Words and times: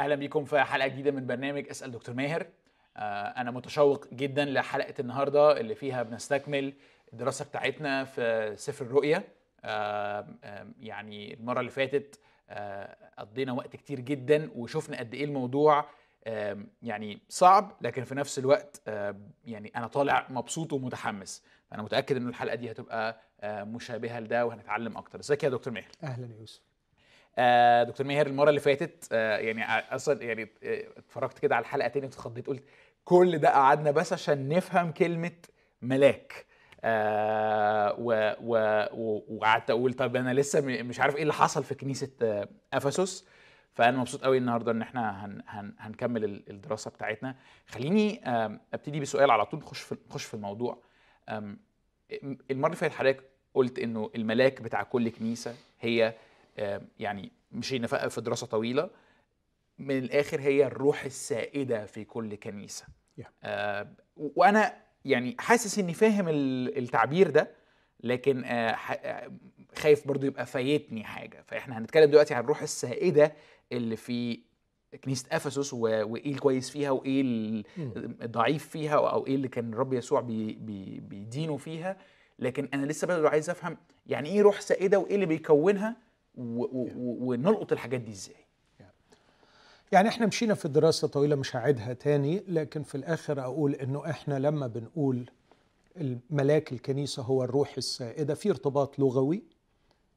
أهلا 0.00 0.14
بيكم 0.14 0.44
في 0.44 0.60
حلقة 0.60 0.88
جديدة 0.88 1.10
من 1.10 1.26
برنامج 1.26 1.68
أسأل 1.70 1.92
دكتور 1.92 2.14
ماهر. 2.14 2.46
آه، 2.96 3.24
أنا 3.28 3.50
متشوق 3.50 4.14
جدا 4.14 4.44
لحلقة 4.44 4.94
النهارده 5.00 5.60
اللي 5.60 5.74
فيها 5.74 6.02
بنستكمل 6.02 6.74
الدراسة 7.12 7.44
بتاعتنا 7.44 8.04
في 8.04 8.52
سفر 8.56 8.84
الرؤيا 8.84 9.22
آه، 9.64 10.26
آه، 10.44 10.66
يعني 10.80 11.34
المرة 11.34 11.60
اللي 11.60 11.70
فاتت 11.70 12.20
قضينا 13.18 13.52
وقت 13.52 13.76
كتير 13.76 14.00
جدا 14.00 14.50
وشفنا 14.54 14.98
قد 14.98 15.14
إيه 15.14 15.24
الموضوع 15.24 15.84
يعني 16.82 17.18
صعب 17.28 17.72
لكن 17.80 18.04
في 18.04 18.14
نفس 18.14 18.38
الوقت 18.38 18.82
يعني 19.44 19.72
أنا 19.76 19.86
طالع 19.86 20.26
مبسوط 20.30 20.72
ومتحمس. 20.72 21.44
أنا 21.72 21.82
متأكد 21.82 22.16
إن 22.16 22.28
الحلقة 22.28 22.54
دي 22.54 22.70
هتبقى 22.70 23.20
مشابهة 23.44 24.20
لده 24.20 24.46
وهنتعلم 24.46 24.96
أكتر. 24.96 25.20
إزيك 25.20 25.44
يا 25.44 25.48
دكتور 25.48 25.72
ماهر؟ 25.72 25.88
أهلا 26.02 26.26
يا 26.34 26.40
يوسف. 26.40 26.69
آه 27.38 27.82
دكتور 27.82 28.06
ماهر 28.06 28.26
المرة 28.26 28.48
اللي 28.48 28.60
فاتت 28.60 29.08
آه 29.12 29.38
يعني 29.38 29.62
ع- 29.62 29.94
أصلا 29.94 30.22
يعني 30.22 30.42
آه، 30.62 30.84
اتفرجت 30.96 31.38
كده 31.38 31.56
على 31.56 31.62
الحلقة 31.62 31.88
تاني 31.88 32.06
اتخضيت 32.06 32.46
قلت 32.46 32.64
كل 33.04 33.38
ده 33.38 33.48
قعدنا 33.50 33.90
بس 33.90 34.12
عشان 34.12 34.48
نفهم 34.48 34.92
كلمة 34.92 35.32
ملاك. 35.82 36.46
آه 36.84 37.96
وقعدت 39.28 39.70
أقول 39.70 39.92
طب 39.94 40.16
أنا 40.16 40.34
لسه 40.34 40.60
مش 40.60 41.00
عارف 41.00 41.16
إيه 41.16 41.22
اللي 41.22 41.32
حصل 41.32 41.64
في 41.64 41.74
كنيسة 41.74 42.10
آه، 42.22 42.48
أفسس. 42.72 43.26
فأنا 43.74 43.98
مبسوط 43.98 44.24
قوي 44.24 44.38
النهارده 44.38 44.72
إن 44.72 44.82
إحنا 44.82 45.24
هن 45.26 45.42
هن 45.48 45.74
هنكمل 45.78 46.24
ال- 46.24 46.50
الدراسة 46.50 46.90
بتاعتنا. 46.90 47.36
خليني 47.66 48.20
أبتدي 48.74 49.00
بسؤال 49.00 49.30
على 49.30 49.46
طول 49.46 49.60
نخش 49.60 49.80
في 49.80 49.96
نخش 50.10 50.24
في 50.24 50.34
الموضوع. 50.34 50.82
المرة 51.28 52.66
اللي 52.66 52.76
فاتت 52.76 52.94
حضرتك 52.94 53.24
قلت 53.54 53.78
إنه 53.78 54.10
الملاك 54.16 54.62
بتاع 54.62 54.82
كل 54.82 55.08
كنيسة 55.08 55.54
هي 55.80 56.06
آه، 56.06 56.14
يعني 56.98 57.32
مشينا 57.52 57.86
في 57.86 58.10
في 58.10 58.20
دراسة 58.20 58.46
طويلة 58.46 58.90
من 59.78 59.98
الآخر 59.98 60.40
هي 60.40 60.66
الروح 60.66 61.04
السائدة 61.04 61.86
في 61.86 62.04
كل 62.04 62.34
كنيسة 62.34 62.84
Yeah. 63.20 63.24
آه، 63.44 63.88
وأنا 64.16 64.74
يعني 65.04 65.36
حاسس 65.38 65.78
إني 65.78 65.94
فاهم 65.94 66.28
ال- 66.28 66.78
التعبير 66.78 67.30
ده 67.30 67.50
لكن 68.00 68.44
آه، 68.44 68.70
آه، 68.70 69.32
خايف 69.78 70.08
برضو 70.08 70.26
يبقى 70.26 70.46
فايتني 70.46 71.04
حاجة 71.04 71.42
فإحنا 71.46 71.78
هنتكلم 71.78 72.10
دلوقتي 72.10 72.34
عن 72.34 72.42
الروح 72.44 72.62
السائدة 72.62 73.32
اللي 73.72 73.96
في 73.96 74.40
كنيسة 75.04 75.26
إفسس 75.32 75.72
وإيه 75.74 76.32
الكويس 76.32 76.70
فيها 76.70 76.90
وإيه. 76.90 77.62
الضعيف 78.22 78.68
فيها 78.68 78.94
أو 79.08 79.26
إيه 79.26 79.34
اللي 79.34 79.48
كان 79.48 79.72
الرب 79.72 79.92
يسوع 79.92 80.20
بي 80.20 80.52
بي 80.52 81.00
بيدينه 81.00 81.56
فيها 81.56 81.96
لكن 82.38 82.68
أنا 82.74 82.86
لسه 82.86 83.06
برضه 83.06 83.28
عايز 83.28 83.50
أفهم 83.50 83.76
يعني 84.06 84.28
إيه 84.28 84.42
روح 84.42 84.60
سائدة 84.60 84.98
وإيه 84.98 85.14
اللي 85.14 85.26
بيكونها 85.26 85.96
ونلقط 86.36 87.72
الحاجات 87.72 88.00
دي 88.00 88.12
إزاي. 88.12 88.34
يعني 89.92 90.08
إحنا 90.08 90.26
مشينا 90.26 90.54
في 90.54 90.68
دراسة 90.68 91.08
طويلة 91.08 91.36
مش 91.36 91.56
هعيدها 91.56 91.92
تاني 91.92 92.44
لكن 92.48 92.82
في 92.82 92.94
الآخر 92.94 93.40
أقول 93.40 93.74
إنه 93.74 94.10
إحنا 94.10 94.38
لما 94.38 94.66
بنقول 94.66 95.30
الملاك 95.96 96.72
الكنيسة 96.72 97.22
هو 97.22 97.44
الروح 97.44 97.76
السائدة 97.76 98.34
في 98.34 98.50
ارتباط 98.50 98.98
لغوي 98.98 99.42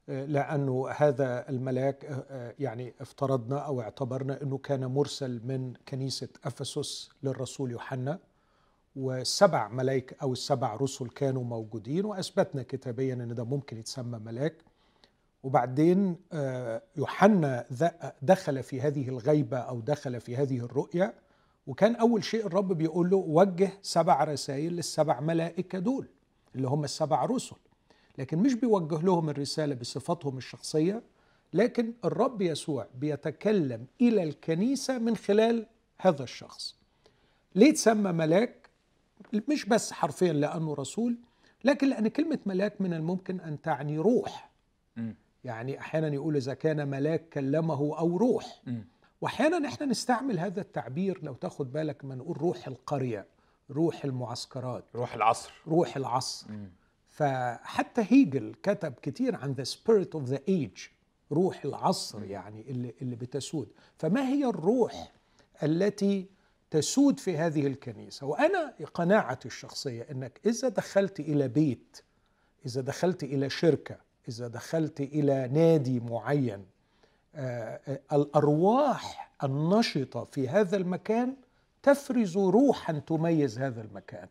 آه، 0.10 0.26
لأنه 0.26 0.90
هذا 0.90 1.50
الملاك 1.50 2.06
آه، 2.06 2.26
آه، 2.30 2.56
يعني 2.60 2.94
افترضنا 3.02 3.58
أو 3.58 3.82
اعتبرنا 3.82 4.42
أنه 4.44 4.58
كان 4.58 4.86
مرسل 4.86 5.42
من 5.44 5.74
كنيسة 5.90 6.30
أفسس 6.46 7.10
للرسول 7.24 7.72
يوحنا 7.72 8.20
والسبع 8.96 9.68
ملائكة 9.68 10.16
أو 10.22 10.34
السبع 10.34 10.76
رسل 10.76 11.08
كانوا 11.10 11.44
موجودين 11.44 12.06
وأثبتنا 12.06 12.64
كتابيا 12.64 13.14
أن 13.14 13.36
ده 13.36 13.44
ممكن 13.44 13.78
يتسمى 13.78 14.20
ملاك. 14.20 14.56
وبعدين 15.44 16.18
آه، 16.34 16.82
يوحنا 16.96 17.66
دخل 18.22 18.64
في 18.64 18.82
هذه 18.82 19.10
الغيبة 19.10 19.58
أو 19.58 19.80
دخل 19.80 20.20
في 20.22 20.36
هذه 20.36 20.58
الرؤية 20.60 21.14
وكان 21.68 21.96
أول 21.96 22.24
شيء 22.24 22.46
الرب 22.46 22.74
بيقول 22.74 23.10
له 23.10 23.18
وجه 23.18 23.70
سبع 23.82 24.24
رسائل 24.24 24.74
للسبع 24.74 25.20
ملائكة 25.20 25.80
دول 25.80 26.08
اللي 26.56 26.68
هم 26.68 26.84
السبع 26.84 27.26
رسل. 27.26 27.56
لكن 28.18 28.38
مش 28.40 28.54
بيوجه 28.54 29.02
لهم 29.02 29.30
الرسالة 29.30 29.76
بصفتهم 29.76 30.38
الشخصية 30.38 31.02
لكن 31.54 31.94
الرب 32.06 32.42
يسوع 32.42 32.88
بيتكلم 33.00 33.86
إلى 34.02 34.24
الكنيسة 34.24 34.98
من 34.98 35.16
خلال 35.16 35.66
هذا 36.00 36.24
الشخص. 36.24 36.76
ليه 37.56 37.74
تسمى 37.74 38.12
ملاك؟ 38.12 38.70
مش 39.50 39.66
بس 39.66 39.92
حرفيا 39.92 40.34
لأنه 40.34 40.74
رسول 40.74 41.18
لكن 41.64 41.90
لأن 41.90 42.08
كلمة 42.08 42.40
ملاك 42.46 42.82
من 42.82 42.94
الممكن 42.94 43.40
أن 43.40 43.62
تعني 43.62 43.98
روح. 43.98 44.50
يعني 45.44 45.80
أحيانا 45.80 46.08
يقول 46.08 46.36
إذا 46.36 46.54
كان 46.54 46.88
ملاك 46.88 47.30
كلمه 47.30 48.00
أو 48.00 48.18
روح. 48.18 48.62
مم. 48.68 48.86
وأحيانا 49.22 49.68
إحنا 49.68 49.86
نستعمل 49.86 50.40
هذا 50.40 50.62
التعبير 50.62 51.20
لو 51.24 51.34
تاخد 51.34 51.72
بالك 51.72 52.06
ما 52.06 52.16
نقول 52.16 52.38
روح 52.42 52.68
القرية 52.68 53.28
روح 53.72 54.06
المعسكرات 54.06 54.84
روح 54.96 55.14
العصر. 55.14 55.52
روح 55.68 55.98
العصر. 55.98 56.52
مم. 56.52 56.70
فحتى 57.08 58.06
هيجل 58.10 58.56
كتب 58.64 58.94
كتير 59.02 59.36
عن 59.36 59.56
the 59.56 59.68
spirit 59.68 60.20
of 60.20 60.32
the 60.34 60.40
age 60.50 60.90
روح 61.32 61.66
العصر 61.66 62.24
يعني 62.24 62.62
اللي, 62.72 62.94
اللي 63.02 63.16
بتسود. 63.16 63.68
فما 63.98 64.28
هي 64.28 64.46
الروح 64.46 65.12
التي 65.64 66.28
تسود 66.72 67.20
في 67.20 67.38
هذه 67.38 67.68
الكنيسة؟ 67.68 68.28
وأنا 68.28 68.74
قناعتي 68.94 69.48
الشخصية 69.48 70.08
أنك 70.12 70.40
إذا 70.46 70.70
دخلت 70.70 71.20
إلى 71.20 71.48
بيت 71.48 72.04
إذا 72.66 72.82
دخلت 72.82 73.24
إلى 73.24 73.50
شركة 73.50 73.98
إذا 74.30 74.48
دخلت 74.48 75.02
إلى 75.02 75.50
نادي 75.54 76.00
معين 76.00 76.66
آه، 77.36 77.80
آه، 77.88 78.00
الأرواح 78.14 79.32
النشطة 79.44 80.24
في 80.24 80.50
هذا 80.50 80.78
المكان 80.78 81.34
تفرز 81.84 82.38
روحا 82.38 82.94
تميز 82.94 83.60
هذا 83.60 83.82
المكان. 83.82 84.28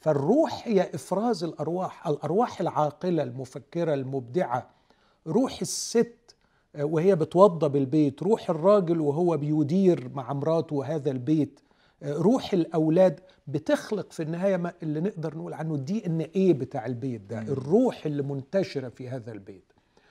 فالروح 0.00 0.68
هي 0.68 0.94
إفراز 0.94 1.44
الأرواح 1.44 2.06
الأرواح 2.08 2.60
العاقلة 2.60 3.22
المفكرة 3.22 3.94
المبدعة 3.94 4.70
روح 5.26 5.60
الست 5.60 6.16
آه، 6.76 6.84
وهي 6.84 7.16
بتوضب 7.16 7.76
البيت 7.76 8.22
روح 8.22 8.50
الراجل 8.50 9.00
وهو 9.00 9.36
بيدير 9.36 10.10
مع 10.14 10.32
مراته 10.32 10.84
هذا 10.84 11.10
البيت 11.10 11.60
روح 12.04 12.52
الأولاد 12.52 13.20
بتخلق 13.46 14.12
في 14.12 14.22
النهاية 14.22 14.56
ما 14.56 14.72
اللي 14.82 15.00
نقدر 15.00 15.38
نقول 15.38 15.52
عنه 15.54 15.74
الدي 15.74 16.06
إن 16.06 16.20
إيه 16.20 16.52
بتاع 16.52 16.86
البيت 16.86 17.20
ده. 17.20 17.38
الروح 17.38 18.06
اللي 18.06 18.22
منتشره 18.22 18.88
في 18.88 19.08
هذا 19.08 19.32
البيت 19.32 19.64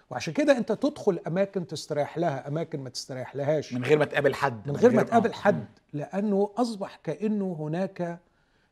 وعشان 0.09 0.33
كده 0.33 0.57
أنت 0.57 0.71
تدخل 0.71 1.19
أماكن 1.27 1.67
تستريح 1.67 2.17
لها 2.17 2.47
أماكن 2.47 2.79
ما 2.79 2.89
تستريح 2.89 3.35
لهاش 3.35 3.73
من 3.73 3.83
غير 3.83 3.97
ما 3.99 4.05
تقابل 4.05 4.33
حد 4.35 4.67
من 4.69 4.75
غير 4.75 4.91
ما 4.91 5.01
آه. 5.01 5.03
تقابل 5.03 5.33
حد 5.33 5.65
لأنه 5.93 6.49
أصبح 6.57 6.95
كأنه 7.03 7.55
هناك 7.59 8.19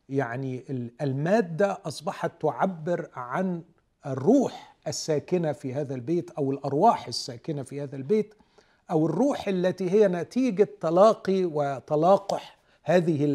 يعني 0.09 0.63
ال- 0.69 0.91
المادة 1.01 1.78
أصبحت 1.86 2.31
تعبر 2.41 3.09
عن 3.13 3.63
الروح 4.06 4.75
الساكنة 4.88 5.51
في 5.51 5.74
هذا 5.74 5.96
البيت 5.96 6.31
أو 6.31 6.51
الأرواح 6.51 7.07
الساكنة 7.07 7.63
في 7.63 7.81
هذا 7.84 7.96
البيت 7.96 8.34
أو 8.91 9.06
الروح 9.06 9.47
التي 9.47 9.91
هي 9.91 10.07
نتيجة 10.07 10.68
تلاقي 10.81 11.46
وتلاقح 11.46 12.59
هذه 12.84 13.26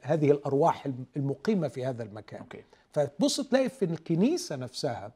هذه 0.00 0.30
الأرواح 0.30 0.86
الم- 0.86 1.06
المقيمة 1.16 1.68
في 1.68 1.84
هذا 1.86 2.02
المكان. 2.02 2.40
أوكي. 2.40 2.64
فتبص 2.92 3.40
تلاقي 3.40 3.68
في 3.68 3.84
الكنيسة 3.84 4.56
نفسها 4.56 5.12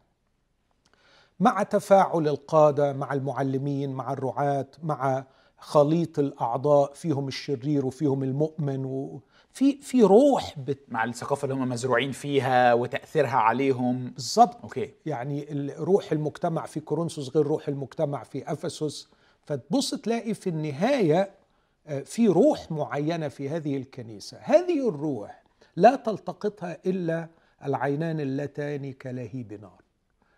مع 1.41 1.63
تفاعل 1.63 2.29
القادة 2.29 2.93
مع 2.93 3.13
المعلمين 3.13 3.91
مع 3.93 4.13
الرعاة 4.13 4.67
مع 4.83 5.25
خليط 5.59 6.19
الأعضاء 6.19 6.93
فيهم 6.95 7.29
الشرير 7.29 7.87
وفيهم 7.87 8.23
المؤمن 8.23 8.85
وفي 8.85 9.79
في 9.83 10.03
روح 10.03 10.59
بت- 10.59 10.85
مع 10.89 11.05
الثقافة 11.05 11.45
اللي 11.45 11.55
هم 11.55 11.69
مزروعين 11.69 12.13
فيها 12.13 12.75
وتأثيرها 12.75 13.37
عليهم. 13.37 14.11
بالظبط 14.11 14.57
أوكي. 14.63 14.95
يعني 15.07 15.47
روح 15.79 16.13
المجتمع 16.13 16.67
في 16.67 16.81
كورنثوس 16.81 17.37
غير 17.37 17.47
روح 17.47 17.69
المجتمع 17.69 18.23
في 18.23 18.53
إفسس. 18.53 19.09
فتبص 19.47 19.95
تلاقي 19.95 20.35
في 20.35 20.47
النهاية 20.51 21.31
في 22.05 22.29
روح 22.29 22.73
معينة 22.73 23.29
في 23.29 23.49
هذه 23.49 23.77
الكنيسة. 23.77 24.39
هذه 24.41 24.89
الروح 24.89 25.43
لا 25.77 25.97
تلتقطها 25.97 26.79
إلا 26.87 27.29
العينان 27.65 28.21
اللتان 28.21 28.93
كلهيب 28.93 29.53
نار. 29.53 29.83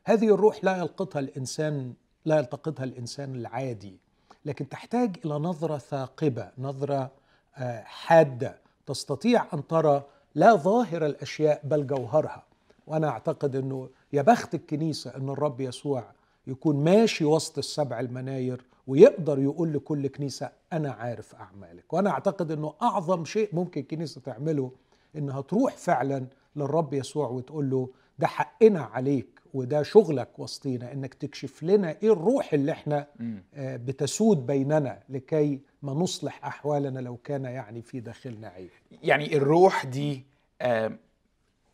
هذه 0.05 0.35
الروح 0.35 0.65
لا 0.65 0.77
يلقطها 0.77 1.21
الإنسان 1.21 1.95
لا 2.25 2.39
يلتقطها 2.39 2.85
الإنسان 2.85 3.35
العادي 3.35 3.99
لكن 4.45 4.69
تحتاج 4.69 5.17
إلى 5.25 5.35
نظرة 5.35 5.79
ثاقبة 5.79 6.51
نظرة 6.59 7.11
آه، 7.57 7.83
حادة. 7.83 8.59
تستطيع 8.87 9.47
أن 9.55 9.67
ترى 9.67 10.03
لا 10.35 10.55
ظاهر 10.55 11.07
الأشياء 11.07 11.61
بل 11.65 11.87
جوهرها. 11.87 12.45
وأنا 12.87 13.09
أعتقد 13.09 13.57
إنه 13.57 13.89
يا 14.13 14.23
بخت 14.23 14.55
الكنيسة 14.55 15.17
إن 15.17 15.29
الرب 15.29 15.61
يسوع 15.61 16.05
يكون 16.47 16.85
ماشي 16.85 17.25
وسط 17.25 17.59
السبع 17.59 18.01
المناير 18.01 18.65
ويقدر 18.87 19.39
يقول 19.39 19.73
لكل 19.73 20.07
كنيسة 20.07 20.51
أنا 20.73 20.93
عارف 20.93 21.35
أعمالك 21.35 21.93
وأنا 21.93 22.11
أعتقد 22.11 22.51
إنه 22.51 22.75
أعظم 22.83 23.25
شيء 23.25 23.49
ممكن 23.53 23.81
الكنيسه 23.81 24.21
تعمله 24.21 24.73
إنها 25.17 25.41
تروح 25.41 25.77
فعلا 25.77 26.27
للرب 26.57 26.95
يسوع 26.95 27.29
وتقول 27.29 27.71
له 27.71 27.89
ده 28.19 28.27
حقنا 28.27 28.81
عليك 28.81 29.41
وده 29.55 29.83
شغلك 29.83 30.39
وسطينا 30.39 30.93
إنك 30.93 31.15
تكشف 31.15 31.63
لنا 31.63 31.97
إيه 32.03 32.13
الروح 32.13 32.53
اللي 32.55 32.73
إحنا. 32.73 33.07
آه، 33.55 33.77
بتسود 33.77 34.47
بيننا 34.47 35.03
لكي 35.09 35.61
ما 35.83 35.93
نصلح 35.93 36.47
أحوالنا 36.47 36.99
لو 37.01 37.17
كان 37.17 37.45
يعني 37.45 37.83
في 37.83 38.01
داخلنا 38.01 38.49
عيب 38.49 38.71
يعني 39.03 39.37
الروح 39.37 39.85
دي 39.87 40.25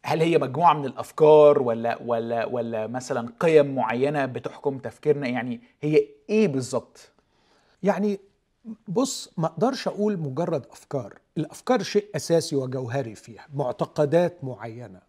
هل 0.02 0.20
هي 0.22 0.38
مجموعة 0.38 0.74
من 0.74 0.84
الأفكار 0.84 1.62
ولا 1.62 2.02
ولا 2.02 2.44
ولا 2.46 2.86
مثلا 2.86 3.32
قيم 3.40 3.74
معينة 3.74 4.26
بتحكم 4.26 4.78
تفكيرنا؟ 4.78 5.28
يعني 5.28 5.60
هي 5.80 6.06
إيه 6.28 6.48
بالظبط؟ 6.48 7.10
يعني 7.82 8.20
بص 8.88 9.32
ما 9.36 9.46
أقدرش 9.46 9.88
أقول 9.88 10.16
مجرد 10.18 10.66
أفكار. 10.72 11.18
الأفكار 11.38 11.82
شيء 11.82 12.06
أساسي 12.16 12.56
وجوهري 12.56 13.14
فيها 13.14 13.46
معتقدات 13.54 14.44
معينة. 14.44 15.00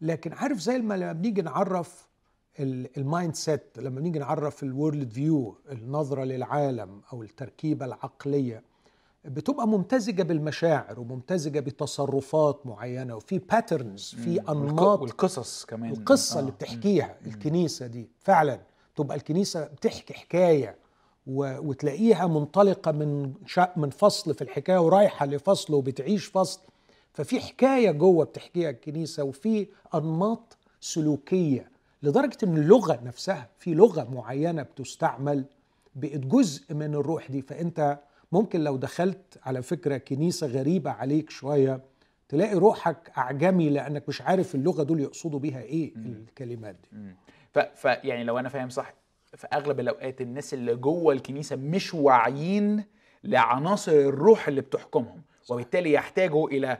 لكن 0.00 0.32
عارف 0.32 0.58
زي 0.58 0.78
ما 0.78 0.94
لما 0.94 1.12
بنيجي 1.12 1.42
نعرف 1.42 2.08
ال- 2.60 2.88
ال 2.96 3.34
mindset 3.34 3.78
لما 3.78 4.00
بنيجي 4.00 4.18
نعرف 4.18 4.62
ال 4.62 5.10
worldview 5.10 5.58
النظرة 5.72 6.24
للعالم 6.24 7.00
أو 7.12 7.22
التركيبة 7.22 7.84
العقلية 7.86 8.62
بتبقى 9.24 9.68
ممتزجة 9.68 10.22
بالمشاعر 10.22 11.00
وممتزجة 11.00 11.60
بتصرفات 11.60 12.66
معينة 12.66 13.16
وفي 13.16 13.38
patterns 13.38 14.14
في 14.24 14.40
أنماط 14.48 15.00
والقصص 15.00 15.64
كمان. 15.64 15.90
اللي 16.40 16.50
آه. 16.50 16.54
بتحكيها 16.54 17.16
الكنيسة 17.26 17.86
دي. 17.86 18.08
فعلا 18.20 18.60
تبقى 18.96 19.16
الكنيسة 19.16 19.64
بتحكي 19.66 20.14
حكاية 20.14 20.76
و... 21.26 21.58
وتلاقيها 21.68 22.26
منطلقة 22.26 22.92
من 22.92 23.32
شا... 23.46 23.72
من 23.76 23.90
فصل 23.90 24.34
في 24.34 24.42
الحكاية 24.42 24.78
ورايحة 24.78 25.26
لفصل 25.26 25.74
وبتعيش 25.74 26.24
فصل. 26.26 26.60
ففي 27.12 27.40
حكاية 27.40 27.90
جوه 27.90 28.24
بتحكيها 28.24 28.70
الكنيسة 28.70 29.22
وفي 29.24 29.66
أنماط 29.94 30.56
سلوكية 30.80 31.70
لدرجة 32.02 32.38
أن 32.42 32.56
اللغة 32.56 33.00
نفسها 33.04 33.48
في 33.58 33.74
لغة 33.74 34.04
معينة 34.12 34.62
بتستعمل 34.62 35.44
بقت 35.94 36.20
جزء 36.20 36.74
من 36.74 36.94
الروح 36.94 37.30
دي. 37.30 37.42
فأنت 37.42 37.98
ممكن 38.32 38.64
لو 38.64 38.76
دخلت 38.76 39.38
على 39.42 39.62
فكرة 39.62 39.96
كنيسة 39.98 40.46
غريبة 40.46 40.90
عليك 40.90 41.30
شوية 41.30 41.80
تلاقي 42.28 42.54
روحك 42.54 43.10
أعجمي 43.18 43.70
لأنك 43.70 44.08
مش 44.08 44.22
عارف 44.22 44.54
اللغة 44.54 44.82
دول 44.82 45.00
يقصدوا 45.00 45.38
بيها 45.38 45.62
إيه 45.62 45.92
الكلمات 45.96 46.74
دي. 46.74 46.88
مم. 46.98 47.16
ف... 47.52 47.58
ف 47.58 47.84
يعني 47.84 48.24
لو 48.24 48.38
أنا 48.38 48.48
فاهم 48.48 48.68
صح 48.68 48.94
في 49.36 49.46
أغلب 49.52 49.80
الأوقات 49.80 50.20
الناس 50.20 50.54
اللي 50.54 50.76
جوه 50.76 51.12
الكنيسة 51.14 51.56
مش 51.56 51.94
واعيين 51.94 52.84
لعناصر 53.24 53.92
الروح 53.92 54.48
اللي 54.48 54.60
بتحكمهم 54.60 55.22
وبالتالي 55.50 55.92
يحتاجوا 55.92 56.48
إلى 56.50 56.78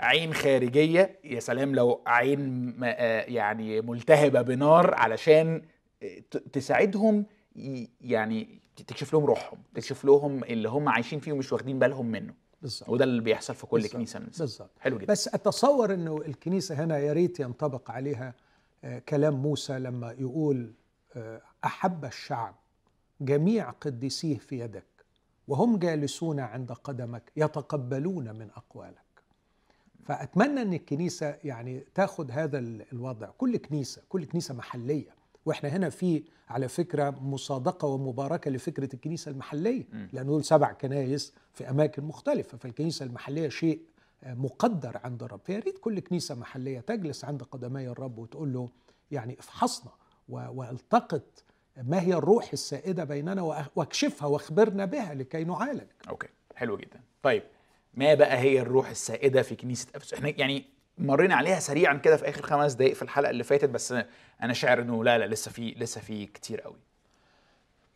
عين 0.00 0.34
خارجية 0.34 1.18
يا 1.24 1.40
سلام 1.40 1.74
لو 1.74 2.00
عين 2.06 2.74
آه 2.84 3.20
يعني 3.20 3.80
ملتهبة 3.80 4.42
بنار 4.42 4.94
علشان 4.94 5.62
ت- 6.30 6.36
تساعدهم 6.36 7.26
يعني 8.00 8.59
تكشف 8.76 9.12
لهم 9.12 9.24
روحهم 9.24 9.58
تكشف 9.74 10.04
لهم 10.04 10.44
اللي 10.44 10.68
هم 10.68 10.88
عايشين 10.88 11.20
فيه 11.20 11.32
ومش 11.32 11.52
واخدين 11.52 11.78
بالهم 11.78 12.06
منه. 12.06 12.34
بالظبط. 12.62 12.88
وده 12.88 13.04
اللي 13.04 13.20
بيحصل 13.22 13.54
في 13.54 13.66
كل 13.66 13.76
بالظبط. 13.78 13.92
كنيسة 13.96 14.18
بالظبط. 14.38 14.70
حلو 14.80 14.98
جدا. 14.98 15.12
بس 15.12 15.28
أتصور 15.28 15.94
أنه 15.94 16.16
الكنيسة 16.16 16.84
هنا 16.84 16.98
يا 16.98 17.12
ريت 17.12 17.40
ينطبق 17.40 17.90
عليها 17.90 18.34
آه، 18.84 18.98
كلام 18.98 19.34
موسى 19.34 19.78
لما 19.78 20.12
يقول 20.12 20.72
آه، 21.16 21.42
أحب 21.64 22.04
الشعب 22.04 22.54
جميع 23.20 23.70
قديسيه 23.70 24.38
في 24.38 24.58
يدك 24.60 24.84
وهم 25.48 25.76
جالسون 25.78 26.40
عند 26.40 26.72
قدمك 26.72 27.32
يتقبلون 27.36 28.34
من 28.36 28.50
أقوالك. 28.56 29.00
فأتمنى 30.04 30.62
أن 30.62 30.72
الكنيسة 30.72 31.36
يعني 31.44 31.84
تاخد 31.94 32.30
هذا 32.30 32.58
ال- 32.58 32.84
الوضع. 32.92 33.26
كل 33.38 33.56
كنيسة 33.56 34.02
كل 34.08 34.24
كنيسة 34.24 34.54
محلية. 34.54 35.14
وإحنا 35.46 35.68
هنا 35.68 35.88
في 35.88 36.22
على 36.48 36.68
فكرة 36.68 37.10
مصادقة 37.10 37.88
ومباركة 37.88 38.50
لفكرة 38.50 38.88
الكنيسة 38.94 39.30
المحلية. 39.30 39.86
مم. 39.92 40.08
لأن 40.12 40.26
دول 40.26 40.44
سبع 40.44 40.72
كنايس 40.72 41.32
في 41.54 41.70
أماكن 41.70 42.04
مختلفة 42.04 42.58
فالكنيسة 42.58 43.04
المحلية 43.06 43.48
شيء 43.48 43.80
آه، 44.24 44.34
مقدر 44.34 45.00
عند 45.04 45.22
الرب. 45.22 45.40
فيا 45.44 45.58
ريت 45.58 45.78
كل 45.78 46.00
كنيسة 46.00 46.34
محلية 46.34 46.80
تجلس 46.80 47.24
عند 47.24 47.42
قدمي 47.42 47.88
الرب 47.88 48.18
وتقول 48.18 48.52
له 48.52 48.68
يعني 49.10 49.36
افحصنا 49.38 49.90
والتقط 50.28 51.44
ما 51.82 52.00
هي 52.00 52.14
الروح 52.14 52.52
السائدة 52.52 53.04
بيننا 53.04 53.42
واكشفها 53.76 54.28
واخبرنا 54.28 54.84
بها 54.84 55.14
لكي 55.14 55.44
نعالج. 55.44 55.86
okay 56.08 56.28
حلو 56.54 56.76
جدا. 56.76 57.00
طيب 57.22 57.42
ما 57.94 58.14
بقى 58.14 58.38
هي 58.38 58.60
الروح 58.60 58.90
السائدة 58.90 59.42
في 59.42 59.56
كنيسة 59.56 59.86
إفسس؟ 59.94 60.14
إحنا 60.14 60.28
يعني 60.28 60.64
مرينا 61.00 61.34
عليها 61.34 61.60
سريعا 61.60 61.94
كده 61.94 62.16
في 62.16 62.28
آخر 62.28 62.42
خمس 62.42 62.72
دقائق 62.72 62.94
في 62.94 63.02
الحلقة 63.02 63.30
اللي 63.30 63.44
فاتت 63.44 63.68
بس 63.68 63.94
أنا 64.42 64.52
شاعر 64.52 64.80
إنه 64.82 65.04
لا 65.04 65.18
لا 65.18 65.26
لسه 65.26 65.50
في 65.50 65.70
لسه 65.70 66.00
في 66.00 66.26
كتير 66.26 66.60
قوي. 66.60 66.78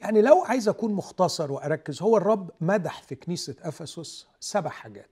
يعني 0.01 0.23
لو 0.23 0.43
عايز 0.45 0.69
أكون 0.69 0.93
مختصر 0.93 1.53
وأركز 1.53 2.03
هو 2.03 2.17
الرب 2.17 2.51
مدح 2.61 3.03
في 3.03 3.15
كنيسة 3.15 3.55
أفسس 3.63 4.27
سبع 4.41 4.71
حاجات. 4.71 5.11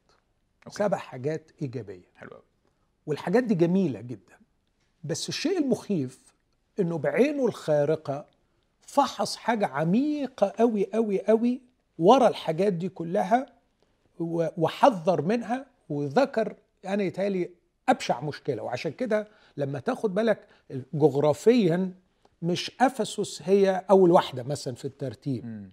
okay. 0.67 0.77
سبع 0.79 0.97
حاجات 0.99 1.51
إيجابية. 1.63 2.09
حلو 2.17 2.31
قوي. 2.31 2.43
والحاجات 3.07 3.45
دي 3.45 3.55
جميلة 3.55 4.01
جدا 4.01 4.39
بس 5.05 5.29
الشيء 5.29 5.59
المخيف 5.59 6.19
إنه 6.81 6.99
بعينه 6.99 7.47
الخارقة 7.47 8.27
فحص 8.81 9.37
حاجة 9.37 9.67
عميقة 9.67 10.53
قوي 10.59 10.87
قوي 10.95 11.21
قوي 11.23 11.61
ورا 11.99 12.29
الحاجات 12.29 12.73
دي 12.73 12.89
كلها 12.89 13.47
وحذر 14.57 15.23
منها 15.23 15.67
وذكر 15.89 16.57
أنا 16.87 17.03
يتهيألي 17.03 17.51
أبشع 17.93 18.21
مشكلة. 18.21 18.63
وعشان 18.63 18.93
كده 18.93 19.29
لما 19.57 19.79
تاخد 19.81 20.15
بالك 20.15 20.39
جغرافيا 20.95 21.93
مش 22.43 22.73
أفسس 22.81 23.43
هي 23.43 23.85
أول 23.91 24.11
واحدة 24.11 24.43
مثلا 24.43 24.75
في 24.75 24.85
الترتيب. 24.85 25.71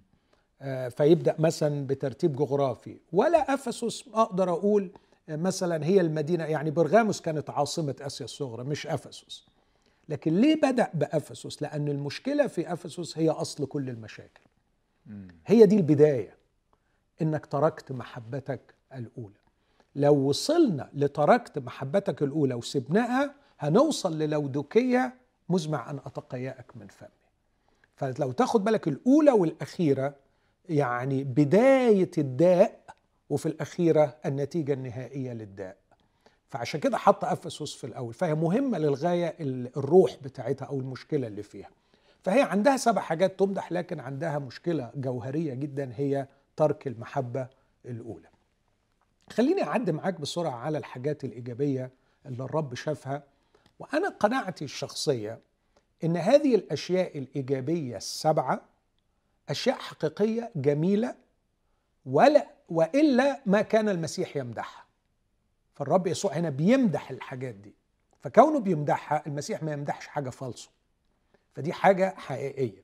آه، 0.61 0.89
فيبدأ 0.89 1.35
مثلا 1.39 1.87
بترتيب 1.87 2.35
جغرافي. 2.35 2.97
ولا 3.13 3.53
أفسس 3.53 4.03
أقدر 4.13 4.49
أقول 4.49 4.91
مثلا 5.29 5.85
هي 5.85 6.01
المدينة 6.01 6.45
يعني 6.45 6.71
برغاموس 6.71 7.21
كانت 7.21 7.49
عاصمة 7.49 7.95
آسيا 8.01 8.25
الصغرى 8.25 8.63
مش 8.63 8.87
أفسس. 8.87 9.45
لكن 10.09 10.33
ليه 10.41 10.55
بدأ 10.55 10.89
بأفسس؟ 10.93 11.61
لأن 11.61 11.87
المشكلة 11.87 12.47
في 12.47 12.73
أفسس 12.73 13.17
هي 13.17 13.29
أصل 13.29 13.65
كل 13.65 13.89
المشاكل. 13.89 14.41
هي 15.45 15.65
دي 15.65 15.75
البداية. 15.75 16.35
إنك 17.21 17.45
تركت 17.45 17.91
محبتك 17.91 18.73
الأولى. 18.95 19.38
لو 19.95 20.15
وصلنا 20.15 20.89
لتركت 20.93 21.59
محبتك 21.59 22.23
الأولى 22.23 22.53
وسبناها 22.53 23.33
هنوصل 23.59 24.17
للودوكية 24.19 25.13
مزمع 25.49 25.89
أن 25.89 25.99
أتقيأك 26.05 26.77
من 26.77 26.87
فمي. 26.87 27.09
فلو 27.95 28.31
تاخد 28.31 28.63
بالك 28.63 28.87
الأولى 28.87 29.31
والأخيرة 29.31 30.15
يعني 30.69 31.23
بداية 31.23 32.11
الداء 32.17 32.79
وفي 33.29 33.45
الأخيرة 33.45 34.15
النتيجة 34.25 34.73
النهائية 34.73 35.33
للداء. 35.33 35.77
فعشان 36.49 36.79
كده 36.79 36.97
حط 36.97 37.25
أفسس 37.25 37.73
في 37.73 37.83
الأول. 37.87 38.13
فهي 38.13 38.35
مهمة 38.35 38.77
للغاية 38.77 39.35
ال- 39.39 39.77
الروح 39.77 40.17
بتاعتها 40.23 40.65
أو 40.65 40.79
المشكلة 40.79 41.27
اللي 41.27 41.43
فيها. 41.43 41.69
فهي 42.23 42.41
عندها 42.41 42.77
سبع 42.77 43.01
حاجات 43.01 43.39
تمدح 43.39 43.71
لكن 43.71 43.99
عندها 43.99 44.39
مشكلة 44.39 44.91
جوهرية 44.95 45.53
جدا 45.53 45.91
هي 45.95 46.27
ترك 46.57 46.87
المحبة 46.87 47.47
الأولى. 47.85 48.28
خليني 49.33 49.63
أعدي 49.63 49.91
معاك 49.91 50.19
بسرعة 50.21 50.55
على 50.55 50.77
الحاجات 50.77 51.23
الإيجابية 51.23 51.91
اللي 52.25 52.43
الرب 52.43 52.75
شافها. 52.75 53.23
وأنا 53.79 54.09
قناعتي 54.09 54.65
الشخصية 54.65 55.39
إن 56.03 56.17
هذه 56.17 56.55
الأشياء 56.55 57.17
الإيجابية 57.17 57.97
السبعة 57.97 58.61
أشياء 59.49 59.77
حقيقية 59.79 60.51
جميلة 60.55 61.15
ولا 62.05 62.47
وإلا 62.69 63.41
ما 63.45 63.61
كان 63.61 63.89
المسيح 63.89 64.37
يمدحها. 64.37 64.85
فالرب 65.75 66.07
يسوع 66.07 66.33
هنا 66.33 66.49
بيمدح 66.49 67.11
الحاجات 67.11 67.55
دي. 67.55 67.73
فكونه 68.21 68.59
بيمدحها 68.59 69.23
المسيح 69.27 69.63
ما 69.63 69.71
يمدحش 69.71 70.07
حاجة 70.07 70.29
فالصه 70.29 70.69
فدي 71.55 71.73
حاجة 71.73 72.13
حقيقية. 72.17 72.83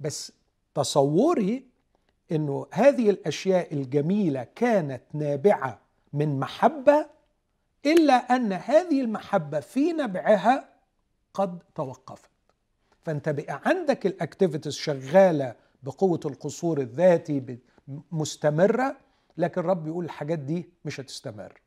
بس 0.00 0.32
تصوري 0.74 1.67
إنه 2.32 2.66
هذه 2.72 3.10
الأشياء 3.10 3.74
الجميلة 3.74 4.46
كانت 4.54 5.02
نابعة 5.12 5.78
من 6.12 6.40
محبة 6.40 7.06
إلا 7.86 8.14
أن 8.14 8.52
هذه 8.52 9.00
المحبة 9.00 9.60
في 9.60 9.92
نبعها 9.92 10.68
قد 11.34 11.62
توقفت. 11.74 12.30
فانت 13.02 13.28
بقى 13.28 13.60
عندك 13.64 14.06
الأكتيفيتيز 14.06 14.74
شغالة 14.74 15.54
بقوة 15.82 16.20
القصور 16.24 16.80
الذاتي 16.80 17.58
مستمرة 18.12 18.96
لكن 19.36 19.60
الرب 19.60 19.86
يقول 19.86 20.04
الحاجات 20.04 20.38
دي 20.38 20.68
مش 20.84 21.00
هتستمر. 21.00 21.60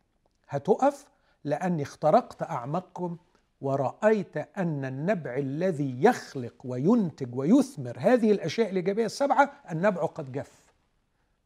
هتقف 0.50 1.06
لأني 1.44 1.84
اخترقت 1.84 2.44
أعماقكم 2.44 3.18
ورأيت 3.62 4.38
أن 4.38 4.86
النبع 4.86 5.38
الذي 5.38 6.04
يخلق 6.04 6.54
وينتج 6.64 7.36
ويثمر 7.36 7.98
هذه 8.00 8.32
الأشياء 8.32 8.70
الإيجابية 8.70 9.06
السبعة 9.06 9.62
النبع 9.72 10.06
قد 10.06 10.32
جف. 10.32 10.62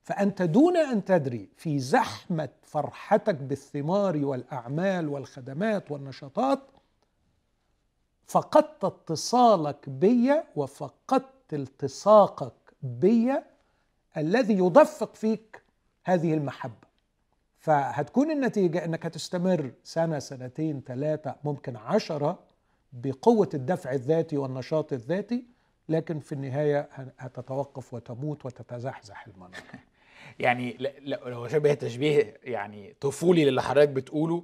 فأنت 0.03 0.41
دون 0.41 0.77
أن 0.77 1.05
تدري 1.05 1.49
في 1.57 1.79
زحمة 1.79 2.49
فرحتك 2.61 3.35
بالثمار 3.35 4.25
والأعمال 4.25 5.09
والخدمات 5.09 5.91
والنشاطات 5.91 6.59
فقدت 8.27 8.83
اتصالك 8.83 9.89
بي 9.89 10.41
وفقدت 10.55 11.53
التصاقك 11.53 12.53
بي 12.81 13.33
الذي 14.17 14.57
يدفق 14.57 15.15
فيك 15.15 15.61
هذه 16.03 16.33
المحبة. 16.33 16.94
فهتكون 17.65 18.31
النتيجة 18.31 18.85
إنك 18.85 19.05
هتستمر 19.05 19.71
سنة 19.83 20.19
سنتين 20.19 20.81
ثلاثة 20.87 21.35
ممكن 21.43 21.75
عشرة 21.75 22.39
بقوة 22.93 23.49
الدفع 23.53 23.91
الذاتي 23.91 24.37
والنشاط 24.37 24.93
الذاتي 24.93 25.45
لكن 25.89 26.19
في 26.19 26.31
النهاية 26.31 26.89
هتتوقف 27.17 27.93
وتموت 27.93 28.45
وتتزحزح 28.45 29.27
المنار 29.27 29.61
يعني 30.39 30.77
لو 31.05 31.47
شبه 31.47 31.73
تشبيه 31.73 32.37
يعني 32.43 32.95
طفولي 33.01 33.45
للي 33.45 33.61
حضرتك 33.61 33.89
بتقوله 33.89 34.43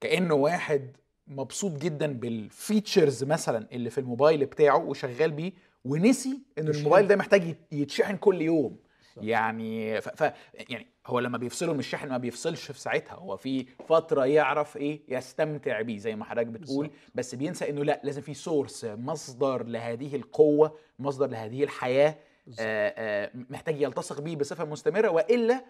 كأنه 0.00 0.34
واحد 0.34 0.96
مبسوط 1.26 1.72
جدا 1.72 2.12
بال 2.12 2.34
features 2.34 3.24
مثلا 3.24 3.68
اللي 3.72 3.90
في 3.90 3.98
الموبايل 3.98 4.46
بتاعه 4.46 4.76
وشغال 4.76 5.30
بيه 5.30 5.52
ونسي 5.84 6.42
ان 6.58 6.68
الموبايل 6.68 7.08
ده 7.08 7.16
محتاج 7.16 7.56
يتشحن 7.72 8.16
كل 8.16 8.42
يوم. 8.42 8.76
صح. 9.16 9.22
يعني 9.22 10.00
ف... 10.00 10.08
ف 10.08 10.32
يعني 10.70 10.86
هو 11.06 11.18
لما 11.20 11.38
بيفصله 11.38 11.72
من 11.72 11.78
الشحن 11.78 12.08
ما 12.08 12.18
بيفصلش 12.18 12.70
في 12.72 12.80
ساعتها 12.80 13.14
هو 13.14 13.36
في 13.36 13.64
فترة 13.88 14.24
يعرف 14.26 14.76
إيه 14.76 15.00
يستمتع 15.08 15.80
بيه 15.80 15.98
زي 15.98 16.16
ما 16.16 16.24
حضرتك 16.24 16.46
بتقول. 16.46 16.90
بس 17.14 17.34
بينسى 17.34 17.70
إنه 17.70 17.84
لأ 17.84 18.00
لازم 18.04 18.22
في 18.22 18.34
source 18.34 18.84
مصدر 18.84 19.62
لهذه 19.62 20.16
القوة 20.16 20.78
مصدر 20.98 21.26
لهذه 21.26 21.64
الحياة 21.64 22.18
آآ 22.60 22.94
آآ 22.96 23.30
محتاج 23.50 23.80
يلتصق 23.82 24.20
بيه 24.20 24.36
بصفة 24.36 24.64
مستمرة 24.64 25.08
وإلا 25.08 25.64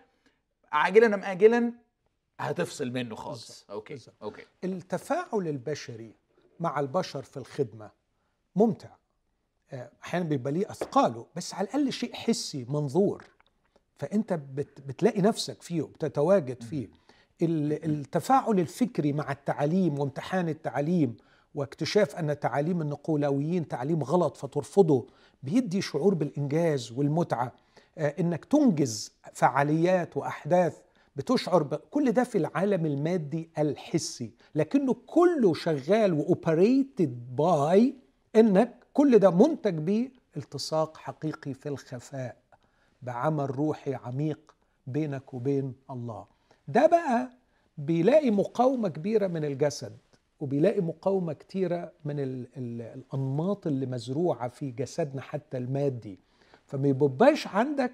عاجلا 0.72 1.14
أم 1.14 1.24
اجلا 1.24 1.72
هتفصل 2.40 2.90
منه 2.90 3.14
خالص 3.14 3.48
بالزبط. 3.48 3.70
okay 3.70 3.94
بالزبط. 3.94 4.14
okay 4.22 4.42
التفاعل 4.64 5.48
البشري 5.48 6.14
مع 6.60 6.80
البشر 6.80 7.22
في 7.22 7.36
الخدمة 7.36 7.90
ممتع 8.56 8.88
أحيانا 10.04 10.24
بيبقى 10.28 10.52
ليه 10.52 10.70
أثقاله 10.70 11.26
بس 11.36 11.54
على 11.54 11.68
الأقل 11.68 11.92
شيء 11.92 12.14
حسي 12.14 12.66
منظور 12.68 13.24
فأنت 13.98 14.32
بت 14.32 14.80
بتلاقي 14.86 15.20
نفسك 15.22 15.62
فيه 15.62 15.82
بتتواجد 15.82 16.62
فيه. 16.62 16.88
التفاعل 17.42 18.60
الفكري 18.60 19.12
مع 19.12 19.32
التعليم 19.32 19.98
وامتحان 19.98 20.48
التعليم 20.48 21.16
واكتشاف 21.54 22.16
أن 22.16 22.40
تعاليم 22.40 22.82
النقولويين 22.82 23.68
تعليم 23.68 24.02
غلط 24.02 24.36
فترفضه 24.36 25.06
بيدي 25.42 25.82
شعور 25.82 26.14
بالإنجاز 26.14 26.92
والمتعة. 26.92 27.52
إنك 27.98 28.44
تنجز 28.44 29.12
فعاليات 29.32 30.16
وأحداث 30.16 30.76
بتشعر 31.16 31.62
بكل 31.62 32.12
ده 32.12 32.24
في 32.24 32.38
العالم 32.38 32.86
المادي 32.86 33.50
الحسي. 33.58 34.30
لكنه 34.54 34.96
كله 35.06 35.54
شغال 35.54 36.12
و 36.12 36.26
operated 36.26 37.36
by 37.36 37.94
إنك 38.36 38.84
كل 38.92 39.18
ده 39.18 39.30
منتج 39.30 39.74
بيه 39.74 40.10
التصاق 40.36 40.96
حقيقي 40.96 41.54
في 41.54 41.68
الخفاء. 41.68 42.36
بعمل 43.06 43.50
روحي 43.50 43.94
عميق 43.94 44.54
بينك 44.86 45.34
وبين 45.34 45.74
الله. 45.90 46.26
ده 46.68 46.86
بقى 46.86 47.30
بيلاقي 47.78 48.30
مقاومة 48.30 48.88
كبيرة 48.88 49.26
من 49.26 49.44
الجسد 49.44 49.96
وبيلاقي 50.40 50.80
مقاومة 50.80 51.32
كتيرة 51.32 51.92
من 52.04 52.20
ال 52.20 52.46
ال 52.56 52.82
الأنماط 52.82 53.66
اللي 53.66 53.86
مزروعة 53.86 54.48
في 54.48 54.70
جسدنا 54.70 55.20
حتى 55.22 55.56
المادي. 55.58 56.18
فما 56.66 56.88
يبقاش 56.88 57.46
عندك 57.46 57.92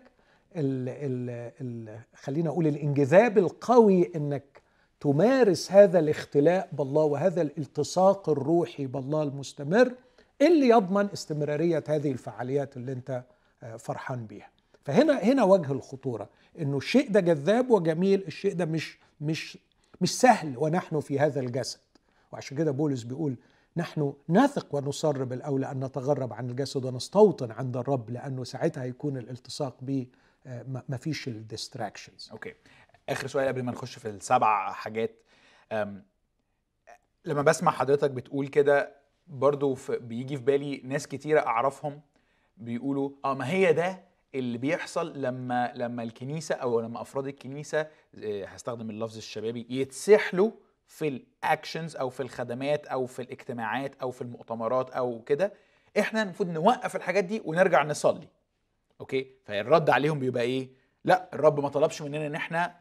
ال 0.56 0.88
ال 0.88 1.52
ال 1.60 1.98
خلينا 2.14 2.50
أقول 2.50 2.66
الانجذاب 2.66 3.38
القوي 3.38 4.10
إنك 4.16 4.62
تمارس 5.00 5.72
هذا 5.72 5.98
الاختلاء 5.98 6.68
بالله 6.72 7.04
وهذا 7.04 7.42
الالتصاق 7.42 8.28
الروحي 8.28 8.86
بالله 8.86 9.22
المستمر 9.22 9.94
اللي 10.42 10.68
يضمن 10.68 11.08
استمرارية 11.12 11.84
هذه 11.88 12.12
الفعاليات 12.12 12.76
اللي 12.76 12.92
أنت 12.92 13.24
فرحان 13.78 14.26
بيها. 14.26 14.48
فهنا 14.84 15.18
هنا 15.18 15.44
وجه 15.44 15.72
الخطورة 15.72 16.28
إنه 16.58 16.76
الشيء 16.76 17.10
ده 17.10 17.20
جذاب 17.20 17.70
وجميل 17.70 18.24
الشيء 18.26 18.54
ده 18.54 18.64
مش 18.64 18.98
مش 19.20 19.58
مش 20.00 20.20
سهل 20.20 20.58
ونحن 20.58 21.00
في 21.00 21.18
هذا 21.18 21.40
الجسد. 21.40 21.80
وعشان 22.32 22.56
كده 22.56 22.70
بولس 22.70 23.02
بيقول 23.02 23.36
نحن 23.76 24.12
نثق 24.28 24.74
ونصر 24.74 25.24
بالاولى 25.24 25.70
أن 25.70 25.84
نتغرب 25.84 26.32
عن 26.32 26.50
الجسد 26.50 26.84
ونستوطن 26.84 27.50
عند 27.50 27.76
الرب 27.76 28.10
لأنه 28.10 28.44
ساعتها 28.44 28.82
هيكون 28.82 29.16
الالتصاق 29.16 29.76
به 29.80 30.06
ما 30.88 30.96
فيش 30.96 31.28
ال 31.28 31.35
distractions. 31.35 32.28
okay. 32.32 32.54
آخر 33.08 33.26
سؤال 33.26 33.48
قبل 33.48 33.62
ما 33.62 33.72
نخش 33.72 33.98
في 33.98 34.08
السبع 34.08 34.72
حاجات. 34.72 35.14
لما 37.24 37.42
بسمع 37.42 37.72
حضرتك 37.72 38.10
بتقول 38.10 38.48
كده 38.48 38.94
برضو 39.26 39.74
في 39.74 39.98
بيجي 39.98 40.36
في 40.36 40.42
بالي 40.42 40.80
ناس 40.84 41.06
كتيرة 41.06 41.40
أعرفهم 41.40 42.00
بيقولوا 42.56 43.10
آه 43.24 43.34
ما 43.34 43.48
هي 43.48 43.72
ده 43.72 44.11
اللي 44.34 44.58
بيحصل 44.58 45.22
لما 45.22 45.72
لما 45.74 46.02
الكنيسة 46.02 46.54
أو 46.54 46.80
لما 46.80 47.00
أفراد 47.02 47.26
الكنيسة 47.26 47.86
هستخدم 48.24 48.90
اللفظ 48.90 49.16
الشبابي 49.16 49.66
يتسحلوا 49.70 50.50
في 50.86 51.08
ال 51.08 51.19
actions 51.19 51.96
أو 51.96 52.10
في 52.10 52.20
الخدمات 52.22 52.86
أو 52.86 53.06
في 53.06 53.22
الاجتماعات 53.22 53.94
أو 54.02 54.10
في 54.10 54.22
المؤتمرات 54.22 54.90
أو 54.90 55.22
كده 55.22 55.52
إحنا 55.98 56.22
المفروض 56.22 56.48
نوقف 56.50 56.96
الحاجات 56.96 57.24
دي 57.24 57.42
ونرجع 57.44 57.82
نصلي. 57.84 58.28
okay؟ 59.00 59.26
فالرد 59.44 59.90
عليهم 59.90 60.18
بيبقى 60.18 60.42
إيه؟ 60.42 60.68
لأ 61.04 61.28
الرب 61.34 61.60
ما 61.60 61.68
طلبش 61.68 62.02
مننا 62.02 62.26
إن 62.26 62.34
إحنا 62.34 62.74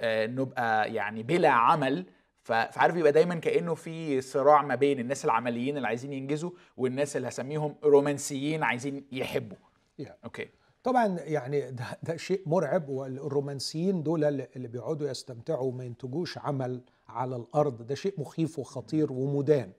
آه 0.00 0.26
نبقى 0.26 0.94
يعني 0.94 1.22
بلا 1.22 1.48
عمل. 1.48 2.06
فعارف 2.42 2.96
يبقى 2.96 3.12
دايما 3.12 3.34
كأنه 3.34 3.74
في 3.74 4.20
صراع 4.20 4.62
ما 4.62 4.74
بين 4.74 4.98
الناس 4.98 5.24
العمليين 5.24 5.76
اللي 5.76 5.88
عايزين 5.88 6.12
ينجزوا 6.12 6.50
والناس 6.76 7.16
اللي 7.16 7.28
هسميهم 7.28 7.74
رومانسيين 7.84 8.62
عايزين 8.62 9.04
يحبوا. 9.12 9.56
Yeah. 10.02 10.08
أوكي؟ 10.24 10.48
طبعا 10.84 11.06
يعني 11.20 11.70
ده, 11.70 11.84
ده 12.02 12.16
شيء 12.16 12.42
مرعب 12.46 12.88
والرومانسيين 12.88 14.02
دول 14.02 14.24
اللي 14.24 14.68
بيقعدوا 14.68 15.10
يستمتعوا 15.10 15.62
وما 15.68 15.84
ينتجوش 15.84 16.38
عمل 16.38 16.80
على 17.08 17.36
الأرض 17.36 17.82
ده 17.86 17.94
شيء 17.94 18.20
مخيف 18.20 18.58
وخطير 18.58 19.12
ومدان. 19.12 19.72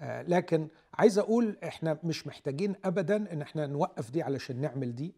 آه 0.00 0.22
لكن 0.22 0.68
عايز 0.94 1.18
أقول 1.18 1.56
إحنا 1.64 1.98
مش 2.04 2.26
محتاجين 2.26 2.74
ابدا 2.84 3.32
إن 3.32 3.42
إحنا 3.42 3.66
نوقف 3.66 4.10
دي 4.10 4.22
علشان 4.22 4.60
نعمل 4.60 4.94
دي. 4.94 5.14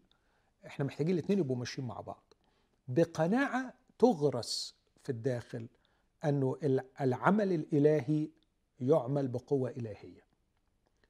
إحنا 0.65 0.85
محتاجين 0.85 1.13
الاثنين 1.13 1.39
يبقوا 1.39 1.57
ماشيين 1.57 1.87
مع 1.87 2.01
بعض. 2.01 2.33
بقناعة 2.87 3.73
تغرس 3.99 4.75
في 5.03 5.09
الداخل 5.09 5.67
إنه 6.25 6.57
العمل 7.01 7.53
الإلهي 7.53 8.29
يعمل 8.79 9.27
بقوة 9.27 9.69
إلهية. 9.69 10.23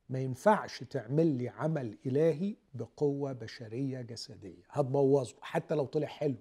ما 0.10 0.20
ينفعش 0.20 0.84
تعمل 0.84 1.28
لي 1.28 1.50
عمل 1.50 1.98
إلهي 2.06 2.56
بقوة 2.74 3.34
بشرية 3.34 4.02
جسدية. 4.02 4.64
هتبوظه 4.70 5.36
حتى 5.42 5.76
لو 5.76 5.86
طلع 5.86 6.08
حلو 6.08 6.38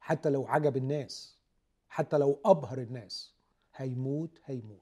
حتى 0.00 0.30
لو 0.30 0.46
عجب 0.46 0.76
الناس 0.76 1.38
حتى 1.88 2.18
لو 2.18 2.40
أبهر 2.44 2.78
الناس. 2.78 3.34
هيموت 3.76 4.38
هيموت. 4.44 4.80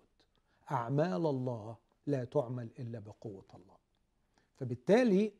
أعمال 0.70 1.26
الله 1.26 1.76
لا 2.06 2.24
تعمل 2.24 2.70
إلا 2.78 2.98
بقوة 2.98 3.44
الله. 3.54 3.76
فبالتالي 4.56 5.32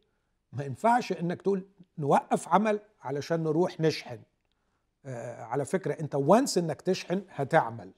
ما 0.52 0.64
ينفعش 0.64 1.12
إنك 1.12 1.42
تقول 1.42 1.66
نوقف 1.98 2.48
عمل 2.48 2.80
علشان 3.00 3.42
نروح 3.42 3.80
نشحن. 3.80 4.22
آه 5.04 5.42
على 5.42 5.64
فكرة 5.64 5.92
أنت 6.00 6.14
once 6.14 6.58
إنك 6.58 6.80
تشحن 6.80 7.24
هتعمل. 7.28 7.92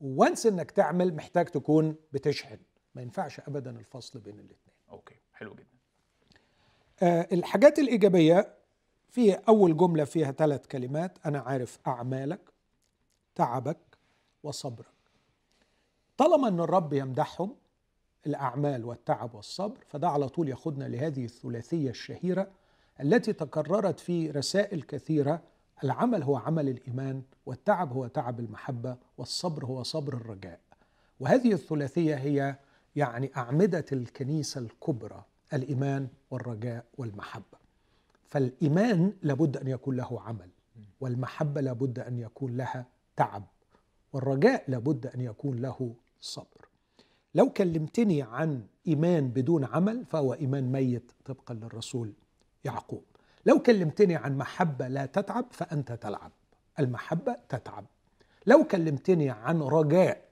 once 0.00 0.46
إنك 0.46 0.70
تعمل 0.70 1.14
محتاج 1.14 1.46
تكون 1.46 1.96
بتشحن. 2.12 2.58
ما 2.94 3.02
ينفعش 3.02 3.40
ابدا 3.40 3.70
الفصل 3.70 4.18
بين 4.18 4.34
الاثنين 4.38 4.76
okay 4.90 5.14
حلو 5.32 5.54
جدا. 5.54 5.66
آه 7.02 7.28
الحاجات 7.32 7.78
الإيجابية 7.78 8.54
في 9.10 9.34
أول 9.34 9.76
جملة 9.76 10.04
فيها 10.04 10.32
ثلاث 10.32 10.66
كلمات 10.66 11.18
أنا 11.26 11.38
عارف 11.38 11.78
أعمالك 11.86 12.40
تعبك 13.34 13.78
وصبرك. 14.42 14.86
طالما 16.16 16.48
إن 16.48 16.60
الرب 16.60 16.92
يمدحهم 16.92 17.56
الأعمال 18.26 18.84
والتعب 18.84 19.34
والصبر 19.34 19.84
فده 19.88 20.08
على 20.08 20.28
طول 20.28 20.48
ياخدنا 20.48 20.84
لهذه 20.84 21.24
الثلاثية 21.24 21.90
الشهيرة 21.90 22.50
التي 23.00 23.32
تكررت 23.32 24.00
في 24.00 24.30
رسائل 24.30 24.82
كثيرة. 24.82 25.42
العمل 25.84 26.22
هو 26.22 26.36
عمل 26.36 26.68
الإيمان 26.68 27.22
والتعب 27.46 27.92
هو 27.92 28.06
تعب 28.06 28.40
المحبة 28.40 28.96
والصبر 29.18 29.64
هو 29.64 29.82
صبر 29.82 30.12
الرجاء. 30.14 30.60
وهذه 31.20 31.52
الثلاثية 31.52 32.14
هي 32.14 32.56
يعني 32.96 33.30
أعمدة 33.36 33.84
الكنيسة 33.92 34.60
الكبرى 34.60 35.24
الإيمان 35.52 36.08
والرجاء 36.30 36.84
والمحبة. 36.98 37.62
فالإيمان 38.28 39.12
لابد 39.22 39.56
أن 39.56 39.68
يكون 39.68 39.96
له 39.96 40.20
عمل 40.20 40.48
والمحبة 41.00 41.60
لابد 41.60 41.98
أن 41.98 42.18
يكون 42.18 42.56
لها 42.56 42.86
تعب 43.16 43.44
والرجاء 44.12 44.64
لابد 44.68 45.06
أن 45.06 45.20
يكون 45.20 45.56
له 45.56 45.94
صبر. 46.20 46.68
لو 47.34 47.50
كلمتني 47.50 48.22
عن 48.22 48.66
إيمان 48.88 49.28
بدون 49.28 49.64
عمل 49.64 50.04
فهو 50.04 50.34
إيمان 50.34 50.72
ميت 50.72 51.12
طبقا 51.24 51.54
للرسول 51.54 52.12
يعقوب. 52.64 53.04
لو 53.46 53.58
كلمتني 53.58 54.16
عن 54.16 54.38
محبة 54.38 54.88
لا 54.88 55.06
تتعب 55.06 55.46
فأنت 55.50 55.92
تلعب. 55.92 56.32
المحبة 56.78 57.36
تتعب. 57.48 57.84
لو 58.46 58.64
كلمتني 58.64 59.30
عن 59.30 59.62
رجاء 59.62 60.31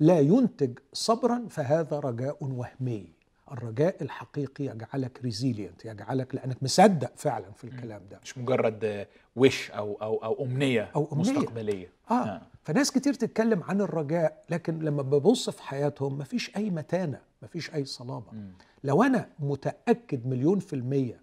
لا 0.00 0.20
ينتج 0.20 0.78
صبرا 0.92 1.46
فهذا 1.50 1.98
رجاء 1.98 2.36
وهمي 2.40 3.06
الرجاء 3.52 4.02
الحقيقي 4.02 4.64
يجعلك 4.64 5.20
ريزيلينت 5.22 5.84
يجعلك 5.84 6.34
لأنك 6.34 6.62
مصدق 6.62 7.12
فعلا 7.16 7.50
في 7.52 7.64
الكلام 7.64 8.02
ده 8.10 8.20
مش 8.22 8.38
مجرد 8.38 9.06
وش 9.36 9.70
أو 9.70 9.94
أو 10.02 10.16
أو 10.24 10.44
أمنية 10.44 10.90
أو 10.96 11.08
أمنية. 11.12 11.32
مستقبلية 11.38 11.88
آه. 12.10 12.14
آه. 12.14 12.42
فناس 12.62 12.90
كتير 12.92 13.14
تتكلم 13.14 13.62
عن 13.62 13.80
الرجاء 13.80 14.44
لكن 14.50 14.78
لما 14.78 15.02
ببص 15.02 15.50
في 15.50 15.62
حياتهم 15.62 16.18
مفيش 16.18 16.56
أي 16.56 16.70
متانة 16.70 17.20
مفيش 17.42 17.74
أي 17.74 17.84
صلابة 17.84 18.32
مم. 18.32 18.52
لو 18.84 19.02
أنا 19.02 19.28
متأكد 19.38 20.26
مليون 20.26 20.58
في 20.58 20.72
المية 20.76 21.20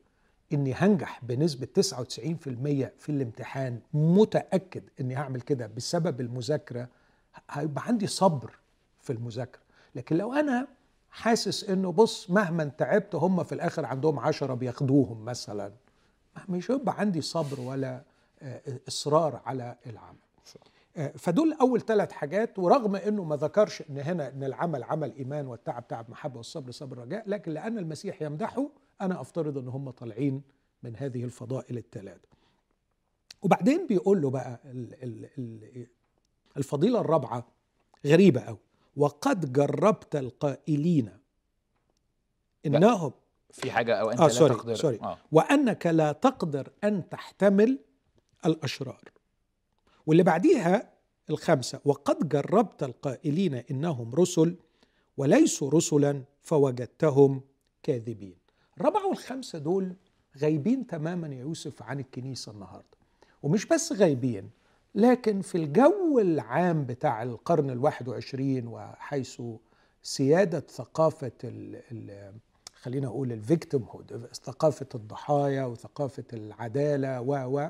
إني 0.54 0.74
هنجح 0.74 1.26
بنسبة 1.26 1.68
99% 1.80 1.80
في 2.98 3.10
الامتحان 3.10 3.80
متأكد 3.94 4.84
إني 5.02 5.16
هعمل 5.16 5.42
كده 5.42 5.68
بسبب 5.78 6.22
المذاكرة 6.22 6.88
هيبقى 7.52 7.84
عندي 7.88 8.08
صبر 8.08 8.52
في 9.08 9.14
المذاكرة. 9.14 9.62
لكن 9.96 10.18
لو 10.18 10.34
أنا 10.34 10.68
حاسس 11.10 11.64
إنه 11.70 11.92
بص 11.92 12.30
مهما 12.30 12.64
تعبت 12.66 13.16
هم 13.16 13.44
في 13.44 13.56
الآخر 13.56 13.86
عندهم 13.86 14.20
عشرة 14.20 14.54
بياخدوهم 14.54 15.26
مثلا 15.26 15.72
مش 16.50 16.72
هيبقى 16.72 17.00
عندي 17.00 17.22
صبر 17.22 17.60
ولا 17.60 18.04
آه، 18.42 18.62
إصرار 18.88 19.42
على 19.46 19.76
العمل. 19.86 20.18
آه، 20.98 21.14
فدول 21.18 21.54
أول 21.62 21.82
ثلاث 21.82 22.12
حاجات 22.12 22.60
ورغم 22.60 22.96
إنه 22.96 23.24
ما 23.24 23.36
ذكرش 23.36 23.84
إن 23.90 23.98
هنا 23.98 24.30
إن 24.30 24.44
العمل 24.44 24.84
عمل 24.84 25.14
إيمان 25.16 25.48
والتعب 25.48 25.88
تعب 25.88 26.10
محبة 26.12 26.38
والصبر 26.38 26.72
صبر 26.72 26.98
رجاء 26.98 27.30
لكن 27.30 27.52
لأن 27.52 27.78
المسيح 27.78 28.22
يمدحه 28.22 28.70
أنا 29.02 29.22
أفترض 29.22 29.58
إن 29.58 29.68
هم 29.68 29.90
طالعين 29.90 30.42
من 30.84 30.96
هذه 30.96 31.24
الفضائل 31.24 31.78
الثلاثه 31.78 32.28
وبعدين 33.42 33.88
بيقول 33.88 34.22
له 34.22 34.30
بقى 34.30 34.60
ال- 34.66 35.04
ال- 35.04 35.30
ال- 35.38 35.88
الفضيلة 36.58 37.02
الرابعة 37.02 37.48
غريبة 38.06 38.42
قوي 38.42 38.58
وقد 38.98 39.54
جربت 39.54 40.16
القائلين 40.16 41.10
انهم 42.66 43.12
في 43.52 43.72
حاجة 43.72 43.96
أو 43.96 44.12
أنت 44.12 44.20
آه، 44.20 44.24
لا 44.24 44.30
sorry، 44.30 44.54
تقدر. 44.56 44.76
sorry. 44.76 45.00
آه. 45.02 45.18
وأنك 45.32 45.88
لا 45.88 46.12
تقدر 46.12 46.70
أن 46.84 47.10
تحتمل 47.10 47.80
الأشرار. 48.46 49.02
واللي 50.08 50.24
بعديها 50.24 50.94
الخمسة 51.30 51.80
وقد 51.86 52.30
جربت 52.30 52.84
القائلين 52.84 53.54
إنهم 53.56 54.16
رسل 54.16 54.56
وليسوا 55.18 55.70
رسلا 55.72 56.24
فوجدتهم 56.44 57.42
كاذبين. 57.84 58.38
الرابعة 58.78 59.08
والخمسة 59.08 59.60
دول 59.60 59.96
غايبين 60.38 60.88
تماما 60.88 61.28
يا 61.28 61.40
يوسف 61.40 61.84
عن 61.84 62.00
الكنيسة 62.00 62.52
النهارده. 62.52 62.98
ومش 63.44 63.66
بس 63.66 63.94
غايبين 63.94 64.50
لكن 64.98 65.42
في 65.42 65.56
الجو 65.58 66.20
العام 66.20 66.86
بتاع 66.86 67.24
القرن 67.24 67.70
الواحد 67.70 68.08
وعشرين 68.08 68.68
وحيث 68.68 69.42
سيادة 70.04 70.60
ثقافة 70.60 71.32
ال 71.44 71.82
ال 71.92 72.34
خلينا 72.82 73.08
أقول 73.08 73.32
ال 73.32 73.84
victimhood 73.84 74.30
ثقافة 74.34 74.86
الضحايا 74.96 75.66
وثقافة 75.66 76.24
العدالة 76.34 77.22
و 77.22 77.34
و 77.60 77.70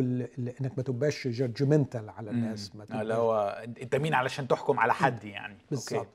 ال- 0.00 0.48
إنك 0.60 0.72
ما 0.76 0.82
تبقاش 0.82 1.28
judgmental 1.28 2.08
على 2.10 2.30
الناس 2.30 2.76
ما 2.76 3.00
اللي 3.02 3.14
هو 3.14 3.64
انت 3.82 3.94
مين 3.96 4.14
علشان 4.14 4.48
تحكم 4.48 4.80
على 4.80 4.94
حد 4.94 5.24
يعني. 5.24 5.56
بالظبط. 5.70 6.08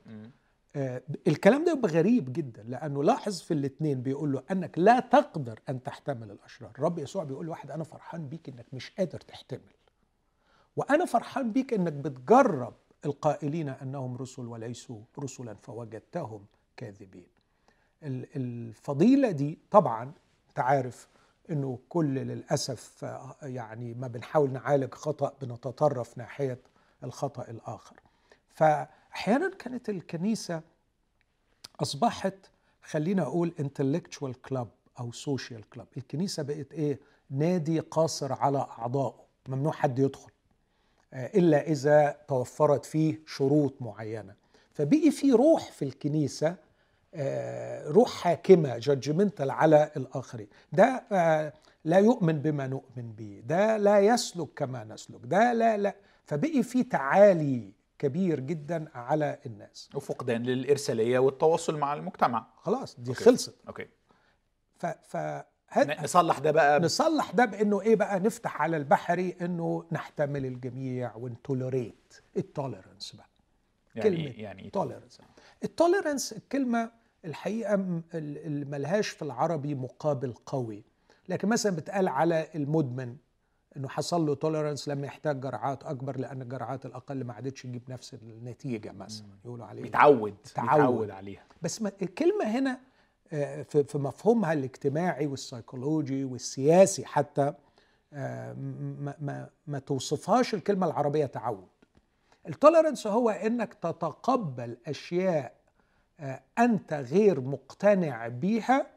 آه، 0.76 1.02
الكلام 1.28 1.66
ده 1.66 1.72
يبقى 1.72 1.92
غريب 1.92 2.34
جدا 2.34 2.64
لأنه 2.64 3.04
لاحظ 3.04 3.42
في 3.42 3.54
الاثنين 3.54 4.02
بيقول 4.02 4.32
له 4.32 4.44
أنك 4.52 4.80
لا 4.80 5.00
تقدر 5.00 5.60
أن 5.70 5.84
تحتمل 5.84 6.32
الأشرار. 6.32 6.72
الرب 6.78 7.00
يسوع 7.00 7.24
بيقول 7.24 7.46
لواحد 7.46 7.72
أنا 7.72 7.84
فرحان 7.84 8.28
بيك 8.28 8.50
إنك 8.50 8.66
مش 8.74 8.92
قادر 8.98 9.20
تحتمل. 9.20 9.60
وأنا 10.76 11.06
فرحان 11.06 11.52
بيك 11.52 11.74
إنك 11.74 11.94
بتجرب 11.94 12.74
القائلين 13.06 13.70
أنهم 13.70 14.18
رسل 14.18 14.48
وليسوا 14.48 15.02
رسلا 15.20 15.54
فوجدتهم 15.54 16.46
كاذبين. 16.78 17.28
ال- 18.04 18.28
الفضيلة 18.36 19.32
دي 19.32 19.60
طبعا 19.72 20.04
أنت 20.50 20.60
عارف 20.60 21.08
إنه 21.50 21.80
كل 21.90 22.06
للأسف 22.16 23.04
يعني 23.42 23.94
ما 23.94 24.08
بنحاول 24.08 24.52
نعالج 24.52 24.94
خطأ 24.94 25.34
بنتطرف 25.42 26.18
ناحية 26.18 26.60
الخطأ 27.04 27.50
الآخر. 27.50 28.00
فاحيانا 28.50 29.50
كانت 29.50 29.90
الكنيسة 29.90 30.62
أصبحت 31.82 32.36
خلينا 32.84 33.22
أقول 33.24 33.54
intellectual 33.60 34.32
club 34.50 34.68
أو 35.00 35.12
social 35.12 35.70
club 35.70 35.88
الكنيسة 35.98 36.44
بقت 36.44 36.74
إيه؟ 36.74 37.00
نادي 37.30 37.80
قاصر 37.80 38.34
على 38.34 38.58
أعضائه. 38.58 39.22
ممنوع 39.48 39.72
حد 39.72 40.00
يدخل. 40.00 40.31
إلا 41.14 41.68
إذا 41.68 42.18
توفرت 42.28 42.86
فيه 42.86 43.20
شروط 43.26 43.82
معينة. 43.82 44.34
فبقي 44.74 45.12
في 45.12 45.32
روح 45.32 45.72
في 45.72 45.86
الكنيسة 45.86 46.56
آه، 47.14 47.88
روح 47.88 48.10
حاكمة 48.10 48.78
judgmental 48.78 49.52
على 49.52 49.92
الآخرين. 49.98 50.48
ده 50.74 51.04
آه، 51.12 51.54
لا 51.86 51.98
يؤمن 51.98 52.40
بما 52.40 52.68
نؤمن 52.68 53.12
به. 53.18 53.42
ده 53.46 53.78
لا 53.78 54.00
يسلك 54.00 54.48
كما 54.56 54.84
نسلك. 54.84 55.20
ده 55.24 55.54
لا 55.54 55.78
لا. 55.78 55.96
فبقي 56.26 56.64
في 56.64 56.84
تعالي 56.84 57.72
كبير 58.00 58.40
جدا 58.40 58.86
على 58.94 59.40
الناس. 59.46 59.90
وفقدان 59.96 60.44
للإرسالية 60.44 61.20
والتواصل 61.20 61.78
مع 61.78 61.94
المجتمع. 61.94 62.48
خلاص 62.58 63.00
دي 63.00 63.12
okay. 63.12 63.24
خلصت. 63.24 63.56
okay. 63.68 63.88
ف, 64.80 64.86
ف... 64.86 65.18
نصلح 65.78 66.40
ده 66.40 66.52
بقى 66.52 66.80
نصلح 66.80 67.32
ده 67.32 67.46
بإنه 67.46 67.82
إيه 67.82 67.96
بقى 67.96 68.20
نفتح 68.20 68.62
على 68.62 68.78
البحري 68.78 69.36
إنه 69.42 69.86
نحتمل 69.92 70.46
الجميع 70.46 71.16
ون 71.16 71.35
tolerate 71.35 72.14
ال 72.38 72.46
tolerance 72.46 73.16
بقى 73.16 73.30
يعني 73.96 74.10
كلمة؟ 74.18 74.30
يعني 74.44 74.62
إيه؟ 74.64 74.72
tolerance. 74.72 75.22
ال 75.64 75.71
tolerance 75.71 76.34
الكلمة 76.34 76.92
الحقيقة 77.26 77.76
م- 77.76 78.04
ال- 78.14 78.38
اللي 78.38 78.66
ملهاش 78.66 79.10
في 79.10 79.22
العربي 79.22 79.76
مقابل 79.76 80.34
قوي 80.46 80.84
لكن 81.30 81.48
مثلا 81.50 81.76
بتقال 81.76 82.08
على 82.08 82.48
المدمن 82.56 83.16
إنه 83.78 83.88
حصل 83.88 84.26
له 84.26 84.36
tolerance 84.36 84.88
لما 84.88 85.08
يحتاج 85.08 85.40
جرعات 85.42 85.84
أكبر 85.84 86.18
لأن 86.20 86.42
الجرعات 86.42 86.86
الأقل 86.86 87.24
ما 87.24 87.34
عادتش 87.34 87.62
تجيب 87.64 87.82
نفس 87.90 88.14
النتيجة 88.14 88.92
مثلا 88.92 89.28
يقولوا 89.46 89.66
عليه 89.66 89.82
بيتعود 89.82 90.36
تعود. 90.56 90.70
بيتعود 90.80 91.10
عليها 91.10 91.44
بس 91.62 91.82
ما 91.82 91.92
الكلمة 92.02 92.46
هنا 92.46 92.80
في 93.64 93.84
في 93.84 93.98
مفهومها 93.98 94.54
الاجتماعي 94.54 95.28
والسيكولوجي 95.28 96.24
والسياسي 96.24 97.06
حتى 97.06 97.54
آه، 98.14 98.54
ما, 98.54 99.16
ما, 99.22 99.50
ما 99.68 99.80
توصفهاش 99.80 100.54
الكلمة 100.54 100.88
العربية 100.88 101.26
تعود 101.26 101.68
ال 102.48 102.54
tolerance 102.54 103.08
هو 103.08 103.30
إنك 103.30 103.74
تتقبل 103.74 104.78
أشياء 104.88 105.54
آه، 106.20 106.42
أنت 106.60 106.94
غير 106.94 107.42
مقتنع 107.42 108.28
بيها 108.28 108.88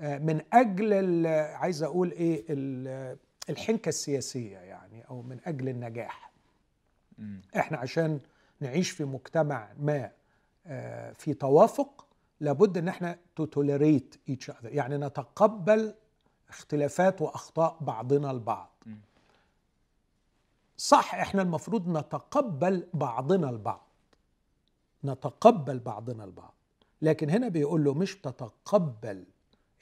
آه، 0.00 0.18
من 0.18 0.40
أجل 0.52 1.26
عايز 1.26 1.82
أقول 1.82 2.10
إيه 2.10 2.44
ال- 2.48 3.16
الحنكة 3.50 3.88
السياسية 3.88 4.58
يعني 4.58 5.04
أو 5.10 5.22
من 5.22 5.38
أجل 5.46 5.68
النجاح. 5.68 6.32
إحنا 7.56 7.78
عشان 7.78 8.20
نعيش 8.60 8.90
في 8.90 9.04
مجتمع 9.04 9.68
ما 9.78 10.10
آه، 10.66 11.12
في 11.12 11.34
توافق 11.34 12.05
لابد 12.40 12.78
إن 12.78 12.88
إحنا 12.88 13.18
توليريت 13.52 14.14
ايتش 14.28 14.50
اذر 14.50 14.74
يعني 14.74 14.96
نتقبل 14.96 15.94
اختلافات 16.48 17.22
وأخطاء 17.22 17.76
بعضنا 17.80 18.30
البعض. 18.30 18.70
صح 20.76 21.14
إحنا 21.14 21.42
المفروض 21.42 21.88
نتقبل 21.88 22.86
بعضنا 22.94 23.50
البعض. 23.50 23.86
نتقبل 25.04 25.78
بعضنا 25.78 26.24
البعض. 26.24 26.54
لكن 27.02 27.30
هنا 27.30 27.48
بيقول 27.48 27.84
له 27.84 27.94
مش 27.94 28.16
تتقبل 28.16 29.24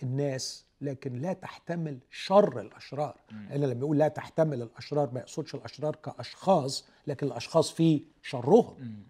الناس 0.03 0.65
لكن 0.81 1.13
لا 1.13 1.33
تحتمل 1.33 1.99
شر 2.11 2.61
الأشرار. 2.61 3.21
لأن 3.31 3.61
لما 3.61 3.81
يقول 3.81 3.99
لا 3.99 4.09
تحتمل 4.09 4.63
الأشرار 4.63 5.11
ما 5.11 5.21
يقصدش 5.21 5.55
الأشرار 5.55 5.97
كأشخاص 5.97 6.85
لكن 7.07 7.27
الأشخاص 7.27 7.71
في 7.73 8.05
شرهم. 8.23 8.77
مم. 8.81 9.03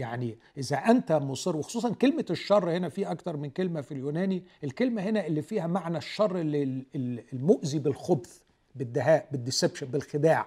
يعني 0.00 0.38
إذا 0.58 0.76
أنت 0.76 1.12
مصر 1.12 1.56
وخصوصا 1.56 1.94
كلمة 1.94 2.24
الشر 2.30 2.70
هنا 2.76 2.88
في 2.88 3.10
أكتر 3.10 3.36
من 3.36 3.50
كلمة 3.50 3.80
في 3.80 3.92
اليوناني 3.92 4.42
الكلمة 4.64 5.02
هنا 5.02 5.26
اللي 5.26 5.42
فيها 5.42 5.66
معنى 5.66 5.98
الشر 5.98 6.38
اللي 6.40 6.62
ال- 6.62 7.24
المؤذي 7.32 7.78
بالخبث 7.78 8.40
بالدهاء 8.74 9.28
بالديسبشن 9.32 9.86
بالخداع. 9.86 10.46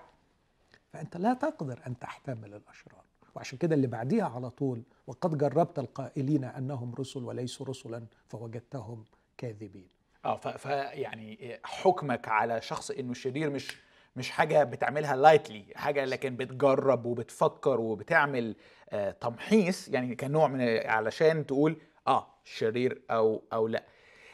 فأنت 0.93 1.17
لا 1.17 1.33
تقدر 1.33 1.79
أن 1.87 1.99
تحتمل 1.99 2.53
الأشرار. 2.53 3.03
وعشان 3.35 3.57
كده 3.57 3.75
اللي 3.75 3.87
بعديها 3.87 4.25
على 4.25 4.49
طول 4.49 4.83
وقد 5.07 5.37
جربت 5.37 5.79
القائلين 5.79 6.43
أنهم 6.43 6.95
رسل 6.99 7.23
وليسوا 7.23 7.65
رسلا 7.65 8.03
فوجدتهم 8.27 9.03
كاذبين. 9.37 9.87
آه 10.25 10.37
ف, 10.37 10.47
ف 10.47 10.65
يعني 10.93 11.59
حكمك 11.63 12.27
على 12.27 12.61
شخص 12.61 12.91
إنه 12.91 13.13
شرير 13.13 13.49
مش 13.49 13.77
مش 14.15 14.29
حاجة 14.29 14.63
بتعملها 14.63 15.15
لايتلي 15.15 15.65
حاجة 15.75 16.05
لكن 16.05 16.35
بتجرب 16.35 17.05
وبتفكر 17.05 17.79
وبتعمل 17.79 18.55
آه 18.89 19.11
تمحيص 19.11 19.87
يعني 19.87 20.15
كنوع 20.15 20.47
من 20.47 20.61
علشان 20.85 21.45
تقول 21.45 21.77
آه 22.07 22.27
شرير 22.43 23.01
أو 23.11 23.43
أو 23.53 23.67
لأ 23.67 23.83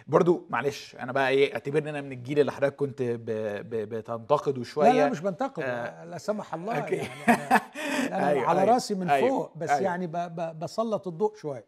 برضو 0.08 0.48
معلش 0.50 0.96
أنا 0.96 1.12
بقى 1.12 1.30
إيه 1.30 1.54
اعتبرني 1.54 1.90
أنا 1.90 2.02
من 2.02 2.12
الجيل 2.12 2.40
اللي 2.40 2.52
حضرتك 2.52 2.76
كنت 2.76 3.02
ب... 3.02 3.26
ب... 3.26 3.76
بتنتقده 3.90 4.64
شوية 4.64 4.90
لا 4.92 4.98
لا 4.98 5.10
مش 5.10 5.20
بنتقد 5.20 5.64
آه. 5.64 6.06
لا 6.06 6.18
سمح 6.18 6.54
الله 6.54 6.78
okay. 6.78 6.96
يعني 6.96 7.10
أنا, 7.28 7.56
أنا 8.18 8.28
أيوة، 8.30 8.48
على 8.48 8.62
أيوة، 8.62 8.74
رأسي 8.74 8.96
من 8.96 9.10
أيوة، 9.10 9.30
فوق 9.30 9.58
بس 9.58 9.70
أيوة. 9.70 9.82
يعني 9.82 10.08
ب 10.08 10.12
ب 10.12 10.60
بسلط 10.60 11.08
الضوء 11.08 11.36
شوية 11.36 11.66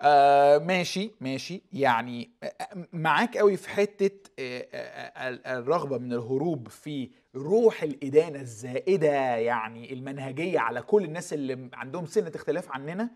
آه 0.00 0.58
ماشي 0.58 1.10
ماشي. 1.20 1.62
يعني 1.72 2.30
آه، 2.42 2.86
معاك 2.92 3.36
قوي 3.36 3.56
في 3.56 3.68
حتة 3.68 4.30
آه، 4.38 4.66
آه، 4.72 5.28
ال- 5.28 5.46
الرغبة 5.46 5.98
من 5.98 6.12
الهروب 6.12 6.68
في 6.68 7.10
روح 7.36 7.82
الإدانة 7.82 8.40
الزائدة 8.40 9.12
يعني 9.36 9.92
المنهجية 9.92 10.58
على 10.58 10.82
كل 10.82 11.04
الناس 11.04 11.32
اللي 11.32 11.70
عندهم 11.72 12.06
سنة 12.06 12.32
اختلاف 12.34 12.70
عننا 12.72 13.10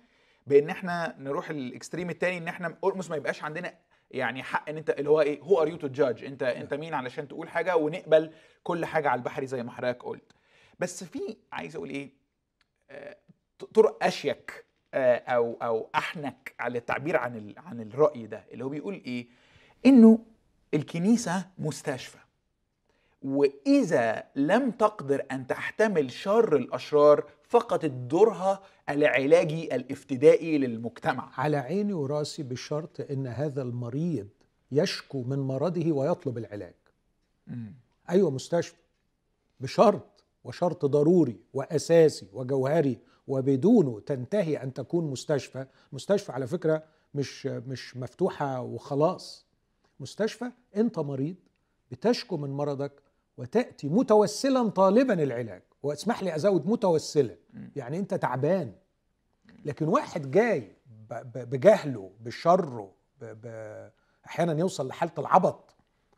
بإن 0.46 0.70
إحنا 0.70 1.16
نروح 1.18 1.50
ال 1.50 1.58
extreme 1.58 2.10
التاني 2.10 2.38
إن 2.38 2.48
إحنا 2.48 2.78
almost 2.84 3.10
ما 3.10 3.16
يبقاش 3.16 3.42
عندنا 3.44 3.74
يعني 4.10 4.42
حق 4.42 4.68
إن 4.68 4.76
أنت 4.76 4.90
اللي 4.90 5.10
هو 5.10 5.20
إيه 5.20 5.40
هو 5.40 5.62
who 5.62 5.65
are 5.65 5.68
you 5.68 5.76
to 5.76 5.88
judge 5.88 6.24
أنت 6.24 6.42
أنت 6.42 6.74
مين 6.74 6.94
علشان 6.94 7.28
تقول 7.28 7.48
حاجة 7.48 7.76
ونقبل 7.76 8.32
كل 8.62 8.84
حاجة 8.84 9.08
على 9.08 9.18
البحري 9.18 9.46
زي 9.46 9.62
ما 9.62 9.70
حضرتك 9.70 10.02
قلت. 10.04 10.32
بس 10.78 11.04
في 11.04 11.36
عايز 11.52 11.76
أقول 11.76 11.90
إيه 11.90 12.10
آه، 12.90 13.16
طرق 13.74 14.04
أشيك 14.04 14.50
آه، 14.60 14.65
أو 14.94 15.56
أو 15.62 15.88
أحنك 15.94 16.54
على 16.60 16.78
التعبير 16.78 17.16
عن 17.16 17.54
عن 17.56 17.80
الرأي 17.80 18.26
ده 18.26 18.44
اللي 18.52 18.64
هو 18.64 18.68
بيقول 18.68 18.94
إيه؟ 18.94 19.26
إنه 19.86 20.18
الكنيسة 20.74 21.46
مستشفى. 21.58 22.18
وإذا 23.22 24.24
لم 24.36 24.70
تقدر 24.70 25.26
أن 25.32 25.46
تحتمل 25.46 26.10
شر 26.10 26.56
الأشرار 26.56 27.24
فقدت 27.48 27.90
دورها 27.90 28.62
العلاجي 28.88 29.74
الافتدائي 29.74 30.58
للمجتمع. 30.58 31.30
على 31.40 31.56
عيني 31.56 31.92
وراسي 31.92 32.42
بشرط 32.42 33.10
إن 33.10 33.26
هذا 33.26 33.62
المريض 33.62 34.28
يشكو 34.72 35.22
من 35.22 35.38
مرضه 35.38 35.92
ويطلب 35.92 36.38
العلاج. 36.38 36.74
أيوه 38.10 38.30
مستشفى. 38.30 38.76
بشرط 39.60 40.24
وشرط 40.44 40.84
ضروري 40.86 41.40
وأساسي 41.52 42.28
وجوهري. 42.32 42.98
وبدونه 43.26 44.00
تنتهي 44.00 44.62
أن 44.62 44.72
تكون 44.72 45.10
مستشفى. 45.10 45.66
مستشفى 45.92 46.32
على 46.32 46.46
فكرة 46.46 46.82
مش 47.14 47.46
مش 47.46 47.96
مفتوحة 47.96 48.60
وخلاص. 48.60 49.46
مستشفى 50.00 50.50
أنت 50.76 50.98
مريض 50.98 51.34
بتشكو 51.90 52.36
من 52.36 52.50
مرضك 52.50 52.92
وتأتي 53.38 53.88
متوسلا 53.88 54.68
طالبا 54.68 55.22
العلاج. 55.22 55.62
واسمح 55.82 56.22
لي 56.22 56.36
أزود 56.36 56.66
متوسلا 56.66 57.36
يعني 57.76 57.98
أنت 57.98 58.14
تعبان. 58.14 58.72
لكن 59.64 59.88
واحد 59.88 60.30
جاي 60.30 60.76
بجهله 61.34 62.10
بشره 62.20 62.92
أحيانا 64.26 64.58
يوصل 64.58 64.88
لحالة 64.88 65.12
العبط 65.18 65.74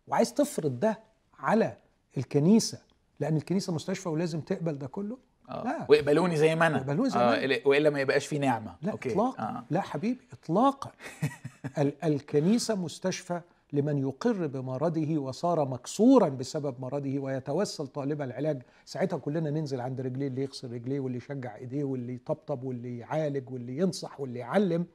وعايز 0.07 0.35
تفرض 0.35 0.81
ده 0.81 0.99
على 1.39 1.77
الكنيسة. 2.17 2.79
لأن 3.21 3.37
الكنيسة 3.37 3.73
مستشفى 3.73 4.09
ولازم 4.09 4.41
تقبل 4.41 4.79
ده 4.79 4.87
كله. 4.87 5.19
آه. 5.49 5.65
لا. 5.65 5.87
واقبلوني 5.89 6.37
زي 6.37 6.55
ما 6.55 6.67
أنا 6.67 6.77
واقبلوني 6.77 7.11
زي 7.11 7.19
ما 7.19 7.45
أنا. 7.45 7.55
آه. 7.55 7.61
وإلا 7.65 7.91
ما 7.91 8.01
يبقاش 8.01 8.27
في 8.27 8.39
نعمة 8.39 8.75
لا 8.83 8.93
أوكي. 8.93 9.11
اطلاقا 9.13 9.43
آه. 9.43 9.65
لا 9.71 9.81
حبيبي 9.81 10.21
اطلاقا 10.33 10.91
ال- 11.79 12.05
الكنيسة 12.05 12.75
مستشفى 12.75 13.41
لمن 13.73 13.99
يقر 13.99 14.47
بمرضه 14.47 15.19
وصار 15.19 15.65
مكسورا 15.69 16.29
بسبب 16.29 16.81
مرضه 16.81 17.19
ويتوسل 17.19 17.87
طالب 17.87 18.23
العلاج 18.23 18.63
ساعتها 18.85 19.17
كلنا 19.19 19.51
ننزل 19.51 19.81
عند 19.81 20.01
رجليه 20.01 20.27
اللي 20.29 20.43
يغسل 20.43 20.73
رجليه 20.73 21.01
واللي 21.01 21.19
يشجع 21.19 21.57
إيديه 21.57 21.85
واللي 21.85 22.15
يطبطب 22.15 22.63
واللي 22.65 22.99
يعالج 22.99 23.51
واللي 23.51 23.79
ينصح 23.79 24.21
واللي 24.21 24.39
يعلم 24.39 24.87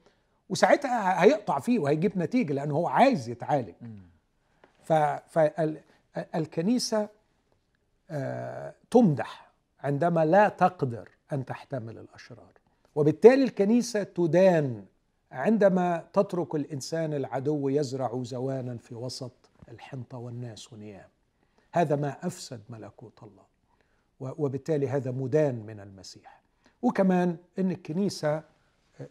وساعتها 0.50 1.24
هيقطع 1.24 1.60
فيه 1.60 1.80
وهيجيب 1.80 2.18
نتيجة 2.18 2.54
لأنه 2.54 2.76
هو 2.76 2.88
عايز 2.88 3.30
يتعالج 3.30 3.74
فالكنيسه 5.34 7.10
تمدح 8.92 9.43
عندما 9.84 10.26
لا 10.26 10.50
تقدر 10.50 11.10
أن 11.34 11.46
تحتمل 11.46 11.98
الأشرار. 11.98 12.52
وبالتالي 12.96 13.44
الكنيسة 13.44 14.04
تدان 14.04 14.86
عندما 15.32 16.06
تترك 16.14 16.56
الإنسان 16.56 17.14
العدو 17.14 17.70
يزرع 17.70 18.24
زوانا 18.24 18.78
في 18.78 18.96
وسط 18.96 19.32
الحنطه 19.70 20.18
والناس 20.18 20.74
ونيام 20.74 21.08
هذا 21.72 21.96
ما 21.96 22.28
أفسد 22.28 22.62
ملكوت 22.70 23.24
الله 23.24 23.44
وبالتالي 24.20 24.88
هذا 24.90 25.12
مدان 25.12 25.66
من 25.66 25.80
المسيح. 25.80 26.42
وكمان 26.82 27.38
إن 27.60 27.72
الكنيسة 27.72 28.44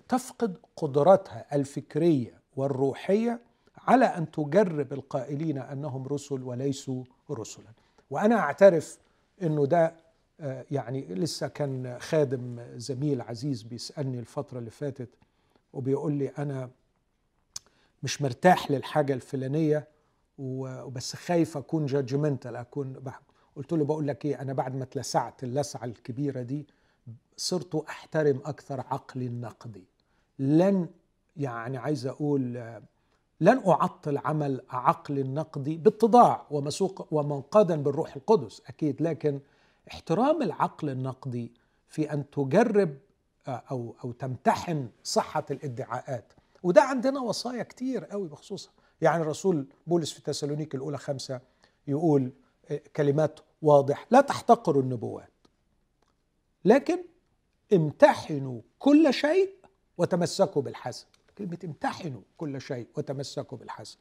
تفقد 0.09 0.59
قدرتها 0.77 1.47
الفكرية 1.53 2.41
والروحية 2.57 3.41
على 3.79 4.05
أن 4.05 4.31
تجرب 4.31 4.93
القائلين 4.93 5.59
أنهم 5.59 6.07
رسل 6.09 6.43
وليسوا 6.43 7.05
رسلا. 7.31 7.73
وأنا 8.11 8.39
أعترف 8.39 8.99
إنه 9.43 9.67
ده 9.67 9.95
يعني 10.71 11.07
لسه 11.15 11.49
كان 11.49 11.99
خادم 12.01 12.61
زميل 12.77 13.21
عزيز 13.21 13.63
بيسألني 13.63 14.19
الفترة 14.19 14.59
اللي 14.59 14.71
فاتت 14.71 15.09
وبيقول 15.73 16.13
لي 16.13 16.29
أنا 16.29 16.71
مش 18.03 18.23
مرتاح 18.23 18.71
للحاجة 18.71 19.13
الفلانية 19.13 19.89
وبس 20.39 21.17
خايف 21.17 21.57
أكون 21.57 21.87
جادجمنتال 21.87 22.57
أكون 22.57 23.03
قلت 23.57 23.73
له 23.73 23.85
بقول 23.85 24.07
لك 24.09 24.25
إيه 24.25 24.41
أنا 24.41 24.53
بعد 24.53 24.77
ما 24.77 24.83
اتلسعت 24.85 25.45
اللسعة 25.45 25.85
الكبيرة 25.85 26.43
دي 26.43 26.67
صرت 27.37 27.75
أحترم 27.75 28.41
أكثر 28.45 28.81
عقلي 28.81 29.27
النقدي. 29.27 29.85
لن 30.39 30.89
يعني 31.37 31.79
عايز 31.79 32.07
أقول 32.07 32.57
آه، 32.57 32.83
لن 33.41 33.63
أعطل 33.67 34.19
عمل 34.19 34.61
عقلي 34.71 35.21
النقدي 35.21 35.77
باتضاع 35.77 36.47
ومسوق 36.51 37.07
ومنقادا 37.11 37.83
بالروح 37.83 38.17
القدس 38.17 38.63
أكيد 38.67 39.03
لكن 39.03 39.41
احترام 39.91 40.43
العقل 40.43 40.91
النقدي 40.91 41.53
في 41.89 42.13
أن 42.13 42.31
تجرب 42.31 42.99
آه، 43.49 43.63
أو 43.71 43.95
أو 44.05 44.13
تمتحن 44.13 44.89
صحة 45.05 45.45
الادعاءات. 45.51 46.33
وده 46.63 46.83
عندنا 46.83 47.21
وصايا 47.21 47.63
كتير 47.63 48.05
قوي 48.05 48.29
بخصوصها. 48.29 48.73
يعني 49.01 49.23
الرسول 49.23 49.67
بولس 49.87 50.13
في 50.13 50.23
تسالونيك 50.23 50.75
الأولى 50.75 50.99
خمسة 50.99 51.41
يقول 51.87 52.33
آه، 52.71 52.81
كلمات 52.97 53.41
واضح 53.63 54.07
لا 54.11 54.21
تحتقروا 54.21 54.83
النبوات. 54.83 55.33
لكن 56.65 56.99
امتحنوا 57.73 58.61
كل 58.79 59.15
شيء 59.15 59.55
وتمسكوا 59.99 60.63
بالحسن. 60.63 61.07
كلمة 61.39 61.59
امتحنوا 61.65 62.21
كل 62.37 62.61
شيء 62.61 62.87
وتمسكوا 62.97 63.59
بالحسن. 63.59 63.99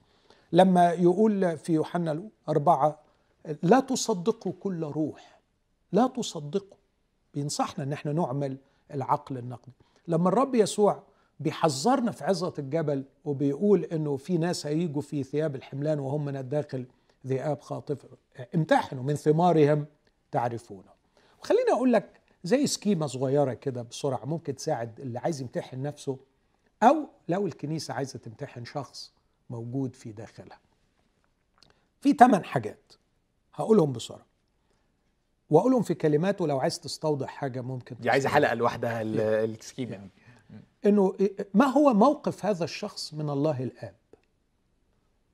لما 0.52 0.92
يقول 0.92 1.58
في 1.58 1.74
يوحنا 1.74 2.30
أربعة 2.50 3.00
لا 3.64 3.80
تصدقوا 3.80 4.54
كل 4.60 4.84
روح. 4.84 5.41
لا 5.92 6.08
تصدقوا. 6.08 6.78
بينصحنا 7.34 7.84
إن 7.84 7.94
إحنا 7.94 8.14
نعمل 8.14 8.58
العقل 8.94 9.38
النقدي. 9.38 9.72
لما 10.08 10.30
الرب 10.30 10.56
يسوع 10.56 11.04
بيحذرنا 11.40 12.12
في 12.12 12.24
عظة 12.24 12.54
الجبل 12.60 13.04
وبيقول 13.26 13.84
إنه 13.84 14.18
في 14.18 14.38
ناس 14.38 14.66
هيجوا 14.66 15.02
في 15.02 15.24
ثياب 15.24 15.56
الحملان 15.56 16.00
وهم 16.00 16.26
من 16.26 16.38
الداخل 16.38 16.86
ذئاب 17.28 17.62
خاطفة 17.62 18.10
امتحنوا 18.56 19.04
من 19.04 19.16
ثمارهم 19.16 19.86
تعرفونه. 20.32 20.92
وخليني 21.42 21.72
أقول 21.72 21.94
لك 21.94 22.22
زي 22.44 22.68
سكيمة 22.68 23.08
صغيرة 23.08 23.54
كده 23.54 23.82
بسرعة 23.82 24.26
ممكن 24.26 24.56
تساعد 24.56 25.00
اللي 25.00 25.20
عايز 25.20 25.42
يمتحن 25.42 25.82
نفسه 25.82 26.18
أو 26.84 27.08
لو 27.30 27.48
الكنيسة 27.48 27.94
عايزة 27.94 28.20
تمتحن 28.20 28.66
شخص 28.66 29.14
موجود 29.50 29.96
في 29.96 30.12
داخلها. 30.12 30.60
في 32.02 32.14
ثمان 32.14 32.44
حاجات. 32.44 32.94
هقولهم 33.54 33.92
بسرعة. 33.94 34.31
واقولهم 35.52 35.82
في 35.82 35.94
كلمات 35.94 36.42
ولو 36.42 36.60
عايز 36.60 36.80
تستوضح 36.80 37.28
حاجة 37.30 37.62
ممكن 37.62 37.96
دي 38.00 38.10
عايزة. 38.10 38.30
حلقة 38.30 38.54
لوحدها 38.54 39.02
ال- 39.02 39.20
السكيمه 39.20 39.98
دي 39.98 40.10
إنه 40.86 41.16
ما 41.54 41.66
هو 41.66 41.94
موقف 41.94 42.46
هذا 42.46 42.64
الشخص 42.64 43.14
من 43.14 43.30
الله 43.30 43.64
الآب؟ 43.64 43.96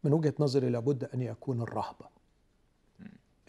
من 0.04 0.14
وجهة 0.14 0.34
نظري 0.40 0.70
لابد 0.70 1.04
أن 1.04 1.22
يكون 1.22 1.62
الرهبة. 1.62 2.06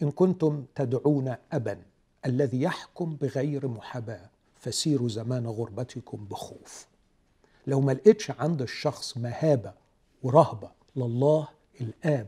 إن 0.01 0.11
كنتم 0.11 0.65
تدعون 0.75 1.35
أبا 1.51 1.81
الذي 2.25 2.61
يحكم 2.61 3.15
بغير 3.21 3.67
محاباة 3.67 4.29
فسيروا 4.59 5.09
زمان 5.09 5.47
غربتكم 5.47 6.25
بخوف. 6.25 6.87
لو 7.67 7.81
ما 7.81 7.91
لقيتش 7.91 8.31
عند 8.31 8.61
الشخص 8.61 9.17
مهابة 9.17 9.73
ورهبة 10.23 10.71
لله 10.95 11.47
الآب 11.81 12.27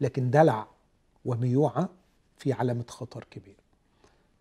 لكن 0.00 0.30
دلع 0.30 0.66
وميوعة 1.24 1.88
في 2.36 2.52
علامة 2.52 2.84
خطر 2.88 3.24
كبير. 3.30 3.56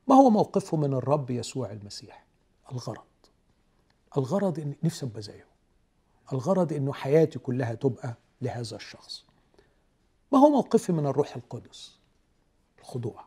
ما 0.07 0.15
هو 0.15 0.29
موقفه 0.29 0.77
من 0.77 0.93
الرب 0.93 1.29
يسوع 1.29 1.71
المسيح؟ 1.71 2.25
الغرض. 2.71 3.03
الغرض 4.17 4.59
ان 4.59 4.75
نفسي 4.83 5.05
ابقى 5.05 5.21
زيه. 5.21 5.45
الغرض 6.33 6.73
إنه 6.73 6.93
حياتي 6.93 7.39
كلها 7.39 7.73
تبقى 7.73 8.15
لهذا 8.41 8.75
الشخص. 8.75 9.25
ما 10.31 10.39
هو 10.39 10.49
موقفي 10.49 10.91
من 10.91 11.05
الروح 11.05 11.35
القدس؟ 11.35 11.99
الخضوع. 12.79 13.23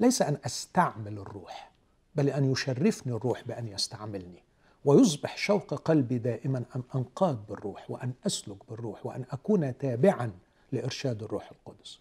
ليس 0.00 0.22
أن 0.22 0.38
أستعمل 0.46 1.18
الروح 1.18 1.72
بل 2.14 2.30
أن 2.30 2.52
يشرفني 2.52 3.12
الروح 3.12 3.42
بأن 3.44 3.68
يستعملني 3.68 4.42
ويصبح 4.84 5.36
شوق 5.36 5.74
قلبي 5.74 6.18
دائما 6.18 6.64
أن 6.76 6.82
أنقاد 6.94 7.46
بالروح 7.46 7.90
وأن 7.90 8.12
أسلك 8.26 8.56
بالروح 8.70 9.06
وأن 9.06 9.24
أكون 9.30 9.78
تابعا 9.78 10.32
لإرشاد 10.72 11.22
الروح 11.22 11.50
القدس. 11.50 11.98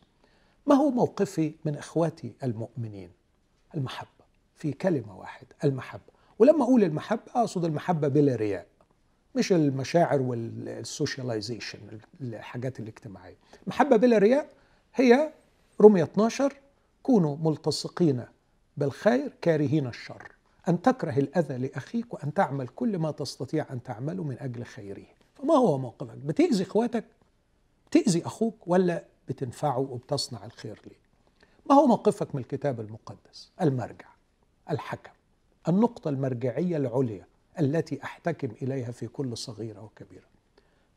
ما 0.66 0.76
هو 0.76 0.90
موقفي 0.90 1.54
من 1.66 1.76
إخواتي 1.78 2.34
المؤمنين؟ 2.44 3.21
المحبة 3.76 4.10
في 4.56 4.74
كلمة 4.74 5.18
واحدة 5.20 5.56
المحبة، 5.64 6.12
ولما 6.40 6.64
أقول 6.64 6.84
المحبة 6.84 7.22
أقصد 7.36 7.66
المحبة 7.66 8.08
بلا 8.08 8.36
رياء. 8.36 8.68
مش 9.36 9.54
المشاعر 9.54 10.22
والسوشياليزيشن 10.22 11.80
الحاجات 12.22 12.80
الاجتماعية. 12.80 13.36
المحبة 13.64 13.96
بلا 13.96 14.18
رياء 14.18 14.50
هي 14.96 15.34
رمية 15.82 16.04
12 16.04 16.54
كونوا 17.04 17.38
ملتصقين 17.42 18.24
بالخير 18.78 19.34
كارهين 19.42 19.88
الشر. 19.88 20.32
أن 20.68 20.82
تكره 20.82 21.18
الأذى 21.18 21.58
لأخيك 21.58 22.14
وأن 22.14 22.34
تعمل 22.34 22.68
كل 22.68 22.98
ما 22.98 23.12
تستطيع 23.12 23.66
أن 23.72 23.84
تعمله 23.84 24.24
من 24.24 24.40
أجل 24.40 24.64
خيره. 24.64 25.06
فما 25.36 25.54
هو 25.54 25.78
موقفك؟ 25.78 26.18
بتأذي 26.18 26.64
إخواتك؟ 26.64 27.06
بتأذي 27.88 28.26
أخوك 28.26 28.68
ولا 28.68 29.04
بتنفعه 29.28 29.80
وبتصنع 29.80 30.46
الخير 30.46 30.82
ليه؟ 30.86 31.01
ما 31.72 31.78
هو 31.78 31.88
موقفك 31.88 32.36
من 32.36 32.42
الكتاب 32.42 32.80
المقدس؟ 32.80 33.52
المرجع 33.62 34.08
الحكم 34.72 35.12
النقطة 35.68 36.10
المرجعية 36.10 36.78
العليا 36.78 37.26
التي 37.60 38.04
أحتكم 38.04 38.52
إليها 38.62 38.92
في 38.92 39.08
كل 39.08 39.38
صغيرة 39.38 39.82
وكبيرة. 39.82 40.26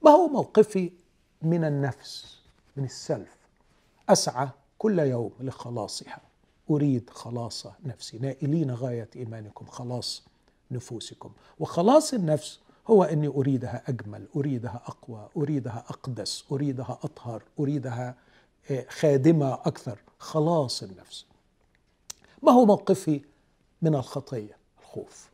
ما 0.04 0.10
هو 0.10 0.28
موقفي 0.28 0.92
من 1.42 1.64
النفس 1.64 2.40
من 2.76 2.84
السلف؟ 2.84 3.36
أسعى 4.08 4.48
كل 4.78 4.98
يوم 4.98 5.32
لخلاصها. 5.40 6.20
أريد 6.70 7.10
خلاص 7.10 7.66
نفسي. 7.84 8.18
نائلين 8.18 8.70
غاية 8.70 9.08
إيمانكم 9.16 9.66
خلاص 9.66 10.24
نفوسكم. 10.70 11.32
وخلاص 11.58 12.14
النفس 12.14 12.60
هو 12.86 13.04
أني 13.04 13.28
أريدها 13.28 13.82
أجمل 13.88 14.28
أريدها 14.36 14.82
أقوى 14.86 15.28
أريدها 15.36 15.84
أقدس 15.88 16.44
أريدها 16.52 16.98
أطهر 17.02 17.42
أريدها 17.60 18.14
آه، 18.70 18.86
خادمة 18.88 19.54
أكثر. 19.54 19.98
خلاص 20.24 20.82
النفس. 20.82 21.26
ما 22.42 22.52
هو 22.52 22.64
موقفي 22.64 23.20
من 23.82 23.94
الخطية؟ 23.94 24.56
الخوف. 24.80 25.30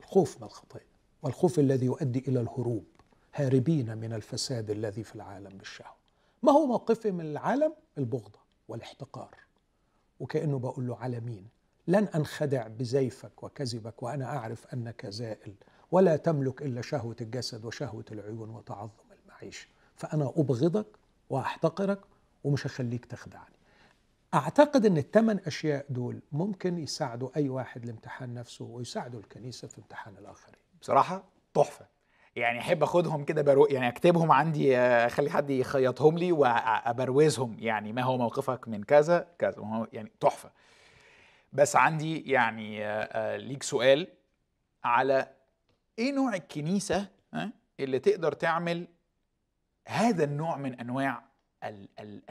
الخوف 0.00 0.36
من 0.36 0.42
الخطية. 0.44 0.86
والخوف 1.22 1.58
الذي 1.58 1.86
يؤدي 1.86 2.18
إلى 2.18 2.40
الهروب 2.40 2.84
هاربين 3.34 3.98
من 3.98 4.12
الفساد 4.12 4.70
الذي 4.70 5.04
في 5.04 5.14
العالم 5.14 5.58
بالشهوة. 5.58 5.96
ما 6.42 6.52
هو 6.52 6.66
موقفي 6.66 7.10
من 7.10 7.20
العالم 7.20 7.74
البغضة 7.98 8.38
والاحتقار. 8.68 9.34
وكأنه 10.20 10.58
بقول 10.58 10.86
له 10.86 10.96
على 10.96 11.20
مين 11.20 11.48
لن 11.86 12.04
أنخدع 12.04 12.66
بزيفك 12.66 13.42
وكذبك 13.42 14.02
وأنا 14.02 14.36
أعرف 14.36 14.66
أنك 14.66 15.06
زائل 15.06 15.54
ولا 15.90 16.16
تملك 16.16 16.62
إلا 16.62 16.82
شهوة 16.82 17.16
الجسد 17.20 17.64
وشهوة 17.64 18.04
العيون 18.12 18.50
وتعظم 18.50 19.04
المعيشة. 19.22 19.68
فأنا 19.96 20.32
أبغضك 20.36 20.86
وأحتقرك 21.30 22.00
ومش 22.44 22.66
هخليك 22.66 23.04
تخدعني. 23.04 23.57
أعتقد 24.34 24.86
أن 24.86 24.96
الثمان 24.96 25.40
أشياء 25.46 25.86
دول 25.88 26.22
ممكن 26.32 26.78
يساعدوا 26.78 27.28
أي 27.36 27.48
واحد 27.48 27.86
لامتحان 27.86 28.34
نفسه 28.34 28.64
ويساعدوا 28.64 29.20
الكنيسة 29.20 29.68
في 29.68 29.78
امتحان 29.78 30.16
الآخرين. 30.16 30.58
بصراحة 30.80 31.24
تحفة. 31.54 31.86
يعني 32.36 32.58
أحب 32.58 32.82
أخدهم 32.82 33.24
كده 33.24 33.42
برو 33.42 33.66
يعني 33.66 33.88
أكتبهم 33.88 34.32
عندي 34.32 34.78
آه، 34.78 35.06
أخلي 35.06 35.30
حد 35.30 35.50
يخيطهم 35.50 36.18
لي 36.18 36.32
وابروزهم 36.32 37.56
يعني 37.58 37.92
ما 37.92 38.02
هو 38.02 38.18
موقفك 38.18 38.68
من 38.68 38.84
كذا 38.84 39.28
كذا. 39.38 39.58
هو 39.58 39.88
يعني 39.92 40.12
تحفة. 40.20 40.50
بس 41.52 41.76
عندي 41.76 42.30
يعني 42.30 42.86
آه، 42.86 42.88
آه، 43.02 43.36
ليك 43.36 43.62
سؤال 43.62 44.08
على 44.84 45.28
إيه 45.98 46.12
نوع 46.12 46.34
الكنيسة 46.34 47.08
ها، 47.34 47.52
اللي 47.80 47.98
تقدر 47.98 48.32
تعمل 48.32 48.88
هذا 49.88 50.24
النوع 50.24 50.56
من 50.56 50.80
أنواع 50.80 51.22
ال 51.64 51.88
ال 51.98 52.22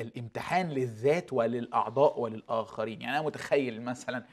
الامتحان 0.00 0.68
للذات 0.68 1.32
وللأعضاء 1.32 2.20
وللآخرين. 2.20 3.02
يعني 3.02 3.16
أنا 3.18 3.26
متخيل 3.26 3.82
مثلا 3.82 4.24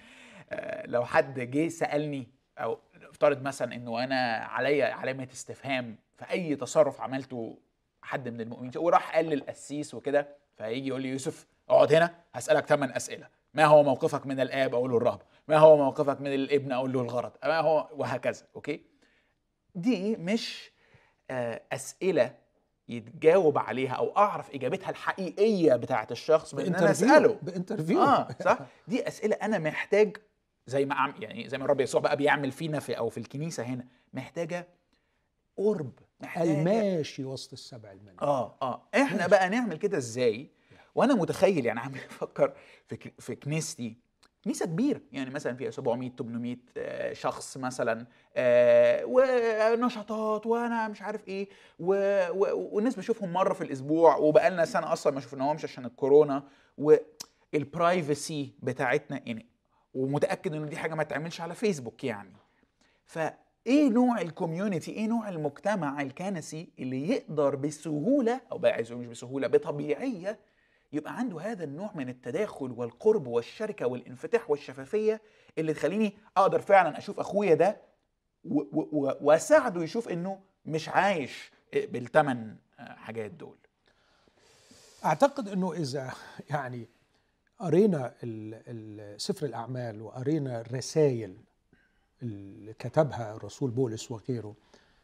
آه، 0.52 0.88
لو 0.88 1.06
حد 1.06 1.40
جه 1.40 1.68
سألني 1.68 2.28
أو 2.58 2.80
افترض 2.96 3.42
مثلا 3.42 3.76
إنه 3.76 4.04
أنا 4.04 4.36
عليا 4.36 4.94
علامه 4.94 5.28
استفهام 5.34 5.96
في 6.16 6.32
أي 6.32 6.56
تصرف 6.56 7.02
عملته 7.02 7.58
حد 8.02 8.30
من 8.30 8.42
المؤمنين 8.42 8.72
وراح 8.76 9.16
قال 9.16 9.26
للقسيس 9.26 9.94
وكده 9.94 10.28
فهيجي 10.56 10.88
يقول 10.88 11.02
لي 11.02 11.10
يوسف 11.10 11.48
اقعد 11.70 11.94
هنا 11.94 12.16
هسألك 12.34 12.66
ثمان 12.66 12.92
أسئلة. 12.92 13.28
ما 13.54 13.66
هو 13.66 13.84
موقفك 13.84 14.26
من 14.26 14.40
الآب؟ 14.40 14.76
أقول 14.76 14.92
له 14.92 14.98
الرهبه 14.98 15.26
ما 15.48 15.58
هو 15.58 15.78
موقفك 15.78 16.22
من 16.22 16.34
الابن؟ 16.34 16.72
أقول 16.72 16.94
له 16.94 17.02
الغرض. 17.02 17.32
ما 17.44 17.60
هو؟ 17.60 17.90
وهكذا. 17.92 18.46
okay؟ 18.56 18.82
دي 19.76 20.16
مش 20.16 20.72
آه، 21.32 21.62
أسئلة 21.72 22.36
يتجاوب 22.90 23.58
عليها 23.58 23.94
أو 23.94 24.18
أعرف 24.18 24.52
إجابتها 24.52 24.90
الحقيقية 24.90 25.76
بتاعه 25.76 26.08
الشخص 26.12 26.54
من 26.54 26.66
إن 26.66 26.76
أنا 26.76 26.92
أسأله. 26.92 27.40
ب 27.42 27.47
interview. 27.47 28.02
آه 28.04 28.28
صح؟ 28.46 28.60
دي 28.88 29.08
أسئلة 29.08 29.36
أنا 29.36 29.60
محتاج 29.60 30.18
زي 30.68 30.86
ما 30.86 30.96
عم 30.96 31.14
يعني 31.20 31.50
زي 31.50 31.58
ما 31.58 31.66
الرب 31.66 31.82
يسوع 31.82 32.02
بقى 32.02 32.18
بيعمل 32.18 32.52
فينا 32.52 32.80
في 32.80 32.98
أو 32.98 33.10
في 33.10 33.18
الكنيسة 33.18 33.64
هنا 33.64 33.86
محتاجة 34.14 34.68
قرب 35.58 35.92
محتاجة 36.20 36.60
الماشي 36.60 37.24
وسط 37.24 37.54
السبع 37.54 37.92
المنازل 37.92 38.20
آه 38.22 38.58
آه. 38.62 38.88
إحنا 38.96 39.28
بقى 39.28 39.50
نعمل 39.50 39.78
كده 39.78 39.98
إزاي؟ 39.98 40.50
وأنا 40.96 41.14
متخيل 41.16 41.66
يعني 41.66 41.80
عم 41.80 41.96
أفكر 41.96 42.54
في 42.88 43.12
في 43.20 43.36
كنيستي 43.36 43.98
كنيسه 44.48 44.66
كبيرة. 44.66 45.02
يعني 45.12 45.30
مثلا 45.30 45.56
فيها 45.56 45.72
700 45.72 46.10
800 46.10 46.58
آه، 46.78 47.14
شخص 47.14 47.58
مثلا 47.58 48.06
آه، 48.36 49.04
ونشاطات 49.06 50.46
وأنا 50.46 50.88
مش 50.88 51.02
عارف 51.02 51.28
إيه 51.28 51.50
و... 51.80 51.94
و... 52.30 52.70
والناس 52.76 52.96
بشوفهم 52.96 53.34
مرة 53.34 53.54
في 53.54 53.62
الأسبوع 53.64 54.16
وبقالنا 54.16 54.66
سنة 54.66 54.94
أصلا 54.94 55.14
ما 55.14 55.20
شفناهمش 55.20 55.64
عشان 55.64 55.86
الكورونا 55.86 56.44
والبرايفسي 56.78 58.54
بتاعتنا 58.60 59.22
يعني 59.26 59.46
ومتأكد 59.94 60.56
إن 60.56 60.70
دي 60.70 60.78
حاجة 60.78 60.96
ما 60.96 61.04
تعملش 61.04 61.42
على 61.42 61.56
فيسبوك 61.56 62.04
يعني. 62.04 62.34
فإيه 63.06 63.90
نوع 63.90 64.22
الكوميونتي 64.22 64.92
إيه 64.92 65.08
نوع 65.08 65.30
المجتمع 65.30 66.02
الكنسي 66.02 66.70
اللي 66.80 67.10
يقدر 67.10 67.56
بسهولة 67.56 68.42
أو 68.52 68.58
بقى 68.58 68.82
مش 68.82 69.08
بسهولة 69.08 69.48
بطبيعية 69.48 70.40
يبقى 70.94 71.18
عنده 71.18 71.40
هذا 71.42 71.64
النوع 71.64 71.92
من 71.96 72.10
التداخل 72.10 72.72
والقرب 72.72 73.28
والشركة 73.28 73.88
والانفتاح 73.88 74.50
والشفافية 74.50 75.22
اللي 75.58 75.74
تخليني 75.74 76.14
أقدر 76.38 76.60
فعلا 76.60 76.98
أشوف 76.98 77.20
أخويا 77.20 77.54
ده 77.54 77.82
وأساعده 79.22 79.84
يشوف 79.84 80.10
إنه 80.10 80.40
مش 80.66 80.90
عايش 80.90 81.52
بالثمن 81.74 82.56
حاجات 82.78 83.32
دول. 83.32 83.58
أعتقد 85.06 85.48
إنه 85.48 85.74
إذا 85.74 86.14
يعني 86.50 86.90
قرينا 87.60 88.14
سفر 89.18 89.46
الأعمال 89.46 90.02
وقرينا 90.02 90.62
الرسائل 90.62 91.38
اللي 92.22 92.74
كتبها 92.74 93.36
الرسول 93.36 93.72
بولس 93.72 94.12
وغيره 94.12 94.56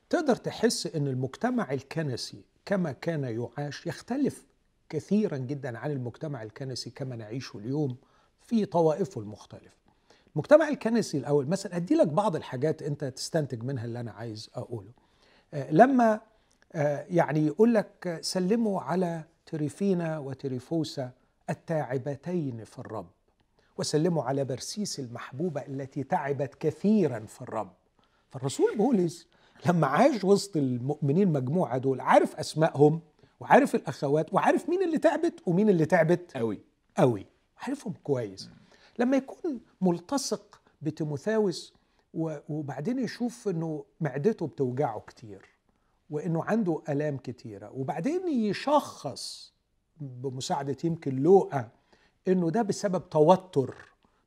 تقدر 0.10 0.36
تحس 0.36 0.88
إن 0.96 1.08
المجتمع 1.08 1.72
الكنسي 1.72 2.46
كما 2.66 2.92
كان 2.92 3.24
يعاش 3.24 3.88
يختلف 3.88 4.46
كثيرا 4.94 5.38
جدا 5.38 5.78
عن 5.78 5.92
المجتمع 5.92 6.44
الكنسي 6.44 6.90
كما 6.90 7.16
نعيشه 7.16 7.58
اليوم 7.58 7.98
في 8.42 8.66
طوائفه 8.66 9.22
المختلفة. 9.22 9.78
المجتمع 10.36 10.70
الكنسي 10.70 11.18
الأول 11.18 11.48
مثلا 11.48 11.76
ادي 11.76 11.96
لك 11.96 12.08
بعض 12.08 12.36
الحاجات 12.36 12.82
أنت 12.82 13.04
تستنتج 13.06 13.64
منها 13.64 13.86
اللي 13.86 14.00
أنا 14.00 14.12
عايز 14.12 14.50
أقوله. 14.56 14.92
آه، 15.54 15.72
لما 15.72 16.22
آه، 16.74 17.06
يعني 17.10 17.46
يقول 17.46 17.74
لك 17.74 18.18
سلموا 18.22 18.82
على 18.82 19.24
تريفينا 19.46 20.20
وتريفوسا 20.20 21.12
التاعبتين 21.50 22.64
في 22.64 22.80
الرب 22.80 23.08
وسلموا 23.78 24.24
على 24.24 24.46
برسيس 24.46 25.00
المحبوبة 25.00 25.62
التي 25.62 26.04
تعبت 26.04 26.56
كثيرا 26.56 27.20
في 27.20 27.42
الرب 27.42 27.72
فالرسول 28.30 28.78
بولس 28.78 29.28
لما 29.66 29.88
عاش 29.88 30.24
وسط 30.24 30.58
المؤمنين 30.58 31.28
مجموعة 31.28 31.78
دول 31.78 32.02
عارف 32.02 32.36
أسمائهم 32.36 33.02
وعارف 33.44 33.76
الأخوات 33.76 34.34
وعارف 34.34 34.70
مين 34.70 34.84
اللي 34.84 34.98
تعبت 34.98 35.40
ومين 35.48 35.70
اللي 35.70 35.86
تعبت 35.86 36.38
قوي 36.38 36.60
قوي 36.98 37.26
عارفهم 37.58 37.94
كويس. 38.04 38.50
لما 39.00 39.18
يكون 39.18 39.60
ملتصق 39.82 40.62
بتيموثاوس 40.82 41.74
وبعدين 42.50 43.00
يشوف 43.00 43.48
إنه 43.48 43.86
معدته 44.02 44.48
بتوجعه 44.48 45.00
كتير 45.08 45.46
وإنه 46.10 46.44
عنده 46.44 46.82
آلام 46.90 47.18
كتيرة 47.18 47.72
وبعدين 47.76 48.28
يشخص 48.28 49.54
بمساعدة 50.02 50.78
يمكن 50.84 51.16
لوقا 51.16 51.70
إنه 52.28 52.50
ده 52.50 52.62
بسبب 52.62 53.10
توتر 53.10 53.76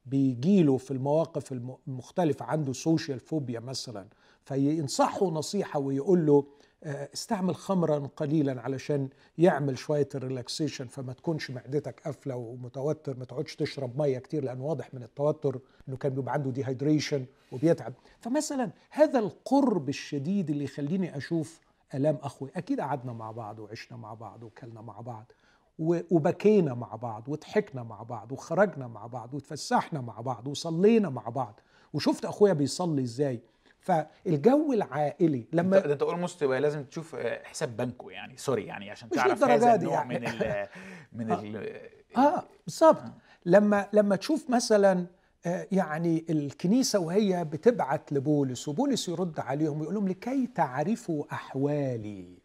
بيجيله 0.07 0.77
في 0.77 0.91
المواقف 0.91 1.53
الم- 1.53 1.77
المختلفة 1.89 2.45
عنده 2.45 2.73
social 2.73 3.21
phobia 3.21 3.61
مثلا 3.61 4.07
فينصحه 4.45 5.27
نصيحة 5.27 5.81
ويقول 5.81 6.27
له 6.27 6.45
استعمل 6.85 7.55
خمرا 7.57 7.99
قليلا 8.17 8.61
علشان 8.63 9.09
يعمل 9.39 9.79
شوية 9.79 10.09
ال 10.15 10.21
relaxation 10.21 10.87
فما 10.87 11.13
تكونش 11.13 11.51
معدتك 11.51 12.01
قافلة 12.01 12.37
ومتوتر 12.37 13.17
ما 13.17 13.25
تقعدش 13.25 13.57
تشرب 13.57 13.99
مية 13.99 14.19
كتير 14.19 14.45
لأن 14.45 14.61
واضح 14.61 14.95
من 14.95 15.03
التوتر 15.03 15.61
إنه 15.89 15.97
كان 15.97 16.15
بيبقى 16.15 16.35
عنده 16.35 16.51
dehydration 16.51 17.27
وبيتعب. 17.53 17.93
فمثلا 18.21 18.71
هذا 18.91 19.19
القرب 19.19 19.89
الشديد 19.89 20.51
اللي 20.51 20.65
يخليني 20.65 21.17
أشوف 21.17 21.61
آلام 21.95 22.19
أخوي 22.23 22.51
أكيد 22.57 22.81
قعدنا 22.81 23.13
مع 23.13 23.31
بعض 23.31 23.59
وعشنا 23.59 23.97
مع 23.99 24.15
بعض 24.15 24.43
وكلنا 24.43 24.81
مع 24.81 25.01
بعض 25.01 25.33
وبكينا 25.79 26.75
مع 26.75 26.95
بعض 26.97 27.29
وضحكنا 27.29 27.83
مع 27.83 28.03
بعض 28.03 28.33
وخرجنا 28.33 28.87
مع 28.89 29.07
بعض 29.07 29.35
وتفسحنا 29.35 30.01
مع 30.01 30.21
بعض 30.21 30.49
وصلينا 30.49 31.09
مع 31.09 31.29
بعض. 31.29 31.61
وشفت 31.93 32.25
أخويا 32.25 32.53
بيصلي 32.53 33.03
إزاي؟ 33.03 33.41
فالجو 33.87 34.73
العائلي 34.73 35.47
لما 35.53 35.79
ده 35.79 35.93
انت 35.93 36.03
almost 36.03 36.45
لازم 36.45 36.85
تشوف 36.85 37.15
آه، 37.15 37.43
حساب 37.45 37.77
بنكه 37.77 38.11
يعني. 38.11 38.37
sorry 38.37 38.65
يعني 38.65 38.91
عشان 38.91 39.09
مش 39.13 39.17
تعرف 39.17 39.45
هذا 39.45 39.75
النوع 39.75 39.95
يعني. 39.95 40.19
من 40.19 40.27
ال 40.29 40.69
من 41.19 41.33
ال 41.33 41.81
آه 42.17 42.45
بالظبط 42.65 43.03
لما 43.45 43.89
لما 43.93 44.17
تشوف 44.17 44.51
مثلا 44.51 45.07
آه، 45.47 45.67
يعني 45.73 46.25
الكنيسة 46.31 46.99
وهي 46.99 47.45
بتبعت 47.45 48.13
لبولس 48.13 48.69
وبولس 48.69 49.09
يرد 49.09 49.41
عليهم 49.41 49.81
ويقول 49.81 49.95
لهم 49.95 50.09
لكي 50.09 50.47
تعرفوا 50.47 51.25
أحوالي. 51.33 52.39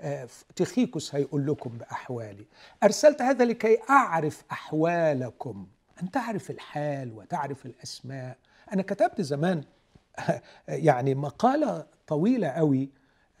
آه، 0.00 0.28
تخيكوس 0.56 1.14
هيقول 1.14 1.46
لكم 1.46 1.70
بأحوالي. 1.70 2.46
أرسلت 2.82 3.22
هذا 3.22 3.44
لكي 3.44 3.78
أعرف 3.90 4.44
أحوالكم. 4.52 5.66
أن 6.02 6.10
تعرف 6.10 6.50
الحال 6.50 7.12
وتعرف 7.12 7.66
الأسماء. 7.66 8.36
أنا 8.72 8.82
كتبت 8.82 9.20
زمان 9.20 9.64
يعني 10.68 11.14
مقالة 11.14 11.86
طويلة 12.06 12.48
قوي 12.48 12.90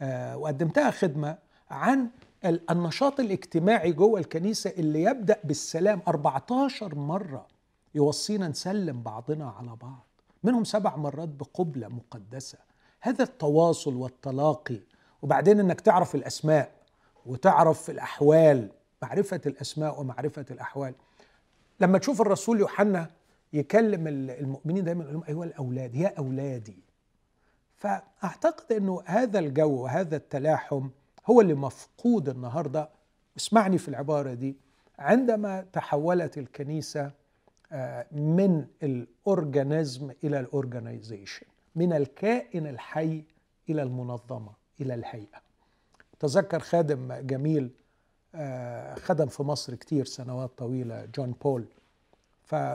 آه، 0.02 0.36
وقدمتها 0.36 0.90
خدمة 0.90 1.38
عن 1.70 2.08
ال- 2.44 2.70
النشاط 2.70 3.20
الاجتماعي 3.20 3.92
جوه 3.92 4.20
الكنيسة 4.20 4.70
اللي 4.70 5.02
يبدأ 5.02 5.36
بالسلام. 5.44 6.02
14 6.08 6.94
مرة 6.94 7.46
يوصينا 7.94 8.48
نسلم 8.48 9.02
بعضنا 9.02 9.50
على 9.50 9.76
بعض 9.82 10.06
منهم 10.42 10.64
سبع 10.64 10.96
مرات 10.96 11.28
بقبلة 11.28 11.88
مقدسة. 11.88 12.58
هذا 13.00 13.22
التواصل 13.24 13.94
والتلاقي. 13.96 14.80
وبعدين 15.22 15.60
إنك 15.60 15.80
تعرف 15.80 16.14
الأسماء 16.14 16.70
وتعرف 17.26 17.90
الأحوال 17.90 18.70
معرفة 19.02 19.40
الأسماء 19.46 20.00
ومعرفة 20.00 20.44
الأحوال. 20.50 20.94
لما 21.80 21.98
تشوف 21.98 22.20
الرسول 22.20 22.60
يوحنا 22.60 23.10
يكلم 23.52 24.06
ال- 24.08 24.30
المؤمنين 24.30 24.84
دايما 24.84 25.02
يقول 25.04 25.14
لهم 25.14 25.24
ايها 25.28 25.44
الأولاد 25.44 25.94
يا 25.94 26.14
أولادي. 26.18 26.78
فأعتقد 27.76 28.72
إنه 28.72 29.02
هذا 29.06 29.38
الجو 29.38 29.82
وهذا 29.82 30.16
التلاحم 30.16 30.88
هو 31.26 31.40
اللي 31.40 31.54
مفقود 31.54 32.28
النهارده. 32.28 32.88
اسمعني 33.36 33.78
في 33.78 33.88
العبارة 33.88 34.34
دي. 34.34 34.56
عندما 34.98 35.66
تحولت 35.72 36.38
الكنيسة 36.38 37.12
آه، 37.72 38.06
من 38.12 38.66
ال 38.82 38.96
organism 38.96 40.10
إلى 40.24 40.40
ال 40.40 40.48
organization 40.48 41.46
من 41.76 41.92
الكائن 41.92 42.66
الحي 42.66 43.24
إلى 43.68 43.82
المنظمة 43.82 44.52
إلى 44.80 44.94
الهيئة. 44.94 45.42
تذكر 46.20 46.60
خادم 46.60 47.12
جميل 47.12 47.70
آه، 48.34 48.94
خدم 48.94 49.26
في 49.26 49.42
مصر 49.42 49.74
كتير 49.74 50.04
سنوات 50.04 50.50
طويلة 50.58 51.04
جون 51.04 51.34
بول. 51.42 51.64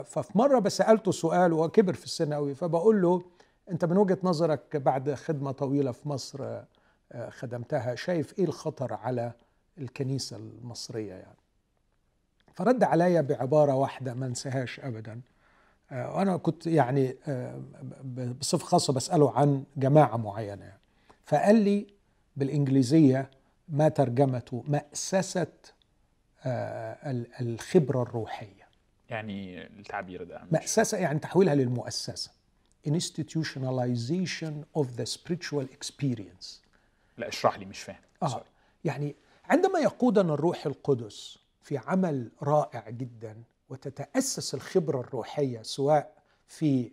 ففي 0.04 0.38
مرة 0.38 0.58
بسألته 0.58 1.12
سؤال 1.12 1.52
وهو 1.52 1.68
كبر 1.68 1.92
في 1.92 2.04
السن 2.04 2.32
قوي 2.34 2.54
فبقول 2.54 3.02
له 3.02 3.22
أنت 3.70 3.84
من 3.84 3.96
وجهة 3.96 4.18
نظرك 4.22 4.76
بعد 4.76 5.14
خدمة 5.14 5.52
طويلة 5.52 5.92
في 5.92 6.08
مصر 6.08 6.44
آه، 7.12 7.30
خدمتها 7.30 7.94
شايف 7.94 8.38
إيه 8.38 8.44
الخطر 8.44 8.94
على 8.94 9.32
الكنيسة 9.78 10.36
المصرية 10.36 11.14
يعني 11.14 11.36
فرد 12.54 12.82
عليا 12.84 13.20
بعبارة 13.20 13.74
واحدة 13.74 14.14
ما 14.14 14.26
انساهاش 14.26 14.80
ابدا 14.80 15.20
آه، 15.90 16.16
وأنا 16.16 16.36
كنت 16.36 16.66
يعني 16.66 17.16
آه، 17.28 17.60
بصفة 18.40 18.64
خاصة 18.66 18.92
بسأله 18.92 19.32
عن 19.38 19.64
جماعة 19.76 20.16
معينة 20.16 20.64
يعني. 20.64 20.80
فقال 21.24 21.54
لي 21.56 21.86
بالإنجليزية 22.36 23.30
ما 23.68 23.88
ترجمته 23.88 24.64
مأسسة 24.68 25.46
آه، 26.44 27.10
ال- 27.10 27.26
الخبرة 27.40 28.02
الروحية 28.02 28.55
يعني 29.10 29.66
التعبير 29.66 30.24
ده 30.24 30.42
مأسسة 30.52 30.98
يعني 30.98 31.18
تحويلها 31.18 31.54
للمؤسسة. 31.54 32.30
Institutionalization 32.88 34.54
of 34.80 34.86
the 34.98 35.04
spiritual 35.06 35.66
experience. 35.78 36.46
لا 37.18 37.28
اشرح 37.28 37.58
لي 37.58 37.64
مش 37.64 37.80
فاهم. 37.80 38.00
آه. 38.22 38.44
يعني 38.84 39.16
عندما 39.44 39.78
يقودنا 39.78 40.34
الروح 40.34 40.66
القدس 40.66 41.38
في 41.62 41.78
عمل 41.78 42.30
رائع 42.42 42.90
جدا 42.90 43.42
وتتأسس 43.68 44.54
الخبرة 44.54 45.00
الروحية 45.00 45.62
سواء 45.62 46.16
في 46.46 46.92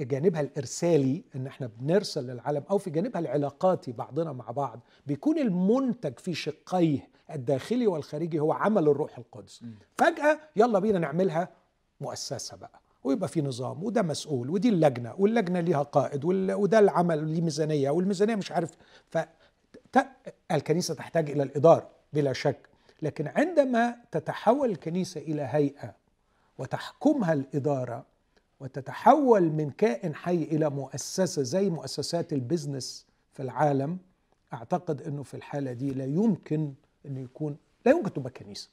جانبها 0.00 0.40
الإرسالي 0.40 1.24
إن 1.36 1.46
إحنا 1.46 1.66
بنرسل 1.66 2.26
للعالم 2.26 2.64
أو 2.70 2.78
في 2.78 2.90
جانبها 2.90 3.20
العلاقاتي 3.20 3.92
بعضنا 3.92 4.32
مع 4.32 4.50
بعض 4.50 4.80
بيكون 5.06 5.38
المنتج 5.38 6.18
في 6.18 6.34
شقيه 6.34 7.08
الداخلي 7.34 7.86
والخارجي 7.86 8.40
هو 8.40 8.52
عمل 8.52 8.88
الروح 8.88 9.18
القدس. 9.18 9.64
فجأة 9.98 10.40
يلا 10.56 10.78
بينا 10.78 10.98
نعملها 10.98 11.48
مؤسسة 12.00 12.56
بقى 12.56 12.80
ويبقى 13.04 13.28
في 13.28 13.42
نظام 13.42 13.84
وده 13.84 14.02
مسؤول 14.02 14.50
ودي 14.50 14.68
اللجنة 14.68 15.14
واللجنة 15.18 15.60
ليها 15.60 15.82
قائد 15.82 16.24
وده 16.24 16.78
العمل 16.78 17.28
ليه 17.28 17.40
ميزانية 17.40 17.90
والميزانية 17.90 18.34
مش 18.34 18.52
عارف. 18.52 18.70
ف 19.10 19.18
ت- 19.92 20.06
الكنيسة 20.52 20.94
تحتاج 20.94 21.30
إلى 21.30 21.42
الإدارة 21.42 21.88
بلا 22.12 22.32
شك 22.32 22.68
لكن 23.02 23.28
عندما 23.28 23.96
تتحول 24.10 24.70
الكنيسة 24.70 25.20
إلى 25.20 25.42
هيئة 25.42 25.94
وتحكمها 26.58 27.32
الإدارة 27.32 28.06
وتتحول 28.60 29.42
من 29.42 29.70
كائن 29.70 30.14
حي 30.14 30.42
إلى 30.42 30.70
مؤسسة 30.70 31.42
زي 31.42 31.70
مؤسسات 31.70 32.32
البزنس 32.32 33.06
في 33.32 33.42
العالم 33.42 33.98
أعتقد 34.54 35.02
أنه 35.02 35.22
في 35.22 35.34
الحالة 35.34 35.72
دي 35.72 35.90
لا 35.90 36.04
يمكن 36.04 36.74
أنه 37.06 37.20
يكون 37.20 37.56
لا 37.86 37.92
يمكن 37.92 38.12
تبقى 38.12 38.30
كنيسة. 38.30 38.70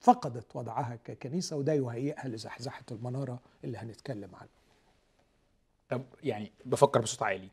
فقدت 0.00 0.56
وضعها 0.56 0.96
ككنيسة 1.04 1.56
وده 1.56 1.72
يهيئها 1.72 2.28
لزحزحة 2.28 2.84
المنارة 2.90 3.40
اللي 3.64 3.78
هنتكلم 3.78 4.34
عنها 4.34 4.48
طب 5.88 6.02
يعني 6.22 6.52
بفكر 6.64 7.00
بصوت 7.00 7.22
عالي. 7.22 7.48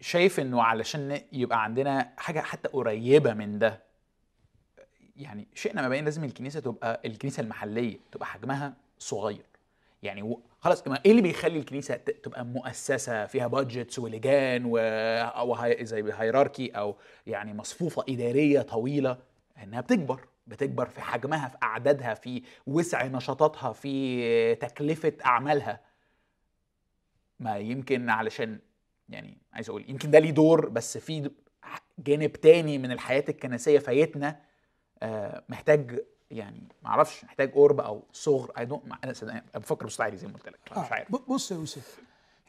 شايف 0.00 0.40
إنه 0.40 0.62
علشان 0.62 1.20
يبقى 1.32 1.64
عندنا 1.64 2.12
حاجة 2.16 2.40
حتى 2.40 2.68
قريبة 2.68 3.34
من 3.34 3.58
ده 3.58 3.82
يعني 5.16 5.46
شئنا 5.54 5.82
ما 5.82 5.88
بين 5.88 6.04
لازم 6.04 6.24
الكنيسة 6.24 6.60
تبقى 6.60 7.00
الكنيسة 7.04 7.40
المحلية 7.40 7.98
تبقى 8.12 8.26
حجمها 8.26 8.74
صغير. 8.98 9.46
يعني 10.02 10.36
خلاص 10.60 10.82
إيه 11.04 11.10
اللي 11.10 11.22
بيخلي 11.22 11.58
الكنيسة 11.58 11.96
تبقى 11.96 12.44
مؤسسة 12.44 13.26
فيها 13.26 13.46
بادجتس 13.46 13.98
ولجان 13.98 14.62
و 14.66 14.78
زي 15.84 16.12
هيراركي 16.12 16.70
أو 16.70 16.96
يعني 17.26 17.54
مصفوفة 17.54 18.04
إدارية 18.08 18.62
طويلة؟ 18.62 19.18
إنها 19.62 19.80
بتكبر 19.80 20.20
بتكبر 20.46 20.86
في 20.86 21.00
حجمها 21.00 21.48
في 21.48 21.56
أعدادها 21.62 22.14
في 22.14 22.42
وسع 22.66 23.06
نشاطاتها 23.06 23.72
في 23.72 24.54
تكلفة 24.54 25.12
أعمالها. 25.26 25.80
ما 27.40 27.58
يمكن 27.58 28.10
علشان 28.10 28.58
يعني 29.08 29.38
عايز 29.52 29.68
أقول 29.68 29.90
يمكن 29.90 30.10
ده 30.10 30.18
ليه 30.18 30.30
دور 30.30 30.68
بس 30.68 30.98
في 30.98 31.30
جانب 31.98 32.32
تاني 32.32 32.78
من 32.78 32.92
الحياة 32.92 33.24
الكنسية 33.28 33.78
فايتنا 33.78 34.40
آه، 35.02 35.44
محتاج 35.48 36.00
يعني 36.30 36.62
ما 36.82 36.88
أعرفش 36.90 37.24
محتاج 37.24 37.52
قرب 37.54 37.80
أو 37.80 38.02
صغر 38.12 38.52
اي 38.58 38.64
دونت 38.64 38.82
أنا 39.04 39.42
بفكر 39.54 40.02
عالي 40.02 40.16
زي 40.16 40.26
ما 40.26 40.32
قلت 40.32 40.48
لك 40.48 40.58
مش 40.70 40.76
آه، 40.78 40.80
عارف. 40.80 41.12
بص 41.28 41.50
يا 41.50 41.56
يوسف 41.56 41.98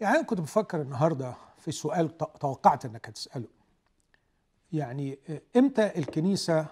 يعني 0.02 0.16
أنا 0.16 0.24
كنت 0.24 0.42
بفكر 0.42 0.82
النهارده 0.82 1.34
في 1.58 1.72
سؤال 1.72 2.18
توقعت 2.18 2.86
إنك 2.86 3.10
هتسأله. 3.10 3.48
يعني 4.74 5.20
آه، 5.30 5.42
إمتى 5.56 6.00
الكنيسة 6.00 6.66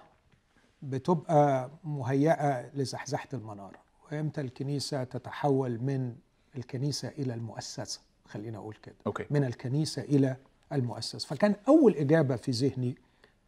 بتبقى 0.82 1.70
مهيئة 1.84 2.70
لزحزحة 2.76 3.28
المنارة؟ 3.34 3.78
وإمتى 4.12 4.41
الكنيسة 4.41 5.04
تتحول 5.04 5.80
من 5.82 6.15
الكنيسة 6.58 7.08
إلى 7.08 7.34
المؤسسة؟ 7.34 8.02
خلينا 8.28 8.58
أقول 8.58 8.76
كده. 8.84 8.96
أوكي. 9.08 9.25
من 9.29 9.44
الكنيسة 9.44 10.02
إلى 10.02 10.38
المؤسسة. 10.73 11.27
فكان 11.27 11.56
أول 11.67 11.96
إجابة 11.96 12.36
في 12.36 12.52
ذهني 12.52 12.96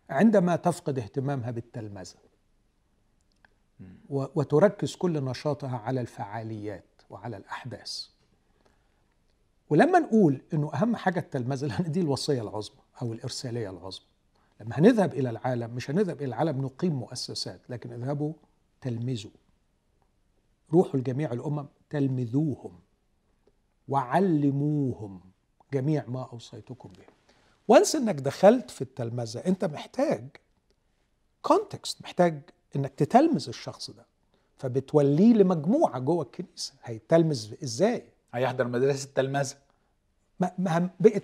عندما 0.10 0.56
تفقد 0.56 1.00
اهتمامها 1.00 1.52
بالتلمذة. 1.52 2.16
وتركز 4.10 4.96
كل 4.96 5.24
نشاطها 5.24 5.78
على 5.78 6.02
الفعاليات 6.02 7.02
وعلى 7.10 7.38
الأحداث. 7.38 8.08
ولما 9.70 10.00
نقول 10.00 10.42
إنه 10.54 10.74
أهم 10.74 10.96
حاجة 10.96 11.20
التلمذه 11.20 11.66
لأن 11.66 11.92
دي 11.92 12.02
الوصية 12.02 12.42
العظمى 12.42 12.80
أو 13.02 13.14
الإرسالية 13.14 13.70
العظمى. 13.70 14.06
لما 14.62 14.80
هنذهب 14.80 15.14
إلى 15.14 15.30
العالم 15.30 15.76
مش 15.76 15.90
هنذهب 15.90 16.18
إلى 16.18 16.26
العالم 16.26 16.62
نقيم 16.62 16.94
مؤسسات 16.94 17.62
لكن 17.70 17.94
اذهبوا 17.94 18.34
تلمذوا. 18.82 19.32
روحوا 20.74 21.00
لجميع 21.00 21.34
الأمم 21.34 21.68
تلمذوهم. 21.90 22.80
وعلموهم 23.88 25.22
جميع 25.74 26.06
ما 26.08 26.30
أوصيتكم 26.34 26.90
به. 26.90 27.06
وانس 27.68 27.96
إنك 27.96 28.16
دخلت 28.16 28.72
في 28.72 28.82
التلمذة 28.82 29.40
أنت 29.40 29.66
محتاج 29.66 30.28
كونتكست 31.42 32.02
محتاج 32.02 32.42
إنك 32.76 32.94
تتلمذ 32.98 33.48
الشخص 33.48 33.92
ده. 33.92 34.06
فبتوليه 34.58 35.34
لمجموعة 35.34 36.00
جوه 36.00 36.24
الكنيسة. 36.24 36.74
هيتلمذ 36.84 37.54
إزاي؟ 37.64 38.04
هيحضر 38.34 38.68
مدرسة 38.68 39.10
تلمذه 39.16 39.56
ما 40.40 40.52
ما 40.58 40.90
بقت 41.00 41.24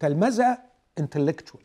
تلمذة 0.00 0.58
انتلكتوال 0.98 1.62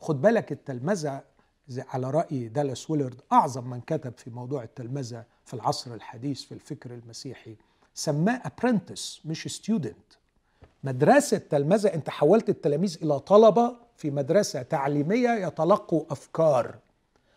خد 0.00 0.22
بالك 0.22 0.52
التلمذة 0.52 1.20
زي 1.68 1.84
على 1.88 2.10
رأي 2.10 2.48
دالاس 2.48 2.90
ويلرد 2.90 3.20
أعظم 3.32 3.70
من 3.70 3.80
كتب 3.80 4.12
في 4.16 4.30
موضوع 4.30 4.62
التلمذة 4.62 5.24
في 5.44 5.54
العصر 5.54 5.94
الحديث 5.94 6.42
في 6.42 6.52
الفكر 6.52 6.94
المسيحي 6.94 7.56
سماه 7.94 8.42
apprentice 8.44 9.20
مش 9.24 9.48
student 9.56 10.12
مدرسة 10.84 11.38
تلمذه 11.38 11.94
أنت 11.94 12.10
حولت 12.10 12.48
التلاميذ 12.48 12.98
إلى 13.02 13.20
طلبة 13.20 13.76
في 13.96 14.10
مدرسة 14.10 14.62
تعليمية 14.62 15.46
يتلقوا 15.46 16.04
أفكار. 16.10 16.74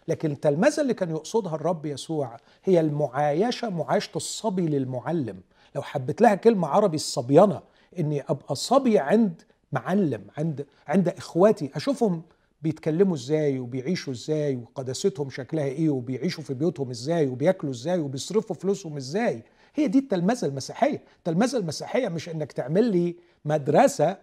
لكن 0.09 0.31
التلمذة 0.31 0.81
اللي 0.81 0.93
كان 0.93 1.09
يقصدها 1.09 1.55
الرب 1.55 1.85
يسوع 1.85 2.37
هي 2.63 2.79
المعايشة 2.79 3.69
معايشة 3.69 4.09
الصبي 4.15 4.67
للمعلم. 4.67 5.39
لو 5.75 5.81
حبيت 5.81 6.21
لها 6.21 6.35
كلمة 6.35 6.67
عربي 6.67 6.95
الصبيانة 6.95 7.61
إني 7.99 8.21
أبقى 8.21 8.55
صبي 8.55 8.99
عند 8.99 9.41
معلم 9.71 10.21
عند 10.37 10.65
عند 10.87 11.07
إخواتي. 11.09 11.71
أشوفهم 11.75 12.21
بيتكلموا 12.61 13.15
إزاي 13.15 13.59
وبيعيشوا 13.59 14.13
إزاي 14.13 14.55
وقداستهم 14.55 15.29
شكلها 15.29 15.65
إيه 15.65 15.89
وبيعيشوا 15.89 16.43
في 16.43 16.53
بيوتهم 16.53 16.89
إزاي 16.89 17.27
وبياكلوا 17.27 17.73
إزاي 17.73 17.99
وبيصرفوا 17.99 18.55
فلوسهم 18.55 18.97
إزاي. 18.97 19.43
هي 19.75 19.87
دي 19.87 19.99
التلمذة 19.99 20.45
المسيحية. 20.45 21.01
التلمذة 21.17 21.57
المسيحية 21.57 22.07
مش 22.07 22.29
إنك 22.29 22.51
تعمل 22.51 22.83
لي 22.83 23.15
مدرسة 23.45 24.17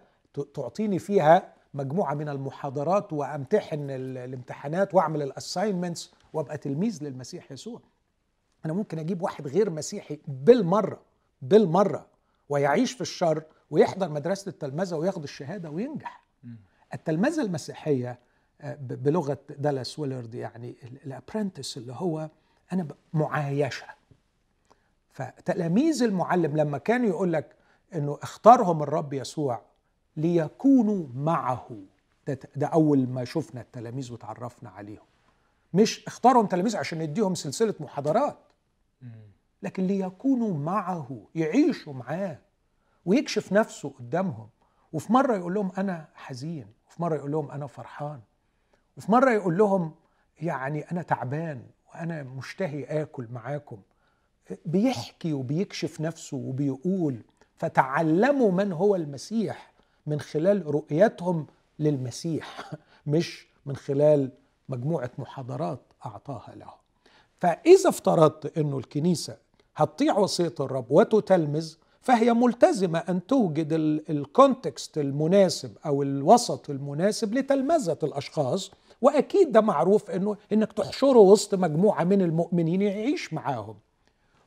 تعطيني 0.53 0.99
فيها 0.99 1.53
مجموعة 1.77 2.13
من 2.13 2.29
المحاضرات 2.29 3.13
وأمتحن 3.13 3.89
الامتحانات 3.89 4.93
وأعمل 4.95 5.21
الاساينمنتس 5.21 6.11
وأبقى 6.33 6.57
تلميذ 6.57 7.03
للمسيح 7.03 7.51
يسوع. 7.51 7.81
أنا 8.65 8.73
ممكن 8.73 8.99
أجيب 8.99 9.21
واحد 9.21 9.47
غير 9.47 9.69
مسيحي 9.69 10.19
بالمرة 10.27 11.01
بالمرة 11.41 12.05
ويعيش 12.49 12.91
في 12.91 13.01
الشر 13.01 13.43
ويحضر 13.71 14.09
مدرسة 14.09 14.49
التلمذة 14.49 14.95
وياخد 14.95 15.23
الشهادة 15.23 15.69
وينجح. 15.69 16.23
التلمذة 16.93 17.41
المسيحية 17.41 18.19
آه، 18.61 18.77
بلغة 18.81 19.37
دالاس 19.49 19.99
ويلرد 19.99 20.35
يعني 20.35 20.75
ال 21.05 21.11
apprentice 21.11 21.77
اللي 21.77 21.93
هو 21.93 22.29
أنا 22.73 22.87
معايشة. 23.13 23.85
فتلاميذ 25.11 26.03
المعلم 26.03 26.57
لما 26.57 26.77
كان 26.77 27.05
يقول 27.05 27.33
لك 27.33 27.55
إنه 27.95 28.17
اختارهم 28.21 28.83
الرب 28.83 29.13
يسوع 29.13 29.61
ليكونوا 30.17 31.07
معه. 31.15 31.69
ده, 32.27 32.39
ده 32.55 32.67
أول 32.67 33.07
ما 33.09 33.23
شفنا 33.25 33.61
التلاميذ 33.61 34.13
وتعرفنا 34.13 34.69
عليهم. 34.69 35.05
مش 35.73 36.07
اختارهم 36.07 36.45
تلاميذ 36.45 36.77
عشان 36.77 37.01
يديهم 37.01 37.35
سلسلة 37.35 37.73
محاضرات. 37.79 38.37
لكن 39.63 39.87
ليكونوا 39.87 40.57
معه 40.57 41.27
يعيشوا 41.35 41.93
معاه 41.93 42.39
ويكشف 43.05 43.53
نفسه 43.53 43.89
قدامهم. 43.89 44.49
وفي 44.93 45.13
مرة 45.13 45.35
يقول 45.35 45.53
لهم 45.53 45.71
أنا 45.77 46.07
حزين 46.15 46.67
وفي 46.89 47.01
مرة 47.01 47.15
يقول 47.15 47.31
لهم 47.31 47.51
أنا 47.51 47.67
فرحان 47.67 48.19
وفي 48.97 49.11
مرة 49.11 49.31
يقول 49.31 49.57
لهم 49.57 49.95
يعني 50.41 50.91
أنا 50.91 51.01
تعبان 51.01 51.63
وأنا 51.89 52.23
مشتهي 52.23 52.83
آكل 52.83 53.27
معاكم. 53.31 53.77
بيحكي 54.65 55.33
وبيكشف 55.33 56.01
نفسه 56.01 56.37
وبيقول 56.37 57.21
فتعلموا 57.55 58.51
من 58.51 58.71
هو 58.71 58.95
المسيح. 58.95 59.71
من 60.07 60.19
خلال 60.19 60.65
رؤيتهم 60.75 61.47
للمسيح 61.79 62.71
مش 63.07 63.47
من 63.65 63.75
خلال 63.75 64.31
مجموعة 64.69 65.11
محاضرات 65.17 65.79
أعطاها 66.05 66.55
لهم 66.55 66.77
فإذا 67.39 67.89
افترضت 67.89 68.57
إنه 68.57 68.77
الكنيسة 68.77 69.37
هتطيع 69.75 70.17
وصية 70.17 70.53
الرب 70.59 70.85
وتتلمذ 70.91 71.73
فهي 72.01 72.33
ملتزمة 72.33 72.99
أن 72.99 73.27
توجد 73.27 73.73
الكونتكست 74.09 74.97
المناسب 74.97 75.77
أو 75.85 76.03
الوسط 76.03 76.69
المناسب 76.69 77.33
لتلمذة 77.33 77.97
الأشخاص 78.03 78.71
وأكيد 79.01 79.51
ده 79.51 79.61
معروف 79.61 80.11
إنه 80.11 80.37
إنك 80.53 80.73
تحشره 80.73 81.17
وسط 81.19 81.55
مجموعة 81.55 82.03
من 82.03 82.21
المؤمنين 82.21 82.81
يعيش 82.81 83.33
معاهم. 83.33 83.75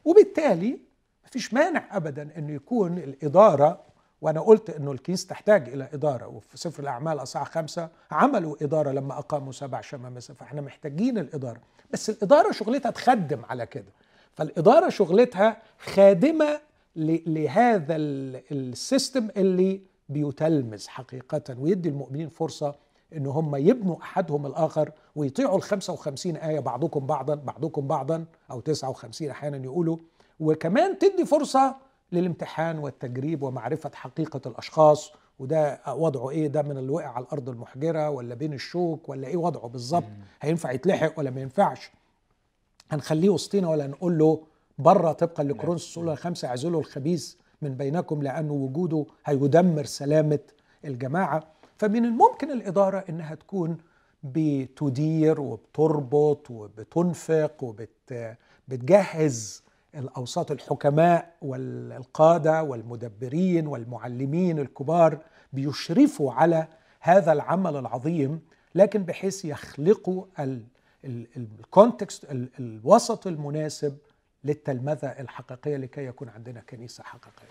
وبالتالي 0.05 0.79
مفيش 1.27 1.55
مانع 1.55 1.97
ابدا 1.97 2.29
إنه 2.39 2.53
يكون 2.53 2.99
الإدارة 2.99 3.81
وأنا 4.21 4.41
قلت 4.41 4.71
إنه 4.71 4.93
الكنيسة 4.93 5.29
تحتاج 5.29 5.68
إلى 5.68 5.89
إدارة 5.93 6.27
وفي 6.27 6.57
سفر 6.59 6.83
الأعمال 6.83 7.23
اصحاح 7.23 7.51
خمسة 7.51 7.89
عملوا 8.11 8.57
إدارة 8.62 8.91
لما 8.91 9.18
أقاموا 9.18 9.53
سبع 9.53 9.81
شمامسه 9.81 10.35
فإحنا 10.35 10.61
محتاجين 10.61 11.18
الإدارة. 11.18 11.61
بس 11.93 12.11
الإدارة 12.11 12.53
شغلتها 12.53 12.91
تخدم 12.91 13.45
على 13.45 13.66
كده. 13.66 13.93
فالإدارة 14.35 14.89
شغلتها 14.89 15.57
خادمة 15.79 16.61
لهذا 16.97 17.97
السيستم 17.97 19.29
اللي 19.37 19.81
بيتلمذ 20.09 20.89
حقيقة 20.89 21.43
ويدي 21.59 21.89
المؤمنين 21.89 22.29
فرصة 22.29 22.75
إن 23.16 23.27
هم 23.27 23.57
يبنوا 23.57 23.97
أحدهم 24.03 24.47
الآخر 24.47 24.91
ويطيعوا 25.16 25.57
ال 25.57 25.62
55 25.62 26.37
آية 26.37 26.61
بعضكم 26.61 27.07
بعضا 27.07 27.35
بعضكم 27.35 27.87
بعضا 27.89 28.25
أو 28.51 28.61
59 28.61 29.31
أحيانا 29.31 29.57
يقولوا 29.64 29.97
وكمان 30.41 30.99
تدي 30.99 31.25
فرصة 31.25 31.77
للامتحان 32.13 32.79
والتجريب 32.79 33.43
ومعرفة 33.43 33.91
حقيقة 33.95 34.41
الأشخاص 34.47 35.13
وده 35.39 35.81
وضعه 35.89 36.31
إيه؟ 36.31 36.47
ده 36.49 36.63
من 36.63 36.79
اللي 36.79 36.93
وقع 36.93 37.07
على 37.09 37.25
الأرض 37.25 37.49
المحجرة 37.49 38.11
ولا 38.11 38.35
بين 38.35 38.53
الشوك 38.53 39.09
ولا 39.09 39.27
إيه 39.29 39.37
وضعه 39.37 39.69
بالظبط؟ 39.69 40.05
هينفع 40.41 40.73
يتلحق 40.73 41.19
ولا 41.19 41.31
ما 41.31 41.41
ينفعش؟ 41.41 41.91
هنخليه 42.91 43.29
وسطينا 43.29 43.69
ولا 43.69 43.87
نقول 43.87 44.19
له 44.19 44.41
بره 44.79 45.13
طبقا 45.13 45.45
لكورنثوس 45.45 45.99
الاولى 45.99 46.17
خمسه 46.17 46.49
اعزلوا 46.49 46.81
الخبيث 46.81 47.35
من 47.63 47.75
بينكم 47.75 48.23
لأنه 48.23 48.53
وجوده 48.53 49.07
هيدمر 49.25 49.85
سلامة 49.85 50.39
الجماعة. 50.85 51.43
فمن 51.79 52.05
الممكن 52.05 52.51
الإدارة 52.51 53.05
إنها 53.09 53.35
تكون 53.35 53.79
بتدير 54.23 55.41
وبتربط 55.41 56.51
وبتنفق 56.51 57.65
وبتجهز 58.69 59.63
الأوساط 59.95 60.51
الحكماء 60.51 61.34
والقادة 61.43 62.62
والمدبرين 62.62 63.66
والمعلمين 63.66 64.59
الكبار 64.59 65.18
بيشرفوا 65.53 66.32
على 66.32 66.66
هذا 67.01 67.32
العمل 67.32 67.76
العظيم 67.76 68.41
لكن 68.74 69.03
بحيث 69.03 69.45
يخلقوا 69.45 70.24
الكونتكست 71.05 72.26
الوسط 72.59 73.26
المناسب 73.26 73.99
للتلمذة 74.45 75.07
الحقيقية 75.07 75.76
لكي 75.76 76.07
يكون 76.07 76.28
عندنا 76.28 76.61
كنيسة 76.61 77.05
حقيقية. 77.05 77.49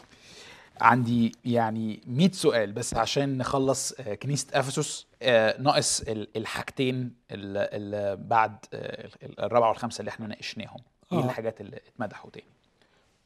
عندي 0.82 1.32
يعني 1.46 2.02
100 2.08 2.32
سؤال 2.32 2.72
بس 2.72 2.94
عشان 2.94 3.38
نخلص 3.38 3.92
آه، 3.92 4.16
كنيسة 4.16 4.48
إفسس 4.54 5.08
آه، 5.22 5.62
ناقص 5.62 6.04
الحاجتين 6.08 7.14
اللي 7.32 8.18
بعد 8.20 8.58
آه، 8.74 9.10
الرابعة 9.24 9.70
والخامسة 9.70 10.00
اللي 10.00 10.10
إحنا 10.10 10.28
ناقشناهم 10.28 10.80
إيه 11.12 11.20
الحاجات 11.20 11.62
اللي 11.62 11.78
اتمدحوا 11.78 12.30
تاني؟ 12.32 12.48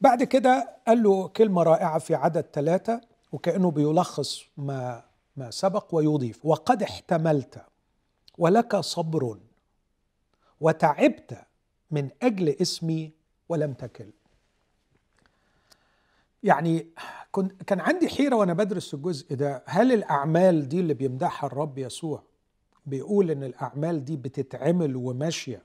بعد 0.00 0.22
كده 0.22 0.76
قال 0.86 1.02
له 1.02 1.28
كلمة 1.28 1.62
رائعة 1.62 1.98
في 1.98 2.14
عدد 2.14 2.46
ثلاثة 2.52 3.00
وكأنه 3.32 3.70
بيلخص 3.70 4.42
ما 4.56 5.04
ما 5.36 5.50
سبق 5.50 5.94
ويضيف. 5.94 6.46
وقد 6.46 6.82
احتملت 6.82 7.64
ولك 8.38 8.76
صبر 8.76 9.38
وتعبت 10.60 11.38
من 11.90 12.10
أجل 12.22 12.48
اسمي 12.48 13.12
ولم 13.48 13.72
تكل. 13.72 14.10
يعني 16.42 16.86
كنت 17.32 17.62
كان 17.62 17.80
عندي 17.80 18.08
حيرة 18.08 18.36
وأنا 18.36 18.52
بدرس 18.52 18.94
الجزء 18.94 19.34
ده. 19.34 19.62
هل 19.66 19.92
الأعمال 19.92 20.68
دي 20.68 20.80
اللي 20.80 20.94
بيمدحها 20.94 21.46
الرب 21.46 21.78
يسوع 21.78 22.22
بيقول 22.86 23.30
إن 23.30 23.42
الأعمال 23.44 24.04
دي 24.04 24.16
بتتعمل 24.16 24.96
وماشية 24.96 25.62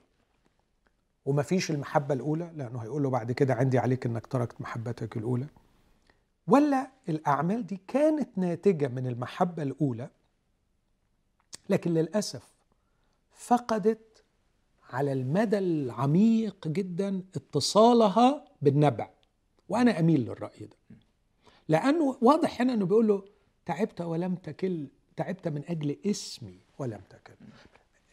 وما 1.24 1.42
فيش 1.42 1.70
المحبة 1.70 2.14
الأولى 2.14 2.50
لأنه 2.56 2.78
هيقول 2.78 3.02
له 3.02 3.10
بعد 3.10 3.32
كده 3.32 3.54
عندي 3.54 3.78
عليك 3.78 4.06
إنك 4.06 4.26
تركت 4.26 4.60
محبتك 4.60 5.16
الأولى. 5.16 5.46
ولا 6.46 6.90
الأعمال 7.08 7.66
دي 7.66 7.80
كانت 7.88 8.38
ناتجة 8.38 8.88
من 8.88 9.06
المحبة 9.06 9.62
الأولى 9.62 10.08
لكن 11.68 11.94
للأسف 11.94 12.52
فقدت 13.34 14.24
على 14.90 15.12
المدى 15.12 15.58
العميق 15.58 16.68
جدا 16.68 17.22
اتصالها 17.36 18.44
بالنبع. 18.62 19.10
وأنا 19.68 19.98
أميل 20.00 20.20
للرأي 20.20 20.66
ده. 20.66 20.76
لأنه 21.68 22.16
واضح 22.22 22.60
هنا 22.60 22.74
إنه 22.74 22.86
بيقول 22.86 23.08
له 23.08 23.24
تعبت 23.66 24.00
ولم 24.00 24.34
تكل 24.34 24.86
تعبت 25.16 25.48
من 25.48 25.62
أجل 25.68 25.96
اسمي 26.06 26.58
ولم 26.78 27.00
تكل 27.10 27.34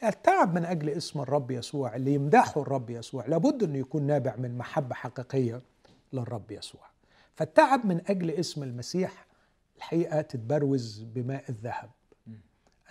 التعب 0.03 0.55
من 0.55 0.65
أجل 0.65 0.89
اسم 0.89 1.21
الرب 1.21 1.51
يسوع 1.51 1.95
اللي 1.95 2.13
يمدحه 2.13 2.61
الرب 2.61 2.89
يسوع. 2.89 3.25
لابد 3.25 3.63
إنه 3.63 3.77
يكون 3.77 4.03
نابع 4.03 4.35
من 4.35 4.57
محبة 4.57 4.95
حقيقية 4.95 5.61
للرب 6.13 6.51
يسوع. 6.51 6.81
فالتعب 7.35 7.85
من 7.85 8.01
أجل 8.07 8.31
اسم 8.31 8.63
المسيح 8.63 9.27
الحقيقة 9.77 10.21
تتبروز 10.21 11.03
بماء 11.15 11.43
الذهب. 11.49 11.89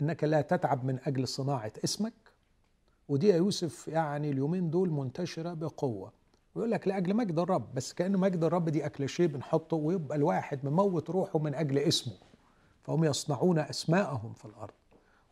أنك 0.03 0.25
لا 0.25 0.41
تتعب 0.41 0.85
من 0.85 0.99
أجل 1.07 1.29
صناعة 1.29 1.73
اسمك. 1.85 2.13
ودي 3.09 3.29
يا 3.29 3.37
يوسف 3.37 3.89
يعني 3.89 4.31
اليومين 4.31 4.71
دول 4.71 4.91
منتشرة 4.91 5.55
بقوة. 5.55 6.13
ويقول 6.55 6.71
لك 6.71 6.89
لأجل 6.89 7.15
مجد 7.15 7.39
الرب 7.39 7.75
بس 7.75 7.93
كانه 7.93 8.19
مجد 8.19 8.45
الرب 8.45 8.69
دي 8.69 8.87
أكل 8.87 9.09
شيء 9.09 9.27
بنحطه 9.27 9.77
ويبقى 9.77 10.19
الواحد 10.19 10.65
مموت 10.65 11.11
روحه 11.11 11.39
من 11.39 11.55
أجل 11.55 11.79
اسمه. 11.79 12.15
فهم 12.83 13.05
يصنعون 13.05 13.59
أسماءهم 13.59 14.33
في 14.33 14.45
الأرض. 14.45 14.75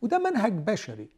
وده 0.01 0.19
منهج 0.19 0.53
بشري. 0.53 1.09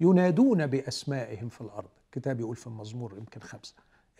ينادون 0.00 0.66
بأسمائهم 0.66 1.48
في 1.48 1.60
الأرض. 1.60 1.88
الكتاب 2.06 2.40
يقول 2.40 2.56
في 2.56 2.66
المزمور 2.66 3.14
يمكن 3.18 3.40
خمسة. 3.40 3.74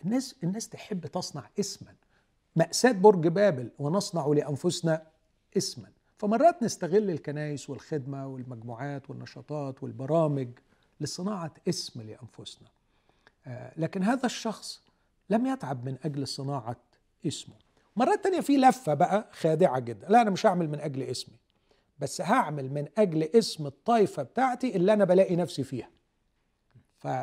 الناس 0.05 0.35
الناس 0.43 0.69
تحب 0.69 1.07
تصنع 1.07 1.49
اسما. 1.59 1.93
مأساة 2.55 2.91
برج 2.91 3.27
بابل 3.27 3.69
ونصنع 3.79 4.27
لأنفسنا 4.27 5.03
اسما. 5.57 5.87
فمرات 6.17 6.63
نستغل 6.63 7.09
الكنائس 7.09 7.69
والخدمة 7.69 8.27
والمجموعات 8.27 9.09
والنشاطات 9.09 9.83
والبرامج 9.83 10.47
لصناعة 11.01 11.53
اسم 11.69 12.01
لأنفسنا. 12.01 12.67
آه، 13.47 13.71
لكن 13.77 14.03
هذا 14.03 14.25
الشخص 14.25 14.81
لم 15.29 15.45
يتعب 15.45 15.85
من 15.85 15.97
أجل 16.03 16.27
صناعة 16.27 16.77
اسمه. 17.27 17.55
مرات 17.95 18.23
تانية 18.23 18.39
في 18.39 18.57
لفة 18.57 18.93
بقى 18.93 19.29
خادعة 19.31 19.79
جدا. 19.79 20.09
لا 20.09 20.21
أنا 20.21 20.29
مش 20.29 20.45
هعمل 20.45 20.69
من 20.69 20.79
أجل 20.79 21.03
اسمي. 21.03 21.35
بس 21.99 22.21
هعمل 22.21 22.73
من 22.73 22.87
أجل 22.97 23.23
اسم 23.23 23.67
الطائفة 23.67 24.23
بتاعتي 24.23 24.75
اللي 24.75 24.93
أنا 24.93 25.05
بلاقي 25.05 25.35
نفسي 25.35 25.63
فيها. 25.63 25.89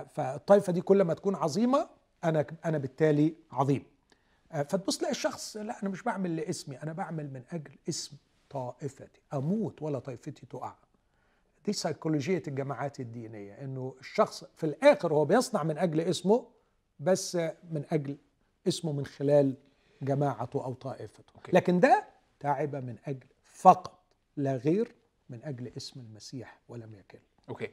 فالطائفة 0.08 0.72
دي 0.72 0.80
كل 0.80 1.02
ما 1.02 1.14
تكون 1.14 1.34
عظيمة 1.34 1.88
أنا 2.24 2.46
أنا 2.64 2.78
بالتالي 2.78 3.34
عظيم. 3.50 3.84
آه، 4.52 4.62
فتبص 4.62 4.98
تلاقي 4.98 5.10
الشخص 5.12 5.56
لا 5.56 5.82
أنا 5.82 5.90
مش 5.90 6.02
بعمل 6.02 6.36
لاسمي 6.36 6.82
أنا 6.82 6.92
بعمل 6.92 7.30
من 7.32 7.42
أجل 7.52 7.76
اسم 7.88 8.16
طائفتي. 8.50 9.20
أموت 9.34 9.82
ولا 9.82 9.98
طائفتي 9.98 10.46
تقع. 10.46 10.74
دي 11.66 11.72
سيكولوجية 11.72 12.42
الجماعات 12.48 13.00
الدينية 13.00 13.54
إنه 13.54 13.94
الشخص 14.00 14.44
في 14.56 14.64
الآخر 14.66 15.14
هو 15.14 15.24
بيصنع 15.24 15.62
من 15.62 15.78
أجل 15.78 16.00
اسمه 16.00 16.46
بس 17.00 17.36
من 17.70 17.84
أجل 17.90 18.16
اسمه 18.68 18.92
من 18.92 19.06
خلال 19.06 19.54
جماعته 20.02 20.64
أو 20.64 20.74
طائفته. 20.74 21.32
Okay. 21.36 21.52
لكن 21.52 21.80
ده 21.80 22.04
تعب 22.40 22.76
من 22.76 22.96
أجل 23.06 23.26
فقط. 23.44 24.01
لا 24.36 24.56
غير 24.56 24.94
من 25.28 25.44
أجل 25.44 25.72
اسم 25.76 26.00
المسيح 26.00 26.60
ولم 26.68 26.94
يكن. 26.94 27.18
Okay. 27.48 27.70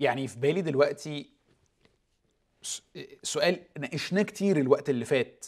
يعني 0.00 0.28
في 0.28 0.38
بالي 0.38 0.62
دلوقتي 0.62 1.30
سؤال 3.22 3.60
ناقشناه 3.78 4.22
كتير 4.22 4.56
الوقت 4.56 4.90
اللي 4.90 5.04
فات 5.04 5.46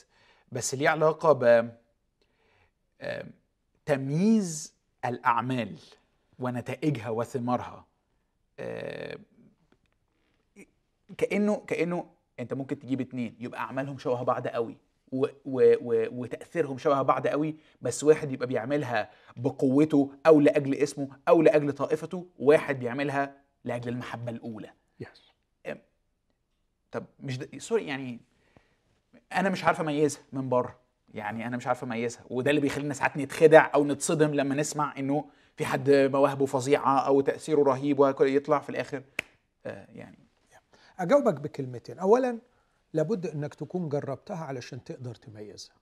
بس 0.53 0.75
ليه 0.75 0.89
علاقة 0.89 1.33
ب 1.33 1.75
تمييز 3.87 4.75
الأعمال 5.05 5.77
ونتائجها 6.39 7.09
وثمارها. 7.11 7.87
كأنه 11.19 11.57
كأنه 11.67 12.11
أنت 12.41 12.55
ممكن 12.55 12.79
تجيب 12.79 13.01
اتنين 13.01 13.37
يبقى 13.41 13.61
أعمالهم 13.61 13.99
شبه 13.99 14.23
بعض 14.23 14.49
قوي. 14.49 14.77
و 15.13 15.27
و 15.45 15.75
و 15.81 16.07
وتأثيرهم 16.13 16.79
شبه 16.79 17.03
بعض 17.03 17.27
قوي 17.27 17.57
بس 17.83 18.05
واحد 18.05 18.33
يبقى 18.33 18.47
بيعملها 18.47 19.11
بقوته 19.37 20.13
أو 20.27 20.41
لأجل 20.41 20.75
اسمه 20.75 21.09
أو 21.29 21.43
لأجل 21.43 21.73
طائفته 21.73 22.27
وواحد 22.39 22.79
بيعملها 22.79 23.37
لأجل 23.65 23.89
المحبة 23.89 24.33
الأولى. 24.33 24.71
يس 25.01 25.33
طب 26.93 27.05
مش 27.21 27.39
ده 27.39 27.59
سوري 27.59 27.87
يعني 27.87 28.21
أنا 29.33 29.51
مش 29.51 29.65
عارف 29.65 29.81
أميزها 29.81 30.23
من 30.33 30.49
بره. 30.49 30.79
يعني 31.15 31.47
أنا 31.47 31.57
مش 31.57 31.67
عارف 31.67 31.85
أميزها. 31.85 32.23
وده 32.31 32.51
اللي 32.51 32.61
بيخلينا 32.61 32.95
ساعات 32.95 33.17
نتخدع 33.17 33.71
أو 33.75 33.85
نتصدم 33.85 34.35
لما 34.35 34.55
نسمع 34.55 34.95
إنه 34.99 35.25
في 35.57 35.65
حد 35.67 35.91
مواهبه 35.91 36.47
فظيعة 36.47 36.99
أو 36.99 37.21
تأثيره 37.21 37.63
رهيب 37.63 37.99
ويطلع 37.99 38.59
في 38.59 38.71
الآخر. 38.71 39.03
آه 39.67 39.87
يعني 39.95 40.19
أجاوبك 40.99 41.35
بكلمتين. 41.35 41.99
اولا 41.99 42.39
لابد 42.95 43.27
انك 43.27 43.55
تكون 43.55 43.89
جربتها 43.89 44.37
علشان 44.37 44.85
تقدر 44.85 45.15
تميزها. 45.15 45.75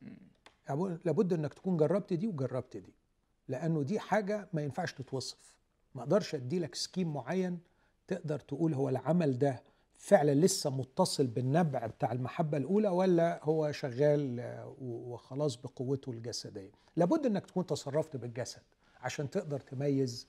يعني 0.69 0.99
لابد 1.05 1.33
انك 1.33 1.55
تكون 1.55 1.77
جربت 1.77 2.13
دي 2.13 2.27
وجربت 2.27 2.77
دي 2.77 2.95
لأنه 3.49 3.83
دي 3.83 3.99
حاجة 3.99 4.49
ما 4.53 4.63
ينفعش 4.63 4.93
تتوصف. 4.93 5.57
ما 5.95 6.03
أقدرش 6.03 6.35
ادي 6.35 6.59
لك 6.59 6.75
سكيم 6.75 7.13
معين 7.13 7.59
تقدر 8.09 8.39
تقول 8.39 8.75
هو 8.75 8.89
العمل 8.89 9.39
ده 9.39 9.63
فعلا 9.95 10.35
لسه 10.35 10.71
متصل 10.71 11.27
بالنبع 11.27 11.87
بتاع 11.87 12.13
المحبة 12.13 12.59
الأولى 12.59 12.89
ولا 12.89 13.41
هو 13.43 13.73
شغال 13.73 14.41
وخلاص 14.81 15.57
بقوته 15.57 16.11
الجسدية. 16.13 16.73
لابد 16.97 17.27
انك 17.27 17.47
تكون 17.47 17.67
تصرفت 17.67 18.17
بالجسد 18.17 18.63
عشان 19.01 19.31
تقدر 19.31 19.61
تميز 19.61 20.27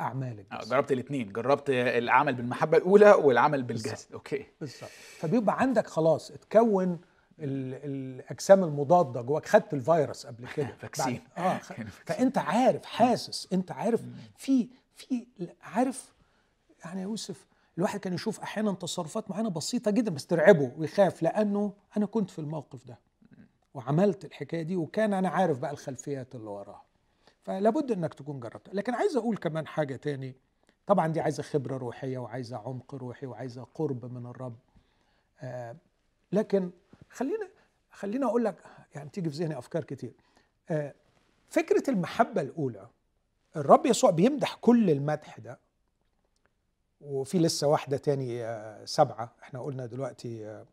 اعمال 0.00 0.44
الجسد 0.52 0.70
جربت 0.70 0.92
الاثنين 0.92 1.32
جربت 1.32 1.70
العمل 1.70 2.34
بالمحبة 2.34 2.76
الأولى 2.78 3.10
والعمل 3.12 3.62
بالجسد. 3.62 3.90
بالزبط. 3.90 4.12
Okay. 4.12 4.46
بالظبط. 4.60 4.90
فبيبقى 5.18 5.60
عندك 5.60 5.86
خلاص 5.86 6.30
اتكون 6.30 6.98
الأجسام 7.38 8.64
المضادة 8.64 9.22
جواك. 9.22 9.46
خدت 9.46 9.74
الفيروس 9.74 10.26
قبل 10.26 10.48
كده. 10.48 10.74
Vaccine. 10.80 11.20
آه 11.38 11.58
فأنت 12.06 12.38
عارف 12.38 12.84
حاسس 12.84 13.48
أنت 13.52 13.72
عارف. 13.72 14.02
في 14.36 14.68
في 14.96 15.26
عارف 15.62 16.12
يعني 16.84 17.00
يا 17.00 17.04
يوسف 17.04 17.46
الواحد 17.78 18.00
كان 18.00 18.12
يشوف 18.12 18.40
أحيانا 18.40 18.72
تصرفات 18.72 19.30
معينة 19.30 19.50
بسيطة 19.50 19.90
جدا 19.90 20.10
بس 20.10 20.26
ترعبه 20.26 20.72
ويخاف 20.76 21.22
لأنه 21.22 21.72
أنا 21.96 22.06
كنت 22.06 22.30
في 22.30 22.38
الموقف 22.38 22.86
ده 22.86 22.98
وعملت 23.74 24.24
الحكاية 24.24 24.62
دي. 24.62 24.76
وكان 24.76 25.12
أنا 25.12 25.28
عارف 25.28 25.58
بقى 25.58 25.70
الخلفيات 25.70 26.34
اللي 26.34 26.50
وراها. 26.50 26.83
فلابد 27.44 27.92
انك 27.92 28.14
تكون 28.14 28.40
جربت. 28.40 28.74
لكن 28.74 28.94
عايز 28.94 29.16
أقول 29.16 29.36
كمان 29.36 29.66
حاجة 29.66 29.96
تاني. 29.96 30.34
طبعا 30.86 31.06
دي 31.08 31.20
عايزة 31.20 31.42
خبرة 31.42 31.76
روحية 31.76 32.18
وعايزة 32.18 32.56
عمق 32.56 32.94
روحي 32.94 33.26
وعايزة 33.26 33.66
قرب 33.74 34.12
من 34.12 34.26
الرب. 34.26 34.56
آه 35.40 35.76
لكن 36.32 36.70
خلينا 37.10 37.48
خلينا 37.90 38.26
أقول 38.26 38.44
لك 38.44 38.56
يعني 38.94 39.10
تيجي 39.10 39.30
في 39.30 39.36
ذهني 39.36 39.58
أفكار 39.58 39.84
كتير. 39.84 40.12
آه 40.70 40.94
فكرة 41.48 41.90
المحبة 41.90 42.40
الأولى 42.40 42.88
الرب 43.56 43.86
يسوع 43.86 44.10
بيمدح 44.10 44.54
كل 44.54 44.90
المدح 44.90 45.38
ده. 45.38 45.58
وفي 47.00 47.38
لسه 47.38 47.66
واحدة 47.66 47.96
تاني 47.96 48.44
آه 48.44 48.84
سبعة. 48.84 49.32
إحنا 49.42 49.60
قلنا 49.60 49.86
دلوقتي 49.86 50.46
آه, 50.46 50.66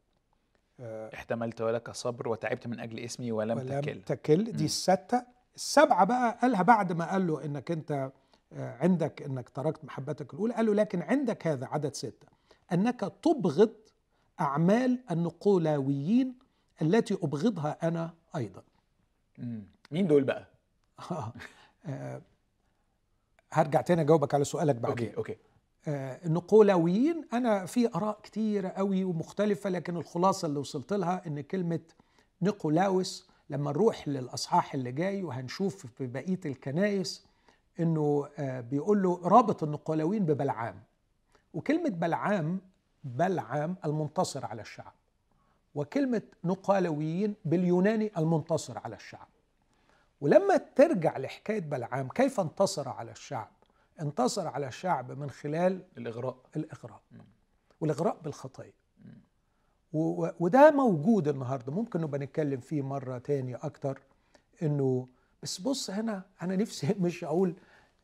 آه، 0.80 1.14
احتملت 1.14 1.62
ولك 1.62 1.92
صبر 1.92 2.28
وتعبت 2.30 2.68
من 2.68 2.80
أجل 2.80 3.00
اسمي 3.00 3.32
ولم, 3.32 3.58
ولم 3.58 3.82
تكل. 3.82 4.02
تكل. 4.02 4.44
دي 4.52 4.66
الستة. 4.66 5.24
السبعة 5.56 6.06
بقى 6.06 6.38
قالها 6.42 6.62
بعد 6.62 6.92
ما 6.92 7.12
قال 7.12 7.28
له 7.28 7.46
إنك 7.46 7.72
أنت 7.72 8.12
آه، 8.54 8.78
عندك 8.78 9.22
إنك 9.22 9.50
تركت 9.50 9.86
محبتك 9.86 10.34
الأولى 10.34 10.54
قال 10.54 10.66
له 10.66 10.74
لكن 10.74 11.02
عندك 11.02 11.48
هذا 11.48 11.66
عدد 11.66 11.94
ستة 11.94 12.28
أنك 12.74 13.14
تبغض 13.22 13.74
أعمال 14.40 15.00
النقولاويين 15.12 16.36
التي 16.82 17.14
أبغضها 17.14 17.78
أنا 17.84 18.14
أيضا. 18.36 18.64
مين 19.92 20.08
دول 20.08 20.24
بقى؟ 20.24 20.48
آه، 21.86 22.22
هرجع 23.52 23.82
تاني 23.82 24.02
أجاوبك 24.02 24.34
على 24.34 24.44
سؤالك 24.44 24.76
بعدين. 24.76 25.08
Okay 25.08 25.18
okay. 25.18 25.38
آه 25.88 26.26
النقولاويين 26.26 27.26
أنا 27.34 27.66
في 27.66 27.96
آراء 27.96 28.20
كتيرة 28.24 28.70
قوي 28.70 29.04
ومختلفة 29.04 29.70
لكن 29.70 29.98
الخلاصة 29.98 30.46
اللي 30.46 30.60
وصلت 30.60 30.94
لها 30.94 31.22
إن 31.28 31.42
كلمة 31.42 31.80
نيقولاوس 32.42 33.30
لما 33.52 33.72
نروح 33.72 34.08
للأصحاح 34.08 34.74
اللي 34.74 34.92
جاي 34.92 35.24
وهنشوف 35.24 35.86
في 35.86 36.08
بقية 36.08 36.40
الكنائس 36.46 37.26
إنه 37.80 38.30
آه 38.40 38.62
بيقول 38.62 39.04
له 39.04 39.22
رابط 39.24 39.64
النقولاويين 39.64 40.26
ببلعام. 40.26 40.84
وكلمة 41.54 41.90
بلعام 41.90 42.60
بلعام 43.04 43.76
المنتصر 43.86 44.46
على 44.46 44.62
الشعب 44.62 44.94
وكلمة 45.76 46.22
نقالويين 46.44 47.36
باليوناني 47.46 48.12
المنتصر 48.18 48.78
على 48.80 48.96
الشعب. 48.96 49.28
ولما 50.22 50.58
ترجع 50.58 51.18
لحكاية 51.18 51.60
بلعام 51.62 52.08
كيف 52.10 52.40
انتصر 52.40 52.90
على 52.90 53.12
الشعب؟ 53.12 53.50
انتصر 54.02 54.48
على 54.48 54.68
الشعب 54.68 55.12
من 55.12 55.30
خلال 55.30 55.82
الإغراء. 55.98 56.38
الإغراء. 56.56 57.02
والإغراء 57.82 58.18
بالخطيه 58.24 58.81
وده 59.94 60.72
موجود 60.72 61.28
النهارده. 61.28 61.72
ممكن 61.72 62.02
نبقى 62.02 62.20
نتكلم 62.20 62.60
فيه 62.60 62.82
مرة 62.82 63.18
تاني 63.18 63.56
أكتر. 63.56 64.02
إنه 64.62 65.08
بس 65.44 65.62
بص 65.62 65.90
هنا 65.90 66.24
أنا 66.42 66.56
نفسي 66.56 66.96
مش 67.00 67.24
أقول 67.24 67.56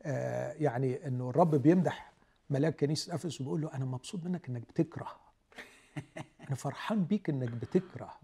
آه 0.02 0.52
يعني 0.52 1.06
إنه 1.06 1.30
الرب 1.30 1.54
بيمدح 1.54 2.12
ملاك 2.50 2.80
كنيسة 2.80 3.14
أفسس 3.14 3.40
وبيقول 3.40 3.60
له 3.60 3.74
أنا 3.74 3.84
مبسوط 3.84 4.24
منك 4.24 4.48
إنك 4.48 4.62
بتكره. 4.68 5.20
أنا 6.48 6.54
فرحان 6.54 7.04
بيك 7.04 7.30
إنك 7.30 7.50
بتكره. 7.50 8.18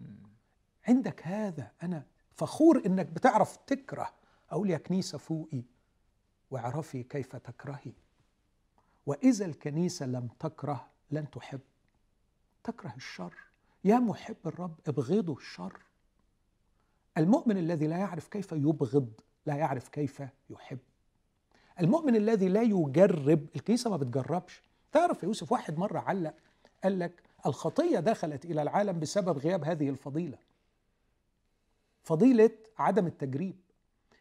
عندك 0.89 1.27
هذا. 1.27 1.71
أنا 1.83 2.07
فخور 2.35 2.83
إنك 2.87 3.07
بتعرف 3.07 3.57
تكره. 3.57 4.11
أقول 4.51 4.71
يا 4.71 4.79
كنيسة 4.79 5.19
فوقي 5.19 5.63
واعرفي 6.51 7.03
كيف 7.03 7.37
تكرهي. 7.37 7.93
وإذا 9.07 9.45
الكنيسة 9.47 10.07
لم 10.07 10.29
تكره 10.39 10.87
لن 11.11 11.31
تحب. 11.31 11.61
تكره 12.65 12.95
الشر. 12.97 13.35
يا 13.85 13.99
محب 13.99 14.37
الرب 14.47 14.75
ابغضوا 14.89 15.37
الشر. 15.37 15.79
المؤمن 17.19 17.57
الذي 17.57 17.87
لا 17.87 17.97
يعرف 17.97 18.29
كيف 18.29 18.53
يبغض 18.53 19.13
لا 19.47 19.55
يعرف 19.55 19.89
كيف 19.89 20.23
يحب. 20.51 20.79
المؤمن 21.81 22.17
الذي 22.17 22.49
لا 22.49 22.63
يجرب 22.63 23.47
الكنيسة 23.57 23.91
ما 23.91 23.97
بتجربش. 23.97 24.63
تعرف 24.93 25.23
يا 25.23 25.29
يوسف 25.29 25.53
واحد 25.53 25.79
مرة 25.79 25.99
علق 25.99 26.35
قال 26.85 26.99
لك 26.99 27.23
الخطية 27.47 28.01
دخلت 28.01 28.45
إلى 28.45 28.63
العالم 28.63 29.01
بسبب 29.01 29.39
غياب 29.39 29.65
هذه 29.65 29.89
الفضيلة. 29.89 30.39
فضيلة 32.03 32.51
عدم 32.79 33.07
التجريب. 33.07 33.57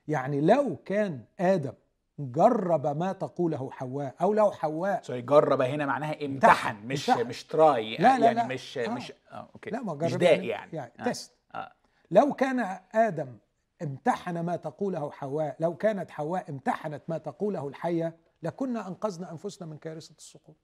يعني 0.07 0.41
لو 0.41 0.77
كان 0.85 1.25
آدم 1.39 1.73
جرب 2.19 2.87
ما 2.87 3.11
تقوله 3.11 3.69
حواء 3.71 4.15
أو 4.21 4.33
لو 4.33 4.51
حواء 4.51 5.01
sorry 5.01 5.21
جرب 5.21 5.61
هنا 5.61 5.85
معناها 5.85 6.25
امتحن 6.25 6.75
مش 6.85 7.09
امتحن. 7.09 7.27
مش 7.27 7.43
try 7.43 7.97
لا، 7.97 8.19
لا، 8.19 8.25
يعني 8.25 8.35
لا. 8.39 8.47
مش 8.47 8.77
آه. 8.77 8.89
مش 8.89 9.13
آه 9.31 9.49
okay 9.53 9.69
لا 9.69 9.83
ما 9.83 9.93
مش 9.93 10.11
جرب 10.11 10.19
داء 10.19 10.43
يعني, 10.43 10.71
يعني 10.73 10.93
آه. 10.99 11.03
Test 11.03 11.33
آه. 11.55 11.71
لو 12.11 12.33
كان 12.33 12.79
آدم 12.91 13.37
امتحن 13.81 14.39
ما 14.39 14.55
تقوله 14.55 15.11
حواء 15.11 15.55
لو 15.59 15.75
كانت 15.77 16.11
حواء 16.11 16.49
امتحنت 16.49 17.03
ما 17.07 17.17
تقوله 17.17 17.67
الحية 17.67 18.15
لكنا 18.43 18.87
أنقذنا 18.87 19.31
أنفسنا 19.31 19.67
من 19.67 19.77
كارثة 19.77 20.15
السقوط 20.17 20.55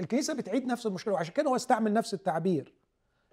الكنيسة 0.00 0.34
بتعيد 0.34 0.66
نفس 0.66 0.86
المشكلة 0.86 1.14
وعشان 1.14 1.34
كده 1.34 1.50
هو 1.50 1.56
استعمل 1.56 1.92
نفس 1.92 2.14
التعبير 2.14 2.74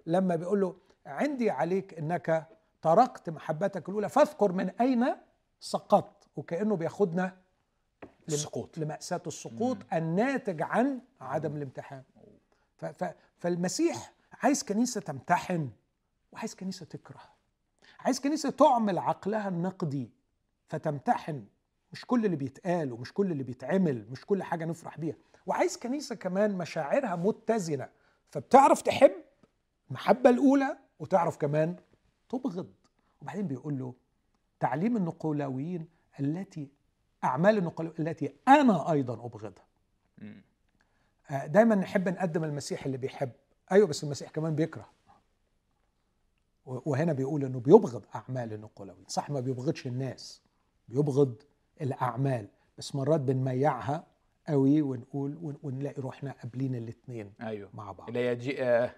لما 0.06 0.36
بيقول 0.36 0.60
له 0.60 0.76
عندي 1.06 1.50
عليك 1.50 1.94
إنك 1.98 2.46
تركت 2.82 3.30
محبتك 3.30 3.88
الأولى 3.88 4.08
فاذكر 4.08 4.52
من 4.52 4.70
أين 4.70 5.06
سقطت 5.60 6.28
وكأنه 6.36 6.76
بياخدنا 6.76 7.36
السقوط. 8.28 8.78
لمأساة 8.78 9.22
السقوط 9.26 9.78
الناتج 9.92 10.62
عن 10.62 11.00
عدم 11.20 11.56
الامتحان. 11.56 12.02
ف 12.76 12.84
ف 12.84 13.14
فالمسيح 13.38 14.12
عايز 14.42 14.62
كنيسة 14.62 15.00
تمتحن 15.00 15.70
وعايز 16.32 16.54
كنيسة 16.54 16.86
تكره. 16.86 17.20
عايز 18.00 18.20
كنيسة 18.20 18.50
تعمل 18.50 18.98
عقلها 18.98 19.48
النقدي 19.48 20.10
فتمتحن. 20.68 21.44
مش 21.92 22.04
كل 22.04 22.24
اللي 22.24 22.36
بيتقال 22.36 22.92
ومش 22.92 23.12
كل 23.12 23.32
اللي 23.32 23.42
بيتعمل 23.42 24.06
مش 24.10 24.26
كل 24.26 24.42
حاجة 24.42 24.64
نفرح 24.64 24.98
بيها. 24.98 25.16
وعايز 25.46 25.76
كنيسة 25.76 26.14
كمان 26.14 26.58
مشاعرها 26.58 27.16
متزنة. 27.16 27.88
فبتعرف 28.30 28.82
تحب 28.82 29.12
المحبة 29.88 30.30
الأولى 30.30 30.78
وتعرف 30.98 31.36
كمان 31.36 31.76
تبغض. 32.28 32.72
وبعدين 33.22 33.46
بيقول 33.46 33.78
له 33.78 33.94
تعليم 34.60 34.96
النقولاويين 34.96 35.88
التي 36.20 36.70
أعمال 37.24 37.58
النقولاويين 37.58 38.08
التي 38.08 38.34
أنا 38.48 38.92
أيضا 38.92 39.14
أبغضها. 39.14 39.64
مم. 40.18 40.42
آه، 41.30 41.46
دايما 41.46 41.74
نحب 41.74 42.08
نقدم 42.08 42.44
المسيح 42.44 42.84
اللي 42.86 42.96
بيحب. 42.96 43.30
أيوه 43.72 43.86
بس 43.86 44.04
المسيح 44.04 44.30
كمان 44.30 44.54
بيكره. 44.54 44.86
وهنا 46.66 47.12
بيقول 47.12 47.44
إنه 47.44 47.60
بيبغض 47.60 48.04
أعمال 48.14 48.52
النقلاويين. 48.52 49.04
صح 49.08 49.30
ما 49.30 49.40
بيبغضش 49.40 49.86
الناس. 49.86 50.42
بيبغض 50.88 51.42
الأعمال. 51.80 52.48
بس 52.78 52.94
مرات 52.94 53.20
بنميعها 53.20 54.06
قوي 54.48 54.82
ونقول 54.82 55.38
ون- 55.42 55.58
ونلاقي 55.62 56.02
روحنا 56.02 56.32
قابلين 56.42 56.74
الاثنين 56.74 57.32
أيوه. 57.40 57.70
مع 57.74 57.92
بعض. 57.92 58.08
اللي 58.08 58.20
هي 58.28 58.36
جي 58.36 58.62
آه 58.64 58.94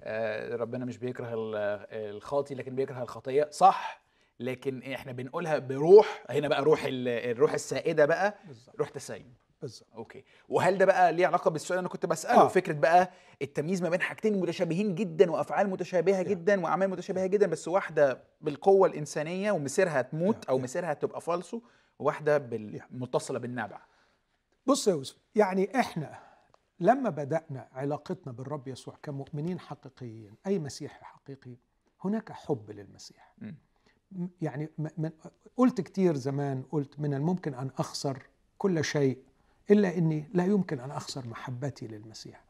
آه 0.00 0.56
ربنا 0.56 0.84
مش 0.84 0.98
بيكره 0.98 1.34
ال- 1.34 1.86
الخاطي 2.16 2.54
لكن 2.54 2.74
بيكره 2.74 3.02
الخطيه 3.02 3.48
صح. 3.50 4.02
لكن 4.40 4.82
إحنا 4.82 5.12
بنقولها 5.12 5.58
بروح 5.58 6.24
هنا 6.30 6.48
بقى 6.48 6.62
روح 6.62 6.84
ال- 6.84 7.08
الروح 7.08 7.52
السائدة 7.52 8.06
بقى 8.06 8.38
بالظبط. 8.46 8.76
روح 8.78 8.88
تسيب. 8.88 9.34
بالظبط. 9.62 9.88
Okay. 9.94 10.24
وهل 10.48 10.78
ده 10.78 10.84
بقى 10.84 11.12
ليه 11.12 11.26
علاقة 11.26 11.50
بالسؤال 11.50 11.78
أنا 11.78 11.88
كنت 11.88 12.06
بسأله؟ 12.06 12.40
آه. 12.40 12.48
فكرة 12.48 12.72
بقى 12.72 13.10
التمييز 13.42 13.82
ما 13.82 13.88
بين 13.88 14.00
حاجتين 14.00 14.40
متشابهين 14.40 14.94
جدا 14.94 15.30
وأفعال 15.30 15.68
متشابهة 15.70 16.22
Yeah. 16.24 16.26
جدا 16.26 16.60
وأعمال 16.60 16.90
متشابهة 16.90 17.26
جدا 17.26 17.46
بس 17.46 17.68
واحدة 17.68 18.22
بالقوة 18.40 18.88
الإنسانية 18.88 19.52
ومسيرها 19.52 20.02
تموت 20.02 20.44
Yeah, 20.44 20.48
أو. 20.48 20.58
مسيرها 20.58 20.92
تبقى 20.94 21.20
فالصو 21.20 21.60
وواحدة 21.98 22.38
بال... 22.38 22.80
متصلة 22.90 23.38
بالنبع 23.38 23.80
بص 24.66 24.88
يا 24.88 24.92
يوسف 24.92 25.16
يعني 25.34 25.80
إحنا 25.80 26.18
لما 26.80 27.10
بدأنا 27.10 27.68
علاقتنا 27.72 28.32
بالرب 28.32 28.68
يسوع 28.68 28.96
كمؤمنين 29.02 29.60
حقيقيين 29.60 30.34
أي 30.46 30.58
مسيحي 30.58 31.04
حقيقي 31.04 31.56
هناك 32.04 32.32
حب 32.32 32.70
للمسيح. 32.70 33.34
م- 33.38 33.52
يعني 34.42 34.68
من 34.78 35.10
قلت 35.56 35.80
كتير 35.80 36.16
زمان 36.16 36.62
قلت 36.72 37.00
من 37.00 37.14
الممكن 37.14 37.54
أن 37.54 37.70
أخسر 37.78 38.22
كل 38.58 38.84
شيء 38.84 39.18
إلا 39.70 39.98
أني 39.98 40.28
لا 40.34 40.44
يمكن 40.44 40.80
أن 40.80 40.90
أخسر 40.90 41.26
محبتي 41.26 41.86
للمسيح. 41.86 42.44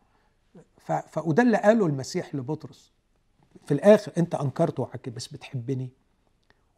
ف- 0.78 0.92
ف- 0.92 1.18
وده 1.26 1.42
اللي 1.42 1.56
قاله 1.56 1.86
المسيح 1.86 2.34
لبطرس. 2.34 2.92
في 3.66 3.74
الآخر 3.74 4.12
أنت 4.18 4.34
أنكرت 4.34 4.80
وعكت 4.80 5.08
بس 5.08 5.26
بتحبني. 5.28 5.90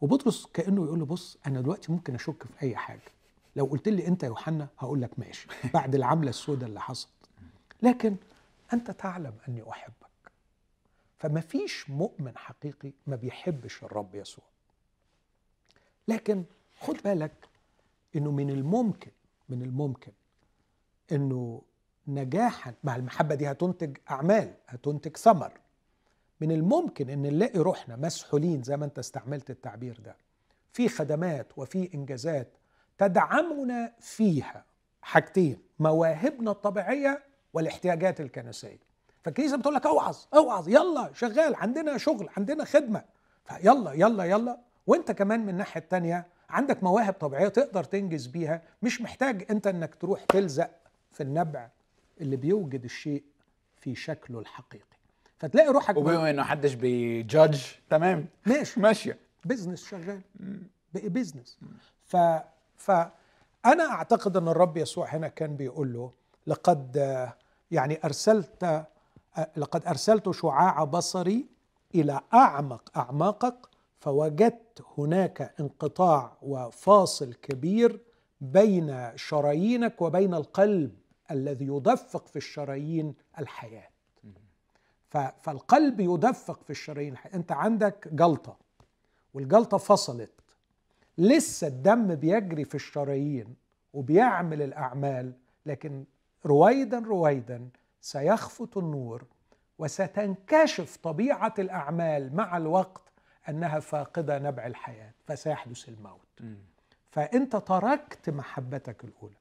وبطرس 0.01 0.45
كأنه 0.45 0.83
يقول 0.85 0.99
له 0.99 1.05
بص 1.05 1.37
أنا 1.47 1.61
دلوقتي 1.61 1.91
ممكن 1.91 2.15
أشك 2.15 2.43
في 2.43 2.61
أي 2.61 2.75
حاجة. 2.75 3.01
لو 3.55 3.65
قلت 3.65 3.87
لي 3.89 4.07
أنت 4.07 4.23
يا 4.23 4.27
يوحنا 4.27 4.67
هقول 4.79 5.01
لك 5.01 5.19
ماشي. 5.19 5.47
بعد 5.73 5.95
العملة 5.95 6.29
السوداء 6.29 6.69
اللي 6.69 6.81
حصلت. 6.81 7.11
لكن 7.81 8.15
أنت 8.73 8.91
تعلم 8.91 9.33
أني 9.47 9.69
أحبك. 9.69 9.93
فما 11.19 11.41
فيش 11.41 11.89
مؤمن 11.89 12.37
حقيقي 12.37 12.91
ما 13.07 13.15
بيحبش 13.15 13.83
الرب 13.83 14.15
يسوع. 14.15 14.45
لكن 16.09 16.43
خد 16.79 16.97
بالك 17.03 17.33
إنه 18.15 18.31
من 18.31 18.49
الممكن 18.49 19.11
من 19.49 19.61
الممكن 19.61 20.11
إنه 21.11 21.61
نجاحا 22.07 22.73
مع 22.83 22.95
المحبة 22.95 23.35
دي 23.35 23.51
هتنتج 23.51 23.97
أعمال 24.11 24.53
هتنتج 24.67 25.17
ثمر. 25.17 25.51
من 26.41 26.51
الممكن 26.51 27.09
إن 27.09 27.21
نلاقي 27.21 27.59
روحنا 27.59 27.95
مسحولين 27.95 28.63
زي 28.63 28.77
ما 28.77 28.85
أنت 28.85 28.99
استعملت 28.99 29.49
التعبير 29.49 29.99
ده. 30.05 30.15
في 30.73 30.89
خدمات 30.89 31.47
وفي 31.57 31.89
إنجازات 31.93 32.57
تدعمنا 32.97 33.93
فيها 33.99 34.65
حاجتين 35.01 35.57
مواهبنا 35.79 36.51
الطبيعية 36.51 37.23
والاحتياجات 37.53 38.21
الكنسية. 38.21 38.79
فالكنيسة 39.23 39.57
بتقول 39.57 39.73
لك 39.73 39.85
أوعظ 39.85 40.17
أوعظ 40.33 40.69
يلا 40.69 41.09
شغال 41.13 41.55
عندنا 41.55 41.97
شغل 41.97 42.29
عندنا 42.37 42.65
خدمة. 42.65 43.03
فيلا 43.45 43.93
يلا 43.93 44.23
يلا. 44.23 44.68
وانت 44.87 45.11
كمان 45.11 45.39
من 45.39 45.49
الناحية 45.49 45.81
التانية 45.81 46.25
عندك 46.49 46.83
مواهب 46.83 47.13
طبيعية 47.13 47.47
تقدر 47.47 47.83
تنجز 47.83 48.27
بيها 48.27 48.61
مش 48.81 49.01
محتاج 49.01 49.45
انت 49.49 49.67
انك 49.67 49.95
تروح 49.95 50.23
تلزق 50.23 50.69
في 51.11 51.23
النبع 51.23 51.69
اللي 52.21 52.35
بيوجد 52.35 52.83
الشيء 52.83 53.23
في 53.77 53.95
شكله 53.95 54.39
الحقيقي. 54.39 54.83
فتلاقي 55.37 55.67
روحك 55.69 55.97
وبما 55.97 56.29
إنه 56.29 56.41
محدش 56.41 56.73
بي 56.73 56.98
judge 56.98 57.61
تمام. 57.89 58.25
ماشي. 58.45 58.79
ماشية. 58.79 59.17
Business 59.45 59.85
شغال. 59.89 60.21
بقي 60.93 61.09
business. 61.09 61.59
ف 62.05 62.17
فانا 62.77 63.91
أعتقد 63.91 64.37
إن 64.37 64.47
الرب 64.47 64.77
يسوع 64.77 65.15
هنا 65.15 65.27
كان 65.27 65.55
بيقول 65.55 65.93
له 65.93 66.11
لقد 66.47 66.97
يعني 67.71 67.99
أرسلت 68.05 68.85
لقد 69.57 69.85
أرسلت 69.87 70.31
شعاع 70.31 70.83
بصري 70.83 71.45
إلى 71.95 72.21
أعمق 72.33 72.97
أعماقك 72.97 73.55
فوجدت 73.99 74.83
هناك 74.97 75.53
انقطاع 75.59 76.37
وفاصل 76.41 77.33
كبير 77.33 77.99
بين 78.41 79.11
شرايينك 79.15 80.01
وبين 80.01 80.33
القلب 80.33 80.95
الذي 81.31 81.65
يدفق 81.65 82.27
في 82.27 82.35
الشرايين 82.35 83.15
الحياة 83.39 83.89
فالقلب 85.39 85.99
يدفق 85.99 86.63
في 86.63 86.69
الشرايين. 86.69 87.15
انت 87.33 87.51
عندك 87.51 88.07
جلطة 88.11 88.57
والجلطة 89.33 89.77
فصلت 89.77 90.31
لسه 91.17 91.67
الدم 91.67 92.15
بيجري 92.15 92.65
في 92.65 92.75
الشرايين 92.75 93.55
وبيعمل 93.93 94.61
الأعمال 94.61 95.33
لكن 95.65 96.03
رويدا 96.45 96.99
رويدا 96.99 97.69
سيخفت 98.01 98.77
النور 98.77 99.23
وستنكشف 99.79 100.97
طبيعة 101.03 101.53
الأعمال 101.59 102.35
مع 102.35 102.57
الوقت 102.57 103.01
أنها 103.49 103.79
فاقدة 103.79 104.39
نبع 104.39 104.67
الحياة 104.67 105.11
فسيحدث 105.25 105.89
الموت. 105.89 106.19
فأنت 107.11 107.55
تركت 107.55 108.29
محبتك 108.29 109.03
الأولى. 109.03 109.35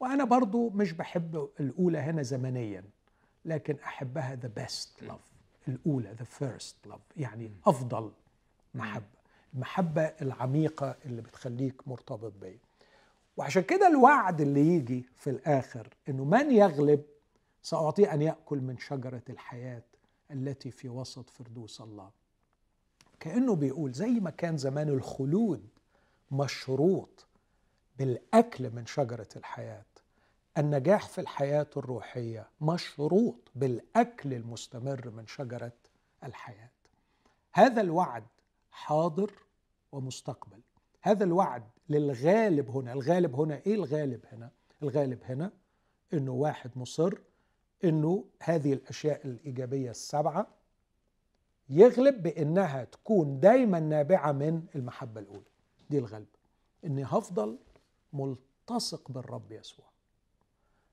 وأنا 0.00 0.24
برضو 0.24 0.70
مش 0.70 0.92
بحب 0.92 1.48
الأولى 1.60 1.98
هنا 1.98 2.22
زمنيا 2.22 2.84
لكن 3.44 3.76
أحبها 3.84 4.34
the 4.34 4.48
best 4.48 5.02
love 5.02 5.20
الأولى 5.68 6.12
the 6.18 6.24
first 6.24 6.86
love 6.86 7.00
يعني 7.16 7.52
أفضل 7.66 8.12
محبة. 8.74 9.06
المحبة 9.54 10.02
العميقة 10.02 10.96
اللي 11.04 11.22
بتخليك 11.22 11.88
مرتبط 11.88 12.32
بيا. 12.40 12.58
وعشان 13.36 13.62
كده 13.62 13.88
الوعد 13.88 14.40
اللي 14.40 14.60
يجي 14.60 15.06
في 15.16 15.30
الآخر 15.30 15.88
إنه 16.08 16.24
من 16.24 16.50
يغلب 16.50 17.02
سأعطيه 17.62 18.14
أن 18.14 18.22
يأكل 18.22 18.58
من 18.58 18.78
شجرة 18.78 19.22
الحياة 19.30 19.82
التي 20.30 20.70
في 20.70 20.88
وسط 20.88 21.30
فردوس 21.30 21.80
الله. 21.80 22.10
كأنه 23.22 23.54
بيقول 23.54 23.92
زي 23.92 24.10
ما 24.10 24.30
كان 24.30 24.56
زمان 24.56 24.88
الخلود 24.88 25.68
مشروط 26.30 27.26
بالأكل 27.98 28.70
من 28.70 28.86
شجرة 28.86 29.28
الحياة. 29.36 29.84
النجاح 30.58 31.08
في 31.08 31.20
الحياة 31.20 31.66
الروحية 31.76 32.48
مشروط 32.60 33.50
بالأكل 33.54 34.34
المستمر 34.34 35.10
من 35.10 35.26
شجرة 35.26 35.72
الحياة. 36.24 36.70
هذا 37.52 37.80
الوعد 37.80 38.24
حاضر 38.70 39.32
ومستقبل. 39.92 40.60
هذا 41.02 41.24
الوعد 41.24 41.64
للغالب 41.88 42.70
هنا 42.70 42.92
الغالب 42.92 43.34
هنا 43.40 43.62
إيه 43.66 43.74
الغالب 43.74 44.20
هنا؟ 44.32 44.50
الغالب 44.82 45.18
هنا 45.24 45.52
إنه 46.12 46.32
واحد 46.32 46.70
مصر 46.76 47.14
إنه 47.84 48.24
هذه 48.42 48.72
الأشياء 48.72 49.26
الإيجابية 49.26 49.90
السبعة 49.90 50.61
يغلب 51.72 52.22
بإنها 52.22 52.84
تكون 52.84 53.40
دايما 53.40 53.80
نابعة 53.80 54.32
من 54.32 54.62
المحبة 54.74 55.20
الأولى. 55.20 55.44
دي 55.90 55.98
الغلبه 55.98 56.26
إني 56.84 57.04
هفضل 57.04 57.58
ملتصق 58.12 59.10
بالرب 59.10 59.52
يسوع. 59.52 59.84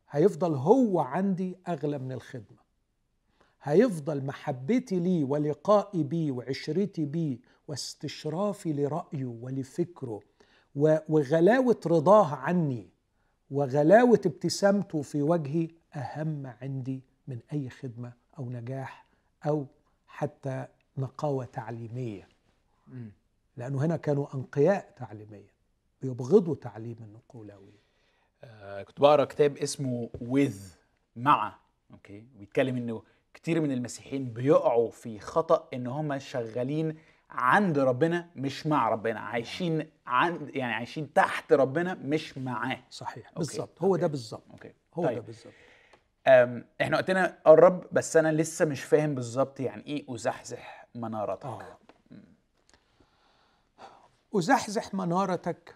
هيفضل 0.09 0.53
هو 0.55 0.99
عندي 0.99 1.57
أغلى 1.67 1.97
من 1.97 2.11
الخدمة. 2.11 2.59
هيفضل 3.63 4.25
محبتي 4.25 4.99
ليه 4.99 5.23
ولقائي 5.23 6.03
بيه 6.03 6.31
وعشرتي 6.31 7.05
بيه 7.05 7.37
واستشرافي 7.67 8.73
لرأيه 8.73 9.25
ولفكره 9.25 10.21
وغلاوة 11.09 11.79
رضاه 11.85 12.35
عني 12.35 12.89
وغلاوة 13.51 14.21
ابتسامته 14.25 15.01
في 15.01 15.21
وجهي 15.21 15.67
أهم 15.95 16.47
عندي 16.61 17.03
من 17.27 17.39
أي 17.53 17.69
خدمة 17.69 18.13
أو 18.39 18.49
نجاح 18.49 19.05
أو 19.45 19.65
حتى 20.09 20.67
نقاوة 20.97 21.45
تعليمية. 21.45 22.27
لأنه 23.57 23.85
هنا 23.85 23.97
كانوا 23.97 24.35
أنقياء 24.35 24.93
تعليميا 24.97 25.49
بيبغضوا 26.01 26.55
تعليم 26.55 26.97
النقولاوي 27.01 27.73
آه 28.43 28.83
كنت 28.83 28.99
بقرأ 29.01 29.25
كتاب 29.25 29.57
اسمه 29.57 30.09
وذ 30.21 30.73
مع 31.15 31.55
أوكي؟ 31.93 32.19
بيتكلم 32.35 32.77
إنه 32.77 33.03
كتير 33.33 33.61
من 33.61 33.71
المسيحيين 33.71 34.33
بيقعوا 34.33 34.91
في 34.91 35.19
خطأ 35.19 35.67
إن 35.73 35.87
هم 35.87 36.19
شغالين 36.19 36.97
عند 37.29 37.79
ربنا 37.79 38.29
مش 38.35 38.67
مع 38.67 38.89
ربنا 38.89 39.19
عايشين 39.19 39.89
عند 40.07 40.55
يعني 40.55 40.73
عايشين 40.73 41.13
تحت 41.13 41.53
ربنا 41.53 41.93
مش 41.93 42.37
معاه. 42.37 42.83
صحيح 42.89 43.31
بالظبط 43.37 43.81
هو 43.81 43.95
ده 43.95 44.07
بالظبط 44.07 44.43
هو 44.93 45.05
طيب. 45.05 45.15
ده 45.15 45.21
بالظبط 45.21 45.53
إحنا 46.27 46.97
وقتنا 46.97 47.37
قرب 47.45 47.83
بس 47.91 48.17
أنا 48.17 48.31
لسه 48.31 48.65
مش 48.65 48.83
فاهم 48.83 49.15
بالظبط 49.15 49.59
يعني 49.59 49.85
إيه 49.87 50.15
أزحزح 50.15 50.87
منارتك. 50.95 51.45
آه. 51.45 51.77
أزحزح 54.35 54.93
منارتك 54.93 55.75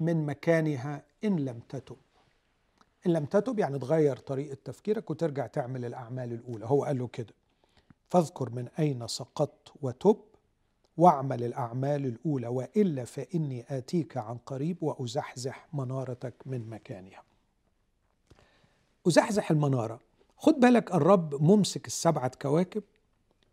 من 0.00 0.26
مكانها 0.26 1.02
إن 1.24 1.36
لم 1.36 1.60
تتب. 1.68 1.96
إن 3.06 3.12
لم 3.12 3.24
تتب 3.24 3.58
يعني 3.58 3.78
تغير 3.78 4.16
طريقة 4.16 4.56
تفكيرك 4.64 5.10
وترجع 5.10 5.46
تعمل 5.46 5.84
الأعمال 5.84 6.32
الأولى. 6.32 6.66
هو 6.66 6.84
قال 6.84 6.98
له 6.98 7.06
كده. 7.06 7.34
فاذكر 8.10 8.50
من 8.50 8.68
أين 8.78 9.06
سقطت 9.06 9.72
وتب 9.82 10.16
واعمل 10.96 11.44
الأعمال 11.44 12.06
الأولى 12.06 12.48
وإلا 12.48 13.04
فإني 13.04 13.64
آتيك 13.68 14.16
عن 14.16 14.36
قريب 14.38 14.82
وأزحزح 14.82 15.68
منارتك 15.72 16.34
من 16.46 16.70
مكانها. 16.70 17.25
أزحزح 19.06 19.50
المنارة. 19.50 20.00
خد 20.36 20.54
بالك 20.54 20.94
الرب 20.94 21.42
ممسك 21.42 21.86
السبعة 21.86 22.30
كواكب 22.42 22.82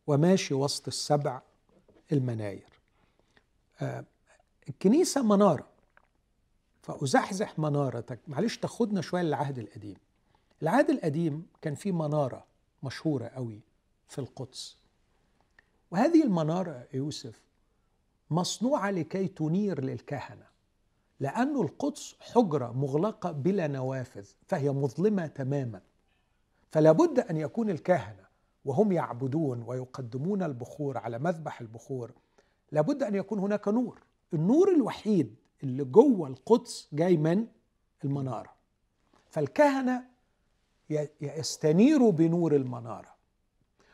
وماشي 0.08 0.54
وسط 0.54 0.88
السبع 0.88 1.41
المناير. 2.12 2.80
آه 3.82 4.06
الكنيسة 4.70 5.24
منارة 5.24 5.68
فأزحزح 6.82 7.60
منارتك 7.60 8.20
معلش 8.28 8.58
تاخدنا 8.58 9.01
شوية 9.01 9.22
للعهد 9.22 9.60
القديم. 9.60 9.97
العهد 10.62 10.89
القديم 10.89 11.47
كان 11.62 11.76
فيه 11.76 11.91
منارة 11.91 12.45
مشهورة 12.84 13.28
قوي 13.28 13.62
في 14.08 14.20
القدس. 14.20 14.78
وهذه 15.91 16.24
المنارة 16.24 16.88
يوسف 16.93 17.41
مصنوعة 18.30 18.91
لكي 18.91 19.28
تنير 19.28 19.84
للكهنة. 19.84 20.53
لأن 21.24 21.61
القدس 21.61 22.15
حجرة 22.19 22.71
مغلقة 22.71 23.32
بلا 23.32 23.67
نوافذ 23.67 24.26
فهي 24.47 24.71
مظلمة 24.71 25.28
تماما. 25.28 25.82
فلا 26.71 26.91
بد 26.91 27.19
أن 27.19 27.38
يكون 27.38 27.69
الكهنة 27.69 28.24
وهم 28.65 28.91
يعبدون 28.91 29.63
ويقدمون 29.67 30.43
البخور 30.43 30.97
على 30.97 31.19
مذبح 31.19 31.61
البخور. 31.61 32.11
لابد 32.71 33.03
أن 33.03 33.15
يكون 33.15 33.39
هناك 33.39 33.67
نور. 33.67 34.01
النور 34.34 34.71
الوحيد 34.71 35.36
اللي 35.63 35.84
جوه 35.84 36.28
القدس 36.28 36.89
جاي 36.93 37.17
من 37.17 37.47
المنارة. 38.03 38.53
فالكهنة 39.30 40.03
يستنيروا 41.21 42.11
بنور 42.11 42.55
المنارة. 42.55 43.15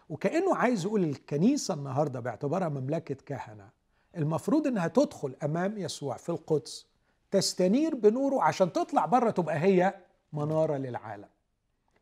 وكأنه 0.09 0.55
عايز 0.55 0.85
يقول 0.85 1.03
الكنيسة 1.03 1.73
النهاردة 1.73 2.19
باعتبارها 2.19 2.69
مملكة 2.69 3.15
كهنة 3.15 3.69
المفروض 4.17 4.67
إنها 4.67 4.87
تدخل 4.87 5.35
أمام 5.43 5.77
يسوع 5.77 6.17
في 6.17 6.29
القدس. 6.29 6.88
تستنير 7.31 7.95
بنوره 7.95 8.43
عشان 8.43 8.73
تطلع 8.73 9.05
بره 9.05 9.29
تبقى 9.29 9.59
هي 9.59 9.93
منارة 10.33 10.77
للعالم. 10.77 11.27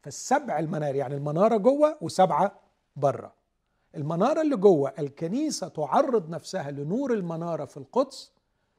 فالسبع 0.01 0.59
المنار 0.59 0.95
يعني 0.95 1.15
المنارة 1.15 1.57
جوه 1.57 1.97
وسبعة 2.01 2.59
بره. 2.95 3.33
المنارة 3.95 4.41
اللي 4.41 4.55
جوه 4.55 4.93
الكنيسة 4.99 5.67
تعرض 5.67 6.29
نفسها 6.29 6.71
لنور 6.71 7.13
المنارة 7.13 7.65
في 7.65 7.77
القدس 7.77 8.31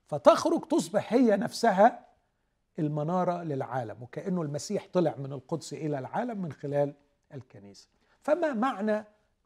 فتخرج 0.06 0.60
تصبح 0.68 1.12
هي 1.12 1.36
نفسها 1.36 2.06
المنارة 2.78 3.42
للعالم 3.42 4.02
وكأنه 4.02 4.42
المسيح 4.42 4.88
طلع 4.92 5.14
من 5.18 5.32
القدس 5.32 5.72
إلى 5.72 5.98
العالم 5.98 6.42
من 6.42 6.52
خلال 6.52 6.94
الكنيسة. 7.34 7.88
فما 8.20 8.52
معنى 8.52 9.04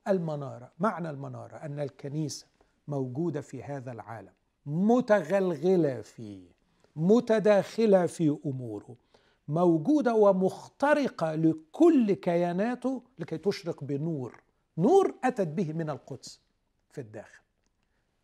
المنارة؟ 0.09 0.73
معنى 0.79 1.11
المنارة 1.11 1.57
أن 1.57 1.81
الكنيسة 1.81 2.47
موجودة 2.89 3.41
في 3.41 3.63
هذا 3.63 3.93
العالم 3.93 4.33
متغلغلة 4.67 6.01
فيه. 6.01 6.52
متداخلة 6.97 8.07
في 8.07 8.39
أموره 8.47 8.97
موجودة 9.49 10.15
ومخترقة 10.15 11.35
لكل 11.35 12.13
كياناته 12.13 13.03
لكي 13.19 13.39
تشرق 13.39 13.85
بنور. 13.85 14.43
نور 14.79 15.15
أتت 15.25 15.49
به 15.49 15.73
من 15.73 15.91
القدس 15.91 16.41
في 16.91 17.01
الداخل. 17.01 17.43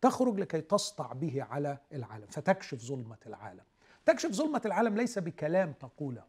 تخرج 0.01 0.39
لكي 0.39 0.61
تسطع 0.61 1.13
به 1.13 1.43
على 1.43 1.77
العالم 1.93 2.27
فتكشف 2.27 2.77
ظلمة 2.77 3.17
العالم. 3.27 3.63
تكشف 4.05 4.31
ظلمة 4.31 4.61
العالم 4.65 4.97
ليس 4.97 5.19
بكلام 5.19 5.73
تقوله 5.73 6.23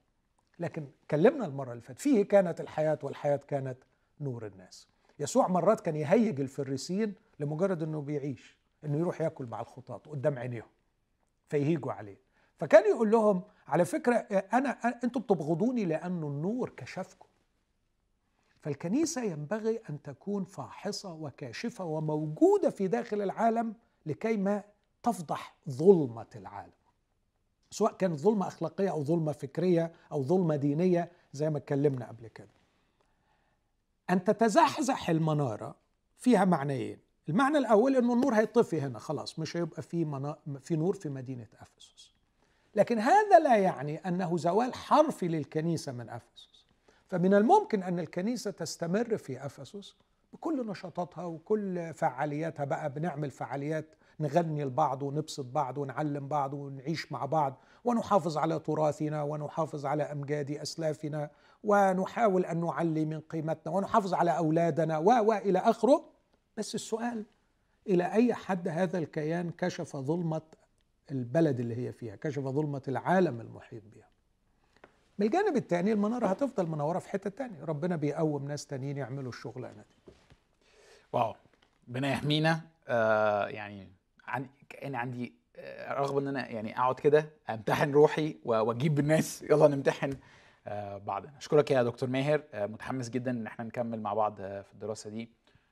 لكن 0.59 0.86
كلمنا 1.11 1.47
المرة 1.47 1.72
اللي 1.72 1.82
فاتت 1.82 2.01
فيه 2.01 2.22
كانت 2.22 2.61
الحياة 2.61 2.99
والحياة 3.03 3.41
كانت 3.49 3.78
نور 4.20 4.47
الناس. 4.47 4.88
يسوع 5.18 5.49
مرات 5.49 5.80
كان 5.80 5.97
يهيج 5.97 6.41
الفريسيين 6.41 7.14
لمجرد 7.41 7.82
إنه 7.82 8.01
بيعيش 8.01 8.57
إنه 8.84 8.99
يروح 8.99 9.20
ياكل 9.20 9.47
مع 9.47 9.61
الخطاة 9.61 9.97
قدام 9.97 10.38
عينيهم 10.38 10.68
فيهيجوا 11.49 11.93
عليه. 11.93 12.30
فكان 12.61 12.90
يقول 12.90 13.11
لهم 13.11 13.42
على 13.68 13.84
فكرة 13.84 14.14
أنا 14.52 14.70
أنتم 15.04 15.20
بتبغضوني 15.20 15.84
لأنه 15.84 16.26
النور 16.26 16.70
كشفكم. 16.76 17.26
فالكنيسة 18.61 19.22
ينبغي 19.22 19.80
أن 19.90 20.02
تكون 20.02 20.44
فاحصة 20.44 21.12
وكاشفة 21.12 21.84
وموجودة 21.84 22.70
في 22.70 22.88
داخل 22.88 23.22
العالم 23.22 23.74
لكي 24.06 24.36
ما 24.36 24.62
تفضح 25.02 25.56
ظلمة 25.70 26.26
العالم. 26.36 26.72
سواء 27.70 27.92
كانت 27.92 28.18
ظلمة 28.20 28.46
أخلاقية 28.46 28.90
أو 28.90 29.04
ظلمة 29.04 29.32
فكرية 29.32 29.92
أو 30.12 30.22
ظلمة 30.22 30.56
دينية 30.56 31.11
زي 31.32 31.50
ما 31.50 31.58
اتكلمنا 31.58 32.08
قبل 32.08 32.28
كده. 32.28 32.48
أن 34.11 34.24
تتزحزح 34.24 35.11
المنارة 35.11 35.74
فيها 36.18 36.44
معنيين. 36.44 36.98
المعنى 37.28 37.58
الأول 37.58 37.96
إنه 37.96 38.12
النور 38.14 38.34
هيطفي 38.34 38.80
هنا 38.80 38.98
خلاص 38.98 39.38
مش 39.38 39.56
هيبقى 39.56 39.82
في 39.82 40.04
منا... 40.04 40.36
في 40.61 40.76
نور 40.76 40.94
في 40.94 41.08
مدينة 41.08 41.46
أفسس. 41.61 42.09
لكن 42.74 42.98
هذا 42.98 43.38
لا 43.38 43.56
يعني 43.56 43.96
أنه 43.98 44.36
زوال 44.36 44.74
حرفي 44.74 45.28
للكنيسة 45.28 45.92
من 45.92 46.08
أفسس. 46.08 46.50
فمن 47.08 47.34
الممكن 47.34 47.82
أن 47.82 47.98
الكنيسة 47.98 48.50
تستمر 48.50 49.16
في 49.16 49.46
أفسس 49.46 49.96
بكل 50.32 50.66
نشاطاتها 50.66 51.24
وكل 51.24 51.94
فعالياتها 51.94 52.64
بقى 52.64 52.92
بنعمل 52.92 53.30
فعاليات 53.30 53.86
نغني 54.20 54.64
لبعض 54.64 55.02
ونبسط 55.02 55.44
بعض 55.44 55.78
ونعلم 55.78 56.28
بعض 56.28 56.54
ونعيش 56.54 57.12
مع 57.12 57.24
بعض 57.24 57.60
ونحافظ 57.84 58.38
على 58.38 58.58
تراثنا 58.58 59.22
ونحافظ 59.22 59.86
على 59.86 60.02
أمجاد 60.02 60.50
أسلافنا 60.50 61.30
ونحاول 61.64 62.44
أن 62.44 62.60
نعلي 62.60 63.04
من 63.04 63.20
قيمتنا 63.20 63.72
ونحافظ 63.72 64.14
على 64.14 64.36
أولادنا 64.36 64.98
و 64.98 65.04
والى 65.04 65.58
آخره. 65.58 66.04
بس 66.56 66.74
السؤال 66.74 67.24
إلى 67.86 68.12
أي 68.12 68.34
حد 68.34 68.68
هذا 68.68 68.98
الكيان 68.98 69.50
كشف 69.50 69.96
ظلمة 69.96 70.42
البلد 71.11 71.61
اللي 71.61 71.76
هي 71.86 71.92
فيها 71.92 72.16
كشف 72.16 72.42
ظلمة 72.42 72.82
العالم 72.88 73.40
المحيط 73.40 73.82
بها. 73.94 74.08
من 75.18 75.26
الجانب 75.26 75.56
الثاني 75.56 75.92
المنارة 75.92 76.26
هتفضل 76.26 76.66
منورة 76.66 76.98
في 76.98 77.08
حتة 77.08 77.30
تانية. 77.30 77.64
ربنا 77.64 77.96
بيقوم 77.96 78.48
ناس 78.48 78.66
تانيين 78.66 78.96
يعملوا 78.96 79.28
الشغلانة 79.28 79.82
دي. 80.06 80.12
واو. 81.12 81.34
ربنا 81.88 82.12
يحمينا. 82.12 82.61
آه 82.88 83.46
يعني 83.46 83.88
عن 84.26 84.48
كان 84.68 84.94
عندي 84.94 85.34
آه 85.56 85.94
رغبه 85.94 86.20
إن 86.20 86.28
أنا 86.28 86.48
يعني 86.48 86.78
أقعد 86.78 87.00
كده 87.00 87.30
أمتحن 87.50 87.92
روحي 87.92 88.36
وأجيب 88.44 88.98
الناس 88.98 89.42
يلا 89.42 89.68
نمتحن 89.68 90.12
آه 90.66 90.98
بعضنا 90.98 91.36
أشكرك 91.38 91.70
يا 91.70 91.82
دكتور 91.82 92.08
ماهر. 92.08 92.42
آه 92.54 92.66
متحمس 92.66 93.08
جدا 93.11 93.30
إن 93.30 93.46
إحنا 93.46 93.64
نكمل 93.64 94.00
مع 94.00 94.14
بعض 94.14 94.40
آه 94.40 94.62
في 94.62 94.72
الدراسة 94.72 95.11
دي. 95.11 95.30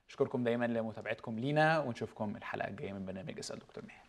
أشكركم 0.09 0.43
دايما 0.43 0.65
لمتابعتكم 0.65 1.39
لينا 1.39 1.79
ونشوفكم 1.79 2.35
الحلقة 2.35 2.67
الجاية 2.67 2.93
من 2.93 3.05
برنامج 3.05 3.39
أسأل 3.39 3.59
دكتور 3.59 3.85
ماهر. 3.85 4.08